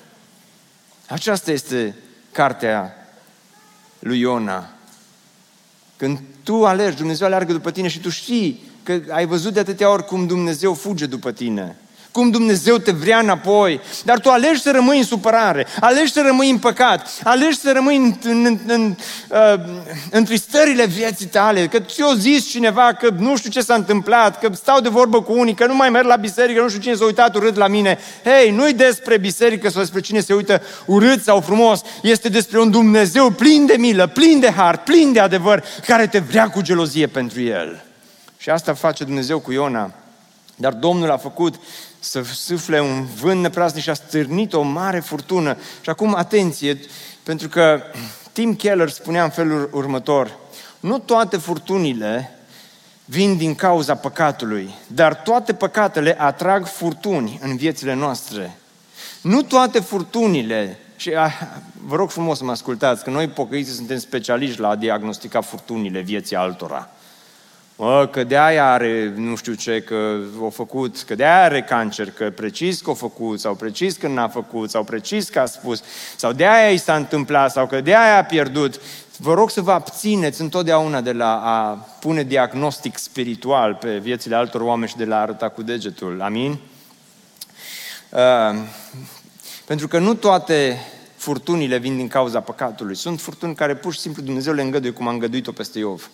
Aceasta 1.09 1.51
este 1.51 1.94
cartea 2.33 3.09
lui 3.99 4.18
Iona. 4.18 4.71
Când 5.97 6.18
tu 6.42 6.66
alergi, 6.66 6.97
Dumnezeu 6.97 7.27
alergă 7.27 7.53
după 7.53 7.71
tine 7.71 7.88
și 7.88 8.01
tu 8.01 8.09
știi 8.09 8.62
că 8.83 9.01
ai 9.11 9.27
văzut 9.27 9.53
de 9.53 9.61
atâtea 9.61 9.90
ori 9.90 10.05
cum 10.05 10.27
Dumnezeu 10.27 10.75
fuge 10.75 11.07
după 11.07 11.33
tine 11.33 11.77
cum 12.18 12.31
Dumnezeu 12.31 12.78
te 12.78 12.90
vrea 12.90 13.18
înapoi, 13.18 13.81
dar 14.04 14.18
tu 14.18 14.31
alegi 14.31 14.61
să 14.61 14.70
rămâi 14.70 14.98
în 14.98 15.04
supărare, 15.04 15.66
alegi 15.81 16.12
să 16.12 16.22
rămâi 16.26 16.50
în 16.50 16.59
păcat, 16.59 17.09
alegi 17.24 17.59
să 17.59 17.72
rămâi 17.72 17.96
în, 17.96 18.14
în, 18.22 18.44
în, 18.44 18.59
în, 18.66 18.96
uh, 19.28 19.61
în 20.11 20.24
tristările 20.24 20.87
vieții 20.87 21.26
tale, 21.26 21.66
că 21.66 21.78
ți-o 21.78 22.14
zis 22.14 22.48
cineva 22.48 22.92
că 22.92 23.09
nu 23.18 23.37
știu 23.37 23.50
ce 23.50 23.61
s-a 23.61 23.74
întâmplat, 23.74 24.38
că 24.38 24.50
stau 24.54 24.81
de 24.81 24.88
vorbă 24.88 25.22
cu 25.22 25.38
unii, 25.38 25.54
că 25.54 25.66
nu 25.66 25.74
mai 25.74 25.90
merg 25.90 26.07
la 26.07 26.16
biserică, 26.16 26.61
nu 26.61 26.68
știu 26.68 26.81
cine 26.81 26.94
s-a 26.94 27.04
uitat 27.04 27.35
urât 27.35 27.57
la 27.57 27.66
mine. 27.66 27.98
Hei, 28.24 28.50
nu-i 28.50 28.72
despre 28.72 29.18
biserică 29.18 29.68
sau 29.68 29.81
despre 29.81 30.00
cine 30.00 30.20
se 30.20 30.35
uită 30.35 30.62
urât 30.87 31.22
sau 31.22 31.40
frumos, 31.40 31.83
este 32.02 32.28
despre 32.28 32.61
un 32.61 32.70
Dumnezeu 32.70 33.31
plin 33.31 33.66
de 33.66 33.74
milă, 33.78 34.07
plin 34.07 34.40
de 34.40 34.50
har, 34.50 34.76
plin 34.76 35.12
de 35.12 35.20
adevăr, 35.20 35.64
care 35.87 36.07
te 36.07 36.18
vrea 36.18 36.48
cu 36.48 36.61
gelozie 36.61 37.07
pentru 37.07 37.40
El. 37.40 37.85
Și 38.38 38.50
asta 38.50 38.75
face 38.75 39.04
Dumnezeu 39.04 39.38
cu 39.38 39.52
Iona. 39.52 39.92
Dar 40.60 40.73
Domnul 40.73 41.10
a 41.10 41.16
făcut 41.16 41.54
să 41.99 42.23
sufle 42.23 42.81
un 42.81 43.05
vânt 43.05 43.40
nepraznic 43.40 43.83
și 43.83 43.90
a 43.90 43.94
stârnit 43.94 44.53
o 44.53 44.63
mare 44.63 45.01
furtună. 45.01 45.57
Și 45.81 45.90
acum, 45.90 46.15
atenție, 46.15 46.81
pentru 47.23 47.49
că 47.49 47.83
Tim 48.33 48.55
Keller 48.55 48.88
spunea 48.88 49.25
în 49.25 49.31
felul 49.31 49.71
următor, 49.73 50.38
nu 50.81 50.99
toate 50.99 51.37
furtunile 51.37 52.38
vin 53.05 53.37
din 53.37 53.55
cauza 53.55 53.94
păcatului, 53.94 54.75
dar 54.87 55.15
toate 55.15 55.55
păcatele 55.55 56.21
atrag 56.21 56.67
furtuni 56.67 57.38
în 57.42 57.57
viețile 57.57 57.94
noastre. 57.94 58.59
Nu 59.21 59.42
toate 59.42 59.81
furtunile, 59.81 60.79
și 60.96 61.15
a, 61.15 61.23
ah, 61.23 61.33
vă 61.87 61.96
rog 61.96 62.11
frumos 62.11 62.38
să 62.38 62.44
mă 62.44 62.51
ascultați, 62.51 63.05
că 63.05 63.11
noi 63.11 63.29
pocăiții 63.29 63.73
suntem 63.73 63.99
specialiști 63.99 64.61
la 64.61 64.69
a 64.69 64.77
diagnostica 64.77 65.40
furtunile 65.40 66.01
vieții 66.01 66.37
altora. 66.37 66.90
Mă, 67.81 68.06
că 68.06 68.24
de 68.24 68.38
aia 68.38 68.72
are 68.72 69.12
nu 69.16 69.37
știu 69.37 69.54
ce, 69.54 69.81
că 69.81 70.18
o 70.40 70.50
făcut, 70.50 71.02
că 71.02 71.14
de 71.14 71.24
aia 71.24 71.42
are 71.42 71.62
cancer, 71.62 72.10
că 72.10 72.31
precis 72.31 72.81
că 72.81 72.90
o 72.90 72.94
făcut, 72.94 73.40
sau 73.40 73.54
precis 73.54 73.96
că 73.96 74.08
n-a 74.08 74.29
făcut, 74.29 74.70
sau 74.70 74.85
precis 74.85 75.29
că 75.29 75.40
a 75.40 75.46
spus, 75.46 75.83
sau 76.16 76.33
de 76.33 76.46
aia 76.46 76.70
i 76.70 76.76
s-a 76.76 76.96
întâmplat, 76.96 77.50
sau 77.50 77.66
că 77.66 77.81
de 77.81 77.96
aia 77.96 78.18
a 78.18 78.24
pierdut. 78.24 78.81
Vă 79.16 79.35
rog 79.35 79.50
să 79.50 79.60
vă 79.60 79.72
abțineți 79.72 80.40
întotdeauna 80.40 81.00
de 81.00 81.12
la 81.12 81.40
a 81.42 81.74
pune 82.00 82.22
diagnostic 82.22 82.96
spiritual 82.96 83.74
pe 83.74 83.98
viețile 83.98 84.35
altor 84.35 84.60
oameni 84.60 84.90
și 84.90 84.96
de 84.96 85.04
la 85.04 85.16
a 85.16 85.20
arăta 85.20 85.48
cu 85.48 85.62
degetul. 85.62 86.20
Amin? 86.22 86.58
Uh, 88.10 88.58
pentru 89.64 89.88
că 89.88 89.98
nu 89.98 90.14
toate 90.14 90.79
furtunile 91.16 91.79
vin 91.79 91.96
din 91.96 92.08
cauza 92.08 92.40
păcatului. 92.40 92.96
Sunt 92.96 93.20
furtuni 93.20 93.54
care 93.54 93.74
pur 93.74 93.92
și 93.92 94.00
simplu 94.00 94.22
Dumnezeu 94.22 94.52
le 94.52 94.62
îngăduie 94.62 94.92
cum 94.92 95.08
a 95.08 95.10
îngăduit-o 95.10 95.52
peste 95.52 95.79
Iov. 95.79 96.10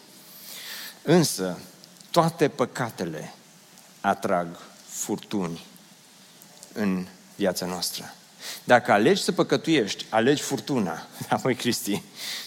Însă, 1.07 1.59
toate 2.11 2.48
păcatele 2.48 3.32
atrag 4.00 4.46
furtuni 4.86 5.64
în 6.72 7.07
viața 7.36 7.66
noastră. 7.66 8.14
Dacă 8.64 8.92
alegi 8.92 9.22
să 9.22 9.32
păcătuiești, 9.32 10.05
alegi 10.09 10.42
furtuna. 10.42 11.07
Da, 11.28 11.40
măi, 11.42 11.55
Cristi, 11.55 12.02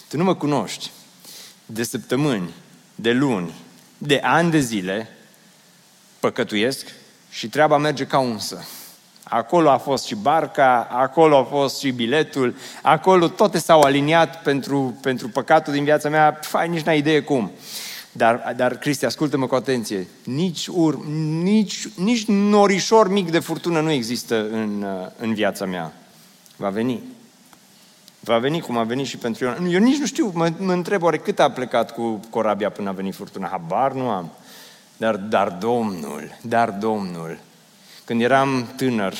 tu 0.08 0.16
nu 0.16 0.24
mă 0.24 0.34
cunoști. 0.34 0.90
De 1.66 1.82
săptămâni, 1.82 2.54
de 2.94 3.12
luni, 3.12 3.54
de 3.98 4.20
ani 4.22 4.50
de 4.50 4.58
zile, 4.58 5.08
păcătuiesc 6.20 6.86
și 7.30 7.48
treaba 7.48 7.76
merge 7.76 8.06
ca 8.06 8.18
unsă. 8.18 8.66
Acolo 9.22 9.70
a 9.70 9.78
fost 9.78 10.06
și 10.06 10.14
barca, 10.14 10.88
acolo 10.90 11.38
a 11.38 11.44
fost 11.44 11.78
și 11.78 11.90
biletul, 11.90 12.56
acolo 12.82 13.28
toate 13.28 13.58
s-au 13.58 13.80
aliniat 13.80 14.42
pentru, 14.42 14.98
pentru 15.00 15.28
păcatul 15.28 15.72
din 15.72 15.84
viața 15.84 16.08
mea, 16.08 16.38
fai, 16.42 16.68
nici 16.68 16.84
n-ai 16.84 16.98
idee 16.98 17.22
cum. 17.22 17.52
Dar, 18.18 18.54
dar 18.56 18.76
Cristi, 18.76 19.04
ascultă-mă 19.04 19.46
cu 19.46 19.54
atenție. 19.54 20.06
Nici, 20.24 20.66
ur, 20.66 21.06
nici, 21.42 21.88
nici 21.94 22.24
norișor 22.26 23.08
mic 23.08 23.30
de 23.30 23.38
furtună 23.38 23.80
nu 23.80 23.90
există 23.90 24.48
în, 24.50 24.86
în 25.18 25.34
viața 25.34 25.64
mea. 25.64 25.92
Va 26.56 26.68
veni. 26.68 27.02
Va 28.20 28.38
veni 28.38 28.60
cum 28.60 28.76
a 28.76 28.82
venit 28.82 29.06
și 29.06 29.16
pentru 29.16 29.44
eu. 29.44 29.68
Eu 29.68 29.80
nici 29.80 29.98
nu 29.98 30.06
știu, 30.06 30.30
mă, 30.34 30.52
mă 30.58 30.72
întreb 30.72 31.02
oare 31.02 31.18
cât 31.18 31.38
a 31.38 31.50
plecat 31.50 31.94
cu 31.94 32.20
corabia 32.30 32.70
până 32.70 32.88
a 32.88 32.92
venit 32.92 33.14
furtuna. 33.14 33.48
Habar 33.48 33.92
nu 33.92 34.08
am. 34.08 34.30
Dar, 34.96 35.16
dar 35.16 35.48
Domnul, 35.48 36.38
dar 36.42 36.70
Domnul, 36.70 37.38
când 38.04 38.22
eram 38.22 38.72
tânăr 38.76 39.14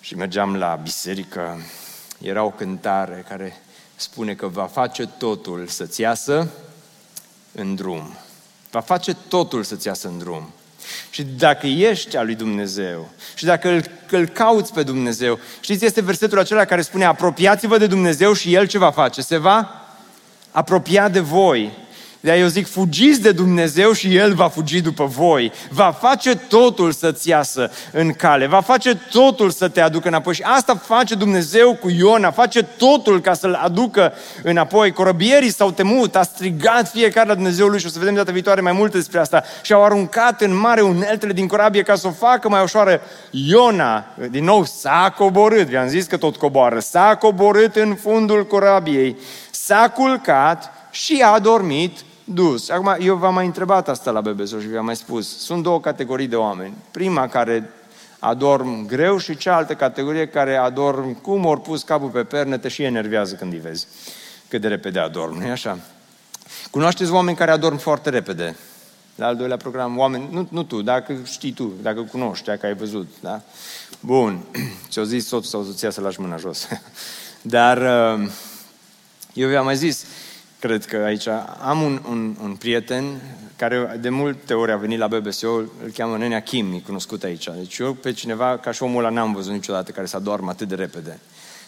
și 0.00 0.16
mergeam 0.16 0.56
la 0.56 0.80
biserică, 0.82 1.58
era 2.20 2.42
o 2.42 2.50
cântare 2.50 3.24
care 3.28 3.62
spune 3.94 4.34
că 4.34 4.46
va 4.46 4.64
face 4.64 5.06
totul 5.06 5.66
să-ți 5.66 6.00
iasă 6.00 6.50
în 7.54 7.74
drum. 7.74 8.16
Va 8.70 8.80
face 8.80 9.16
totul 9.28 9.62
să-ți 9.62 9.86
iasă 9.86 10.08
în 10.08 10.18
drum. 10.18 10.52
Și 11.10 11.22
dacă 11.22 11.66
ești 11.66 12.16
al 12.16 12.24
lui 12.24 12.34
Dumnezeu 12.34 13.10
și 13.34 13.44
dacă 13.44 13.68
îl, 13.68 13.84
îl 14.10 14.26
cauți 14.26 14.72
pe 14.72 14.82
Dumnezeu, 14.82 15.38
știți, 15.60 15.84
este 15.84 16.00
versetul 16.00 16.38
acela 16.38 16.64
care 16.64 16.82
spune 16.82 17.04
apropiați-vă 17.04 17.78
de 17.78 17.86
Dumnezeu 17.86 18.32
și 18.32 18.54
El 18.54 18.66
ce 18.66 18.78
va 18.78 18.90
face? 18.90 19.22
Se 19.22 19.36
va 19.36 19.86
apropia 20.50 21.08
de 21.08 21.20
voi 21.20 21.72
de 22.24 22.32
eu 22.32 22.46
zic, 22.46 22.66
fugiți 22.66 23.20
de 23.20 23.32
Dumnezeu 23.32 23.92
și 23.92 24.16
El 24.16 24.34
va 24.34 24.48
fugi 24.48 24.80
după 24.80 25.04
voi. 25.04 25.52
Va 25.70 25.96
face 26.00 26.36
totul 26.36 26.92
să-ți 26.92 27.28
iasă 27.28 27.70
în 27.92 28.12
cale. 28.12 28.46
Va 28.46 28.60
face 28.60 28.94
totul 28.94 29.50
să 29.50 29.68
te 29.68 29.80
aducă 29.80 30.08
înapoi. 30.08 30.34
Și 30.34 30.42
asta 30.42 30.74
face 30.74 31.14
Dumnezeu 31.14 31.74
cu 31.74 31.90
Iona. 31.90 32.30
Face 32.30 32.62
totul 32.62 33.20
ca 33.20 33.34
să-l 33.34 33.60
aducă 33.62 34.12
înapoi. 34.42 34.92
Corăbierii 34.92 35.52
s-au 35.52 35.70
temut, 35.70 36.16
a 36.16 36.22
strigat 36.22 36.90
fiecare 36.90 37.28
la 37.28 37.34
Dumnezeu 37.34 37.66
lui 37.66 37.78
și 37.78 37.86
o 37.86 37.88
să 37.88 37.98
vedem 37.98 38.14
data 38.14 38.32
viitoare 38.32 38.60
mai 38.60 38.72
multe 38.72 38.96
despre 38.96 39.18
asta. 39.18 39.42
Și 39.62 39.72
au 39.72 39.84
aruncat 39.84 40.40
în 40.40 40.56
mare 40.56 40.80
uneltele 40.80 41.32
din 41.32 41.46
corabie 41.46 41.82
ca 41.82 41.94
să 41.94 42.06
o 42.06 42.10
facă 42.10 42.48
mai 42.48 42.62
ușoară. 42.62 43.00
Iona, 43.30 44.04
din 44.30 44.44
nou, 44.44 44.64
s-a 44.64 45.14
coborât. 45.16 45.66
Vi-am 45.66 45.88
zis 45.88 46.06
că 46.06 46.16
tot 46.16 46.36
coboară. 46.36 46.78
S-a 46.78 47.16
coborât 47.16 47.76
în 47.76 47.94
fundul 47.94 48.46
corabiei. 48.46 49.16
S-a 49.50 49.92
culcat 49.94 50.72
și 50.90 51.22
a 51.24 51.38
dormit 51.38 51.98
dus. 52.24 52.68
Acum, 52.68 52.96
eu 52.98 53.16
v-am 53.16 53.34
mai 53.34 53.46
întrebat 53.46 53.88
asta 53.88 54.10
la 54.10 54.20
Bebeso 54.20 54.60
și 54.60 54.68
v-am 54.68 54.84
mai 54.84 54.96
spus. 54.96 55.38
Sunt 55.38 55.62
două 55.62 55.80
categorii 55.80 56.26
de 56.26 56.36
oameni. 56.36 56.74
Prima 56.90 57.28
care 57.28 57.70
adorm 58.18 58.86
greu 58.86 59.18
și 59.18 59.36
cealaltă 59.36 59.74
categorie 59.74 60.28
care 60.28 60.56
adorm 60.56 61.20
cum 61.20 61.44
ori 61.44 61.60
pus 61.60 61.82
capul 61.82 62.08
pe 62.08 62.24
perne, 62.24 62.58
te 62.58 62.68
și 62.68 62.82
enervează 62.82 63.34
când 63.34 63.52
îi 63.52 63.58
vezi. 63.58 63.86
Cât 64.48 64.60
de 64.60 64.68
repede 64.68 64.98
adorm, 64.98 65.38
nu 65.38 65.50
așa? 65.50 65.78
Cunoașteți 66.70 67.10
oameni 67.10 67.36
care 67.36 67.50
adorm 67.50 67.76
foarte 67.76 68.10
repede? 68.10 68.56
La 69.14 69.26
al 69.26 69.36
doilea 69.36 69.56
program, 69.56 69.98
oameni, 69.98 70.28
nu, 70.30 70.48
nu 70.50 70.62
tu, 70.62 70.82
dacă 70.82 71.16
știi 71.24 71.52
tu, 71.52 71.72
dacă 71.82 72.00
cunoști, 72.00 72.44
dacă 72.44 72.66
ai 72.66 72.74
văzut, 72.74 73.08
da? 73.20 73.40
Bun, 74.00 74.44
ți-o 74.90 75.02
zis 75.02 75.26
soțul 75.26 75.50
sau 75.50 75.64
soția 75.64 75.90
să 75.90 76.00
lași 76.00 76.20
mâna 76.20 76.36
jos. 76.36 76.68
Dar 77.56 77.76
uh, 77.78 78.30
eu 79.32 79.48
vi-am 79.48 79.64
mai 79.64 79.76
zis, 79.76 80.04
cred 80.66 80.84
că 80.84 80.96
aici 80.96 81.26
am 81.62 81.82
un, 81.82 82.02
un, 82.08 82.36
un 82.42 82.54
prieten 82.54 83.20
care 83.56 83.98
de 84.00 84.08
multe 84.08 84.54
ori 84.54 84.72
a 84.72 84.76
venit 84.76 84.98
la 84.98 85.06
BBSO, 85.06 85.54
îl 85.54 85.90
cheamă 85.94 86.16
Nenea 86.16 86.42
Kim, 86.42 86.72
e 86.72 86.78
cunoscut 86.78 87.22
aici. 87.22 87.48
Deci 87.56 87.78
eu 87.78 87.92
pe 87.92 88.12
cineva, 88.12 88.58
ca 88.58 88.70
și 88.70 88.82
omul 88.82 89.04
ăla, 89.04 89.14
n-am 89.14 89.32
văzut 89.32 89.52
niciodată 89.52 89.90
care 89.90 90.06
să 90.06 90.16
adormă 90.16 90.50
atât 90.50 90.68
de 90.68 90.74
repede. 90.74 91.20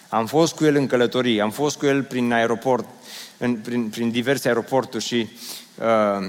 Am 0.09 0.27
fost 0.27 0.55
cu 0.55 0.65
el 0.65 0.77
în 0.77 0.87
călătorii, 0.87 1.41
am 1.41 1.51
fost 1.51 1.79
cu 1.79 1.87
el 1.87 2.03
prin 2.03 2.33
aeroport, 2.33 2.87
în, 3.39 3.57
prin, 3.57 3.89
prin 3.89 4.11
diverse 4.11 4.49
aeroporturi 4.49 5.05
și 5.05 5.29
uh, 5.79 6.29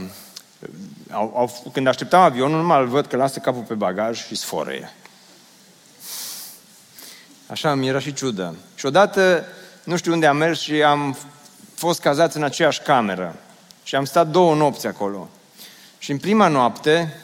au, 1.12 1.34
au, 1.36 1.72
când 1.74 1.88
așteptam 1.88 2.22
avionul, 2.22 2.58
numai 2.58 2.82
îl 2.82 2.88
văd 2.88 3.06
că 3.06 3.16
lasă 3.16 3.40
capul 3.40 3.64
pe 3.68 3.74
bagaj 3.74 4.26
și 4.26 4.36
sforăie. 4.36 4.94
Așa 7.48 7.76
mi 7.76 7.88
era 7.88 8.00
și 8.00 8.14
ciudă. 8.14 8.56
Și 8.76 8.86
odată, 8.86 9.46
nu 9.84 9.98
știu 9.98 10.12
unde 10.14 10.26
am 10.26 10.38
mers 10.38 10.60
și 10.60 10.84
am 10.84 11.18
fost 11.78 12.00
cazați 12.00 12.38
în 12.38 12.44
aceeași 12.44 12.82
cameră 12.82 13.36
și 13.84 13.96
am 13.96 14.06
stat 14.06 14.28
două 14.28 14.56
nopți 14.56 14.88
acolo. 14.88 15.30
Și 15.98 16.12
în 16.12 16.18
prima 16.18 16.48
noapte, 16.48 17.20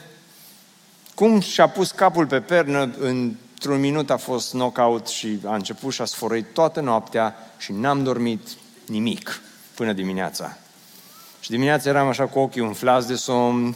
cum 1.16 1.40
și-a 1.40 1.68
pus 1.68 1.92
capul 1.92 2.26
pe 2.26 2.40
pernă, 2.40 2.94
într-un 3.00 3.80
minut 3.80 4.10
a 4.10 4.18
fost 4.18 4.50
knockout 4.50 5.08
și 5.08 5.40
a 5.46 5.56
început 5.56 5.94
și 5.94 6.02
a 6.02 6.06
sfărăit 6.06 6.54
toată 6.54 6.80
noaptea 6.82 7.36
și 7.58 7.72
n-am 7.72 8.04
dormit 8.04 8.42
nimic 8.86 9.42
până 9.74 9.94
dimineața. 9.94 10.58
Și 11.40 11.50
dimineața 11.50 11.90
eram 11.90 12.08
așa 12.08 12.26
cu 12.26 12.40
ochii 12.40 12.62
umflați 12.62 13.08
de 13.08 13.16
somn 13.16 13.76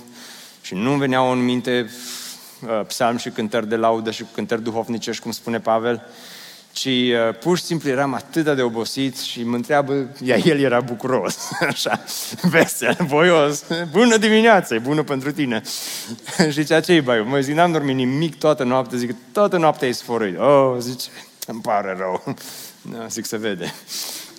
și 0.61 0.73
nu 0.73 0.95
veneau 0.95 1.31
în 1.31 1.43
minte 1.43 1.89
uh, 2.61 2.85
psalmi 2.87 3.19
și 3.19 3.29
cântări 3.29 3.67
de 3.67 3.75
laudă 3.75 4.11
și 4.11 4.25
cântări 4.33 4.63
duhovnicești, 4.63 5.21
cum 5.21 5.31
spune 5.31 5.59
Pavel, 5.59 6.01
ci 6.77 6.85
uh, 6.85 7.37
pur 7.39 7.57
și 7.57 7.63
simplu 7.63 7.89
eram 7.89 8.13
atât 8.13 8.55
de 8.55 8.61
obosit 8.61 9.17
și 9.17 9.43
mă 9.43 9.55
întreabă, 9.55 10.09
ea 10.23 10.37
el 10.37 10.59
era 10.59 10.79
bucuros, 10.79 11.37
așa, 11.69 12.03
vesel, 12.41 12.97
voios, 12.99 13.63
bună 13.91 14.17
dimineața, 14.17 14.75
e 14.75 14.79
bună 14.79 15.03
pentru 15.03 15.31
tine. 15.31 15.61
și 16.51 16.61
zicea, 16.61 16.79
ce-i 16.79 17.01
bai? 17.01 17.25
Mă 17.27 17.39
zic, 17.39 17.55
n-am 17.55 17.71
dormit 17.71 17.95
nimic 17.95 18.37
toată 18.37 18.63
noaptea, 18.63 18.97
zic, 18.97 19.15
toată 19.31 19.57
noaptea 19.57 19.87
e 19.87 19.91
sfărâit. 19.91 20.37
Oh, 20.37 20.75
zice, 20.79 21.09
îmi 21.47 21.61
pare 21.61 21.95
rău. 21.97 22.23
Da, 22.81 23.05
zic, 23.07 23.25
se 23.25 23.37
vede 23.37 23.73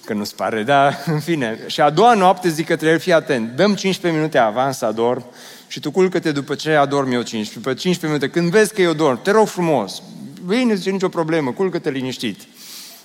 că 0.05 0.15
nu-ți 0.15 0.35
pare, 0.35 0.63
dar 0.63 0.99
în 1.07 1.21
fine. 1.21 1.59
Și 1.67 1.81
a 1.81 1.91
doua 1.91 2.15
noapte 2.15 2.49
zic 2.49 2.67
că 2.67 2.77
trebuie 2.77 2.99
fi 2.99 3.13
atent. 3.13 3.57
Dăm 3.57 3.75
15 3.75 4.21
minute 4.21 4.39
avans 4.39 4.77
să 4.77 4.85
adorm 4.85 5.25
și 5.67 5.81
tu 5.81 5.91
culcă-te 5.91 6.33
după 6.33 6.55
ce 6.55 6.71
adorm 6.71 7.13
eu 7.13 7.23
15. 7.23 7.55
După 7.55 7.75
15 7.75 8.07
minute, 8.07 8.29
când 8.29 8.51
vezi 8.51 8.75
că 8.75 8.83
eu 8.83 8.93
dorm, 8.93 9.23
te 9.23 9.31
rog 9.31 9.47
frumos, 9.47 10.03
bine, 10.49 10.75
zice, 10.75 10.91
nicio 10.91 11.09
problemă, 11.09 11.53
culcă-te 11.53 11.91
liniștit. 11.91 12.41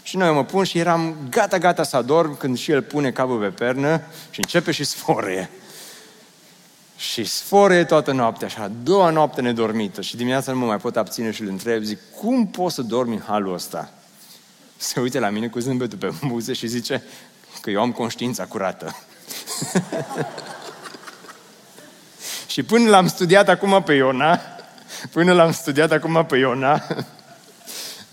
Și 0.03 0.17
noi 0.17 0.33
mă 0.33 0.43
pun 0.43 0.63
și 0.63 0.77
eram 0.77 1.15
gata, 1.29 1.57
gata 1.57 1.83
să 1.83 1.95
adorm 1.95 2.37
când 2.37 2.57
și 2.57 2.71
el 2.71 2.81
pune 2.81 3.11
capul 3.11 3.39
pe 3.39 3.47
pernă 3.47 4.01
și 4.29 4.39
începe 4.39 4.71
și 4.71 4.83
sforie. 4.83 5.49
Și 6.97 7.23
sforie 7.23 7.83
toată 7.83 8.11
noaptea, 8.11 8.47
așa, 8.47 8.61
a 8.61 8.71
doua 8.83 9.09
noapte 9.09 9.41
nedormită 9.41 10.01
și 10.01 10.15
dimineața 10.15 10.51
nu 10.51 10.57
mă 10.57 10.65
mai 10.65 10.77
pot 10.77 10.95
abține 10.95 11.31
și 11.31 11.41
îl 11.41 11.47
întreb, 11.47 11.83
zic, 11.83 11.99
cum 12.19 12.47
poți 12.47 12.75
să 12.75 12.81
dormi 12.81 13.13
în 13.13 13.21
halul 13.27 13.53
ăsta? 13.53 13.91
Se 14.77 14.99
uite 14.99 15.19
la 15.19 15.29
mine 15.29 15.47
cu 15.47 15.59
zâmbetul 15.59 15.97
pe 15.97 16.13
buze 16.27 16.53
și 16.53 16.67
zice 16.67 17.03
că 17.61 17.69
eu 17.69 17.81
am 17.81 17.91
conștiința 17.91 18.45
curată. 18.45 18.95
și 22.53 22.63
până 22.63 22.89
l-am 22.89 23.07
studiat 23.07 23.49
acum 23.49 23.83
pe 23.83 23.93
Iona, 23.93 24.39
până 25.11 25.33
l-am 25.33 25.51
studiat 25.51 25.91
acum 25.91 26.25
pe 26.25 26.37
Iona, 26.37 26.83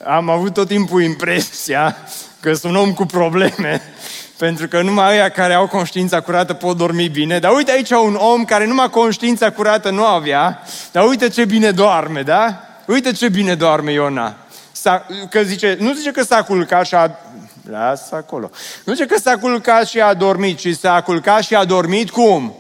am 0.05 0.29
avut 0.29 0.53
tot 0.53 0.69
timpul 0.69 1.03
impresia 1.03 1.97
că 2.41 2.55
sunt 2.55 2.73
un 2.73 2.79
om 2.79 2.93
cu 2.93 3.07
probleme, 3.07 3.83
Pentru 4.41 4.69
că 4.69 4.83
numai 4.83 5.11
aia 5.11 5.29
care 5.29 5.55
au 5.55 5.69
conștiința 5.69 6.21
curată 6.21 6.55
pot 6.55 6.77
dormi 6.77 7.09
bine. 7.09 7.39
Dar 7.39 7.53
uite 7.53 7.71
aici 7.71 7.91
un 7.91 8.15
om 8.15 8.45
care 8.45 8.67
numai 8.67 8.91
conștiința 8.91 9.51
curată 9.51 9.91
nu 9.91 10.05
avea. 10.05 10.63
Dar 10.93 11.09
uite 11.09 11.29
ce 11.29 11.45
bine 11.45 11.71
doarme, 11.71 12.23
da? 12.23 12.61
Uite 12.87 13.13
ce 13.13 13.29
bine 13.29 13.55
doarme 13.55 13.93
Iona. 13.93 14.37
S-a, 14.73 15.07
că 15.31 15.43
zice, 15.43 15.77
nu 15.81 15.95
zice 15.95 16.11
că 16.11 16.23
s-a 16.23 16.43
culcat 16.43 16.87
și 16.87 16.95
a... 16.95 17.11
Lasă 17.71 18.15
acolo. 18.15 18.51
Nu 18.85 18.93
zice 18.93 19.07
că 19.07 19.19
s-a 19.19 19.37
culcat 19.37 19.89
și 19.89 20.01
a 20.01 20.15
dormit, 20.15 20.59
ci 20.59 20.77
s-a 20.77 21.01
culcat 21.01 21.43
și 21.43 21.55
a 21.55 21.65
dormit 21.65 22.11
cum? 22.11 22.55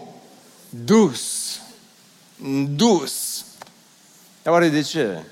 Dus. 0.69 1.21
Dus. 2.69 3.45
Dar 4.43 4.53
oare 4.53 4.69
de 4.69 4.83
ce? 4.83 5.23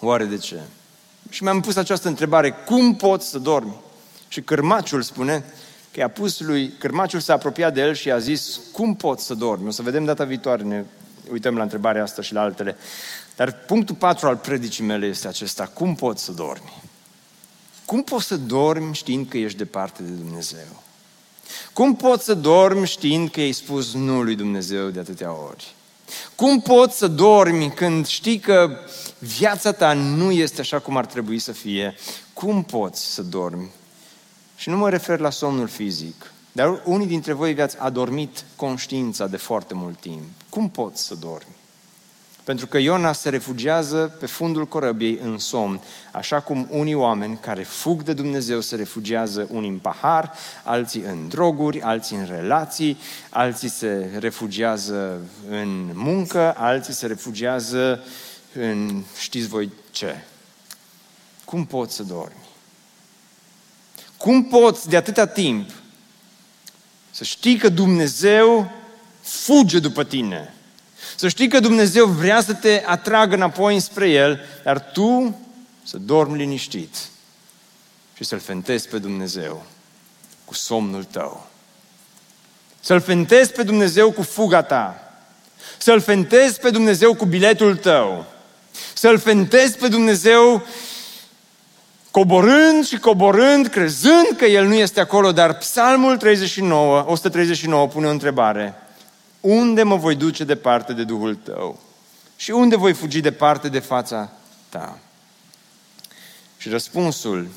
Oare 0.00 0.24
de 0.24 0.36
ce? 0.36 0.60
Și 1.30 1.42
mi-am 1.42 1.60
pus 1.60 1.76
această 1.76 2.08
întrebare, 2.08 2.50
cum 2.50 2.96
poți 2.96 3.28
să 3.28 3.38
dormi? 3.38 3.74
Și 4.28 4.40
cârmaciul 4.40 5.02
spune 5.02 5.44
că 5.92 6.00
i-a 6.00 6.08
pus 6.08 6.40
lui, 6.40 6.72
cârmaciul 6.78 7.20
s-a 7.20 7.32
apropiat 7.32 7.74
de 7.74 7.80
el 7.80 7.94
și 7.94 8.10
a 8.10 8.18
zis, 8.18 8.60
cum 8.72 8.94
poți 8.94 9.24
să 9.24 9.34
dormi? 9.34 9.68
O 9.68 9.70
să 9.70 9.82
vedem 9.82 10.04
data 10.04 10.24
viitoare, 10.24 10.62
ne 10.62 10.84
uităm 11.30 11.56
la 11.56 11.62
întrebarea 11.62 12.02
asta 12.02 12.22
și 12.22 12.32
la 12.32 12.40
altele. 12.40 12.76
Dar 13.36 13.52
punctul 13.52 13.94
4 13.94 14.28
al 14.28 14.36
predicii 14.36 14.84
mele 14.84 15.06
este 15.06 15.28
acesta, 15.28 15.66
cum 15.66 15.94
poți 15.94 16.24
să 16.24 16.32
dormi? 16.32 16.82
Cum 17.84 18.02
poți 18.02 18.26
să 18.26 18.36
dormi 18.36 18.94
știind 18.94 19.28
că 19.28 19.38
ești 19.38 19.58
departe 19.58 20.02
de 20.02 20.10
Dumnezeu? 20.10 20.82
Cum 21.72 21.96
poți 21.96 22.24
să 22.24 22.34
dormi 22.34 22.86
știind 22.86 23.30
că 23.30 23.40
ai 23.40 23.52
spus 23.52 23.94
nu 23.94 24.22
lui 24.22 24.34
Dumnezeu 24.34 24.88
de 24.88 24.98
atâtea 24.98 25.32
ori? 25.32 25.74
Cum 26.34 26.60
poți 26.60 26.98
să 26.98 27.08
dormi 27.08 27.70
când 27.70 28.06
știi 28.06 28.38
că 28.38 28.70
viața 29.18 29.72
ta 29.72 29.92
nu 29.92 30.30
este 30.30 30.60
așa 30.60 30.78
cum 30.78 30.96
ar 30.96 31.06
trebui 31.06 31.38
să 31.38 31.52
fie? 31.52 31.94
Cum 32.32 32.62
poți 32.62 33.14
să 33.14 33.22
dormi? 33.22 33.70
Și 34.56 34.68
nu 34.68 34.76
mă 34.76 34.90
refer 34.90 35.18
la 35.18 35.30
somnul 35.30 35.68
fizic, 35.68 36.32
dar 36.52 36.82
unii 36.84 37.06
dintre 37.06 37.32
voi 37.32 37.54
v-ați 37.54 37.78
adormit 37.78 38.44
conștiința 38.56 39.26
de 39.26 39.36
foarte 39.36 39.74
mult 39.74 40.00
timp. 40.00 40.22
Cum 40.48 40.70
poți 40.70 41.02
să 41.02 41.14
dormi? 41.14 41.57
Pentru 42.48 42.66
că 42.66 42.78
Iona 42.78 43.12
se 43.12 43.28
refugiază 43.28 44.16
pe 44.18 44.26
fundul 44.26 44.66
corăbiei 44.66 45.18
în 45.22 45.38
somn, 45.38 45.80
așa 46.12 46.40
cum 46.40 46.68
unii 46.70 46.94
oameni 46.94 47.38
care 47.40 47.62
fug 47.62 48.02
de 48.02 48.12
Dumnezeu 48.12 48.60
se 48.60 48.76
refugiază 48.76 49.48
unii 49.50 49.68
în 49.68 49.78
pahar, 49.78 50.32
alții 50.64 51.00
în 51.00 51.28
droguri, 51.28 51.82
alții 51.82 52.16
în 52.16 52.24
relații, 52.24 52.98
alții 53.30 53.68
se 53.68 54.10
refugiază 54.18 55.20
în 55.48 55.90
muncă, 55.94 56.54
alții 56.56 56.92
se 56.92 57.06
refugiază 57.06 58.04
în 58.52 59.02
știți 59.18 59.48
voi 59.48 59.72
ce. 59.90 60.24
Cum 61.44 61.66
poți 61.66 61.94
să 61.94 62.02
dormi? 62.02 62.48
Cum 64.16 64.44
poți 64.44 64.88
de 64.88 64.96
atâta 64.96 65.26
timp 65.26 65.70
să 67.10 67.24
știi 67.24 67.56
că 67.56 67.68
Dumnezeu 67.68 68.70
fuge 69.20 69.78
după 69.78 70.04
tine? 70.04 70.52
Să 71.18 71.28
știi 71.28 71.48
că 71.48 71.60
Dumnezeu 71.60 72.06
vrea 72.06 72.40
să 72.40 72.54
te 72.54 72.82
atragă 72.86 73.34
înapoi 73.34 73.80
spre 73.80 74.08
El, 74.10 74.40
dar 74.62 74.80
tu 74.80 75.38
să 75.82 75.96
dormi 75.96 76.36
liniștit 76.36 76.94
și 78.16 78.24
să-L 78.24 78.38
fentezi 78.38 78.88
pe 78.88 78.98
Dumnezeu 78.98 79.66
cu 80.44 80.54
somnul 80.54 81.04
tău. 81.04 81.46
Să-L 82.80 83.00
fentezi 83.00 83.52
pe 83.52 83.62
Dumnezeu 83.62 84.10
cu 84.10 84.22
fuga 84.22 84.62
ta. 84.62 85.12
Să-L 85.78 86.00
fentezi 86.00 86.60
pe 86.60 86.70
Dumnezeu 86.70 87.14
cu 87.14 87.24
biletul 87.24 87.76
tău. 87.76 88.24
Să-L 88.94 89.18
fentezi 89.18 89.76
pe 89.76 89.88
Dumnezeu 89.88 90.66
coborând 92.10 92.86
și 92.86 92.98
coborând, 92.98 93.66
crezând 93.66 94.28
că 94.36 94.44
El 94.44 94.66
nu 94.66 94.74
este 94.74 95.00
acolo, 95.00 95.32
dar 95.32 95.58
Psalmul 95.58 96.16
39, 96.16 97.04
139 97.06 97.88
pune 97.88 98.06
o 98.06 98.10
întrebare. 98.10 98.87
Unde 99.48 99.82
mă 99.82 99.96
voi 99.96 100.14
duce 100.14 100.44
departe 100.44 100.92
de 100.92 101.04
Duhul 101.04 101.34
tău? 101.34 101.78
Și 102.36 102.50
unde 102.50 102.76
voi 102.76 102.92
fugi 102.92 103.20
departe 103.20 103.68
de 103.68 103.78
fața 103.78 104.30
ta? 104.68 104.98
Și 106.56 106.68
răspunsul 106.68 107.48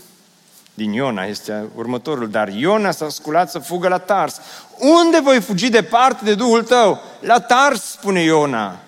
din 0.73 0.91
Iona 0.91 1.23
este 1.23 1.69
următorul. 1.75 2.29
Dar 2.29 2.47
Iona 2.47 2.91
s-a 2.91 3.09
sculat 3.09 3.51
să 3.51 3.59
fugă 3.59 3.87
la 3.87 3.97
Tars. 3.97 4.39
Unde 4.77 5.19
voi 5.19 5.41
fugi 5.41 5.69
departe 5.69 6.23
de 6.23 6.35
Duhul 6.35 6.63
tău? 6.63 7.01
La 7.19 7.39
Tars, 7.39 7.83
spune 7.83 8.21
Iona. 8.21 8.79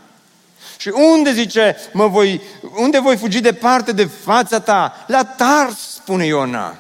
Și 0.78 0.89
unde, 0.89 1.32
zice, 1.32 1.76
mă 1.93 2.08
voi, 2.08 2.41
unde 2.76 2.99
voi 2.99 3.18
fugi 3.18 3.39
departe 3.39 3.91
de 3.91 4.06
fața 4.06 4.60
ta? 4.60 5.06
La 5.08 5.26
Tars, 5.26 5.93
spune 5.93 6.26
Iona. 6.26 6.78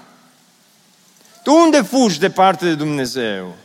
Tu 1.41 1.53
unde 1.53 1.81
fugi 1.81 2.19
departe 2.19 2.65
de 2.65 2.75
Dumnezeu? 2.75 3.55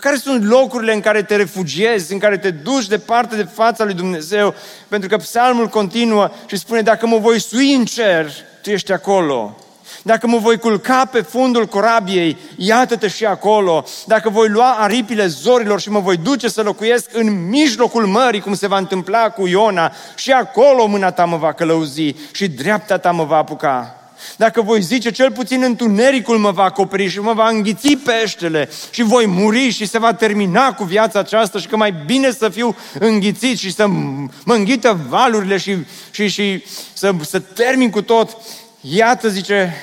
Care 0.00 0.16
sunt 0.16 0.44
locurile 0.44 0.92
în 0.92 1.00
care 1.00 1.22
te 1.22 1.36
refugiezi, 1.36 2.12
în 2.12 2.18
care 2.18 2.38
te 2.38 2.50
duci 2.50 2.86
departe 2.86 3.36
de 3.36 3.48
fața 3.52 3.84
lui 3.84 3.94
Dumnezeu? 3.94 4.54
Pentru 4.88 5.08
că 5.08 5.16
psalmul 5.16 5.68
continuă 5.68 6.30
și 6.46 6.56
spune, 6.56 6.80
dacă 6.80 7.06
mă 7.06 7.18
voi 7.18 7.40
sui 7.40 7.74
în 7.74 7.84
cer, 7.84 8.30
tu 8.62 8.70
ești 8.70 8.92
acolo. 8.92 9.56
Dacă 10.02 10.26
mă 10.26 10.38
voi 10.38 10.58
culca 10.58 11.04
pe 11.04 11.20
fundul 11.20 11.66
corabiei, 11.66 12.36
iată-te 12.56 13.08
și 13.08 13.24
acolo. 13.24 13.84
Dacă 14.06 14.28
voi 14.28 14.48
lua 14.48 14.70
aripile 14.70 15.26
zorilor 15.26 15.80
și 15.80 15.90
mă 15.90 16.00
voi 16.00 16.16
duce 16.16 16.48
să 16.48 16.62
locuiesc 16.62 17.10
în 17.12 17.48
mijlocul 17.48 18.06
mării, 18.06 18.40
cum 18.40 18.54
se 18.54 18.66
va 18.66 18.78
întâmpla 18.78 19.30
cu 19.30 19.46
Iona, 19.46 19.92
și 20.14 20.32
acolo 20.32 20.86
mâna 20.86 21.10
ta 21.10 21.24
mă 21.24 21.36
va 21.36 21.52
călăuzi 21.52 22.14
și 22.32 22.48
dreapta 22.48 22.98
ta 22.98 23.10
mă 23.10 23.24
va 23.24 23.36
apuca. 23.36 24.01
Dacă 24.36 24.62
voi 24.62 24.82
zice, 24.82 25.10
cel 25.10 25.32
puțin 25.32 25.62
întunericul 25.62 26.38
mă 26.38 26.50
va 26.50 26.62
acoperi 26.62 27.08
și 27.08 27.20
mă 27.20 27.32
va 27.32 27.48
înghiți 27.48 27.96
peștele 27.96 28.68
și 28.90 29.02
voi 29.02 29.26
muri 29.26 29.70
și 29.70 29.86
se 29.86 29.98
va 29.98 30.14
termina 30.14 30.74
cu 30.74 30.84
viața 30.84 31.18
aceasta 31.18 31.58
și 31.58 31.66
că 31.66 31.76
mai 31.76 31.94
bine 32.06 32.30
să 32.30 32.48
fiu 32.48 32.76
înghițit 32.98 33.58
și 33.58 33.72
să 33.72 33.86
mă 33.86 34.54
înghită 34.54 35.00
valurile 35.08 35.56
și, 35.56 35.76
și, 36.10 36.28
și 36.28 36.64
să, 36.92 37.14
să 37.20 37.38
termin 37.38 37.90
cu 37.90 38.02
tot. 38.02 38.36
Iată, 38.80 39.28
zice 39.28 39.74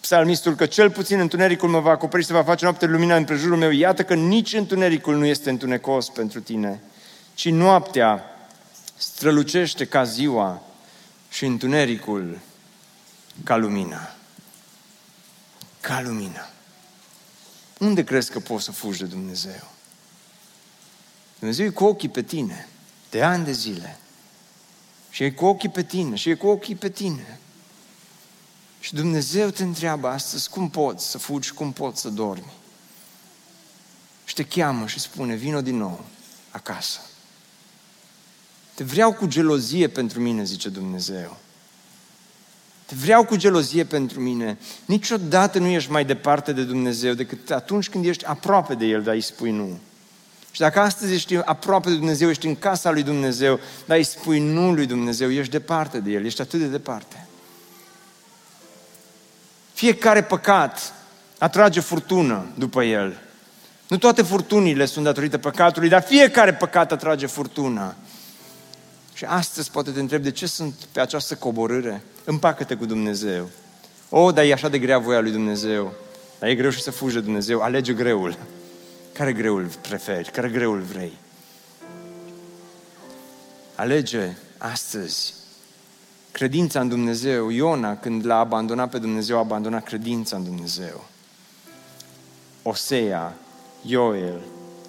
psalmistul, 0.00 0.54
că 0.54 0.66
cel 0.66 0.90
puțin 0.90 1.18
întunericul 1.18 1.68
mă 1.68 1.80
va 1.80 1.90
acoperi 1.90 2.22
și 2.22 2.28
se 2.28 2.34
va 2.34 2.42
face 2.42 2.64
noapte 2.64 2.86
lumina 2.86 3.16
în 3.16 3.24
prejurul 3.24 3.56
meu. 3.56 3.70
Iată 3.70 4.02
că 4.02 4.14
nici 4.14 4.54
întunericul 4.54 5.16
nu 5.16 5.24
este 5.24 5.50
întunecos 5.50 6.08
pentru 6.08 6.40
tine, 6.40 6.80
ci 7.34 7.48
noaptea 7.48 8.24
strălucește 8.96 9.84
ca 9.84 10.04
ziua 10.04 10.62
și 11.30 11.44
întunericul 11.44 12.38
ca 13.44 13.56
lumina. 13.56 14.14
Ca 15.80 16.00
lumina. 16.00 16.50
Unde 17.78 18.04
crezi 18.04 18.30
că 18.30 18.40
poți 18.40 18.64
să 18.64 18.72
fugi 18.72 18.98
de 18.98 19.04
Dumnezeu? 19.04 19.70
Dumnezeu 21.38 21.66
e 21.66 21.70
cu 21.70 21.84
ochii 21.84 22.08
pe 22.08 22.22
tine, 22.22 22.68
de 23.10 23.22
ani 23.22 23.44
de 23.44 23.52
zile. 23.52 23.98
Și 25.10 25.22
e 25.22 25.30
cu 25.30 25.44
ochii 25.44 25.68
pe 25.68 25.82
tine, 25.82 26.16
și 26.16 26.30
e 26.30 26.34
cu 26.34 26.46
ochii 26.46 26.74
pe 26.74 26.90
tine. 26.90 27.38
Și 28.80 28.94
Dumnezeu 28.94 29.50
te 29.50 29.62
întreabă 29.62 30.08
astăzi 30.08 30.50
cum 30.50 30.70
poți 30.70 31.10
să 31.10 31.18
fugi, 31.18 31.52
cum 31.52 31.72
poți 31.72 32.00
să 32.00 32.08
dormi. 32.08 32.52
Și 34.24 34.34
te 34.34 34.44
cheamă 34.44 34.86
și 34.86 34.98
spune, 34.98 35.34
vino 35.34 35.60
din 35.60 35.76
nou 35.76 36.04
acasă. 36.50 37.00
Te 38.74 38.84
vreau 38.84 39.12
cu 39.12 39.26
gelozie 39.26 39.88
pentru 39.88 40.20
mine, 40.20 40.44
zice 40.44 40.68
Dumnezeu. 40.68 41.36
Te 42.86 42.94
vreau 42.94 43.24
cu 43.24 43.36
gelozie 43.36 43.84
pentru 43.84 44.20
mine. 44.20 44.58
Niciodată 44.84 45.58
nu 45.58 45.66
ești 45.66 45.90
mai 45.90 46.04
departe 46.04 46.52
de 46.52 46.62
Dumnezeu 46.62 47.12
decât 47.12 47.50
atunci 47.50 47.88
când 47.88 48.04
ești 48.04 48.24
aproape 48.24 48.74
de 48.74 48.84
El, 48.84 49.02
dar 49.02 49.14
îi 49.14 49.20
spui 49.20 49.50
nu. 49.50 49.78
Și 50.50 50.60
dacă 50.60 50.80
astăzi 50.80 51.12
ești 51.14 51.36
aproape 51.36 51.88
de 51.88 51.94
Dumnezeu, 51.94 52.28
ești 52.28 52.46
în 52.46 52.56
casa 52.56 52.90
lui 52.90 53.02
Dumnezeu, 53.02 53.60
dar 53.86 53.96
îi 53.96 54.02
spui 54.02 54.40
nu 54.40 54.72
lui 54.72 54.86
Dumnezeu, 54.86 55.30
ești 55.30 55.52
departe 55.52 56.00
de 56.00 56.10
El, 56.10 56.24
ești 56.24 56.40
atât 56.40 56.60
de 56.60 56.66
departe. 56.66 57.26
Fiecare 59.72 60.22
păcat 60.22 60.94
atrage 61.38 61.80
furtună 61.80 62.46
după 62.54 62.82
el. 62.82 63.20
Nu 63.88 63.98
toate 63.98 64.22
furtunile 64.22 64.84
sunt 64.84 65.04
datorită 65.04 65.38
păcatului, 65.38 65.88
dar 65.88 66.02
fiecare 66.02 66.54
păcat 66.54 66.92
atrage 66.92 67.26
furtună. 67.26 67.94
Și 69.22 69.28
astăzi 69.28 69.70
poate 69.70 69.90
te 69.90 70.00
întreb 70.00 70.22
de 70.22 70.30
ce 70.30 70.46
sunt 70.46 70.74
pe 70.92 71.00
această 71.00 71.34
coborâre. 71.34 72.02
Împacă-te 72.24 72.74
cu 72.74 72.84
Dumnezeu. 72.86 73.48
O, 74.08 74.32
dar 74.32 74.44
e 74.44 74.52
așa 74.52 74.68
de 74.68 74.78
grea 74.78 74.98
voia 74.98 75.20
lui 75.20 75.30
Dumnezeu. 75.30 75.92
Dar 76.38 76.48
e 76.48 76.54
greu 76.54 76.70
și 76.70 76.82
să 76.82 76.90
fugi 76.90 77.14
de 77.14 77.20
Dumnezeu. 77.20 77.60
Alege 77.60 77.92
greul. 77.92 78.36
Care 79.12 79.32
greul 79.32 79.68
preferi? 79.80 80.30
Care 80.30 80.48
greul 80.48 80.80
vrei? 80.80 81.12
Alege 83.74 84.36
astăzi 84.58 85.34
credința 86.32 86.80
în 86.80 86.88
Dumnezeu. 86.88 87.48
Iona, 87.48 87.96
când 87.96 88.26
l-a 88.26 88.38
abandonat 88.38 88.90
pe 88.90 88.98
Dumnezeu, 88.98 89.36
a 89.36 89.40
abandonat 89.40 89.84
credința 89.84 90.36
în 90.36 90.44
Dumnezeu. 90.44 91.04
Osea, 92.62 93.34
Ioel, 93.82 94.40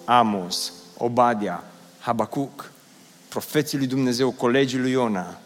Amos, 0.04 0.72
Obadia, 0.96 1.64
Habacuc, 1.98 2.72
profeții 3.34 3.78
lui 3.78 3.86
Dumnezeu, 3.86 4.30
colegii 4.30 4.78
lui 4.78 4.90
Iona. 4.90 5.38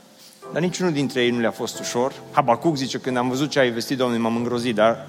Dar 0.52 0.62
niciunul 0.62 0.92
dintre 0.92 1.22
ei 1.22 1.30
nu 1.30 1.40
le-a 1.40 1.50
fost 1.50 1.78
ușor. 1.78 2.12
Habacuc 2.30 2.76
zice, 2.76 2.98
când 2.98 3.16
am 3.16 3.28
văzut 3.28 3.50
ce 3.50 3.58
ai 3.58 3.70
vestit, 3.70 3.96
Domnule, 3.96 4.20
m-am 4.20 4.36
îngrozit, 4.36 4.74
dar 4.74 5.06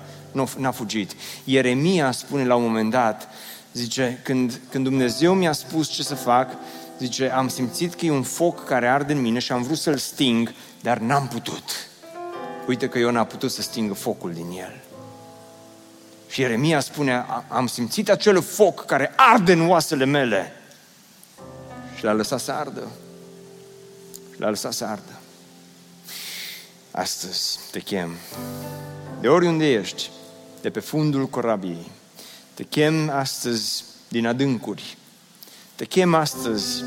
n-a 0.57 0.71
fugit. 0.71 1.11
Ieremia 1.43 2.11
spune 2.11 2.45
la 2.45 2.55
un 2.55 2.63
moment 2.63 2.91
dat, 2.91 3.29
zice, 3.73 4.19
când, 4.23 4.59
când 4.69 4.83
Dumnezeu 4.83 5.33
mi-a 5.33 5.51
spus 5.51 5.87
ce 5.87 6.03
să 6.03 6.15
fac, 6.15 6.51
zice, 6.99 7.29
am 7.29 7.47
simțit 7.47 7.93
că 7.93 8.05
e 8.05 8.11
un 8.11 8.23
foc 8.23 8.65
care 8.65 8.87
arde 8.87 9.13
în 9.13 9.21
mine 9.21 9.39
și 9.39 9.51
am 9.51 9.63
vrut 9.63 9.77
să-l 9.77 9.97
sting, 9.97 10.53
dar 10.81 10.97
n-am 10.97 11.27
putut. 11.27 11.63
Uite 12.67 12.87
că 12.87 12.99
eu 12.99 13.11
n-a 13.11 13.23
putut 13.23 13.51
să 13.51 13.61
stingă 13.61 13.93
focul 13.93 14.33
din 14.33 14.49
el. 14.57 14.81
Și 16.29 16.41
Ieremia 16.41 16.79
spune, 16.79 17.25
am 17.47 17.67
simțit 17.67 18.09
acel 18.09 18.41
foc 18.41 18.85
care 18.85 19.13
arde 19.15 19.51
în 19.51 19.69
oasele 19.69 20.05
mele. 20.05 20.53
Și 21.99 22.05
l-a 22.05 22.13
lăsat 22.13 22.39
să 22.39 22.51
ardă. 22.51 22.87
Și 24.33 24.39
l-a 24.39 24.49
lăsat 24.49 24.73
să 24.73 24.85
ardă. 24.85 25.19
Astăzi 26.91 27.59
te 27.71 27.79
chem, 27.79 28.15
de 29.21 29.27
oriunde 29.27 29.71
ești, 29.71 30.09
de 30.61 30.69
pe 30.69 30.79
fundul 30.79 31.25
corabiei, 31.25 31.91
te 32.53 32.63
chem 32.63 33.09
astăzi 33.09 33.83
din 34.07 34.27
adâncuri, 34.27 34.97
te 35.75 35.85
chem 35.85 36.13
astăzi 36.13 36.83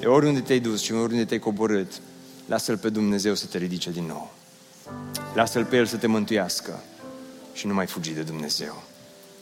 de 0.00 0.06
oriunde 0.06 0.40
te-ai 0.40 0.60
dus 0.60 0.82
și 0.82 0.92
oriunde 0.92 1.24
te-ai 1.24 1.40
coborât, 1.40 1.92
lasă-L 2.46 2.78
pe 2.78 2.88
Dumnezeu 2.88 3.34
să 3.34 3.46
te 3.46 3.58
ridice 3.58 3.90
din 3.90 4.04
nou. 4.04 4.34
Lasă-L 5.34 5.64
pe 5.64 5.76
El 5.76 5.86
să 5.86 5.96
te 5.96 6.06
mântuiască 6.06 6.82
și 7.52 7.66
nu 7.66 7.74
mai 7.74 7.86
fugi 7.86 8.10
de 8.10 8.22
Dumnezeu, 8.22 8.82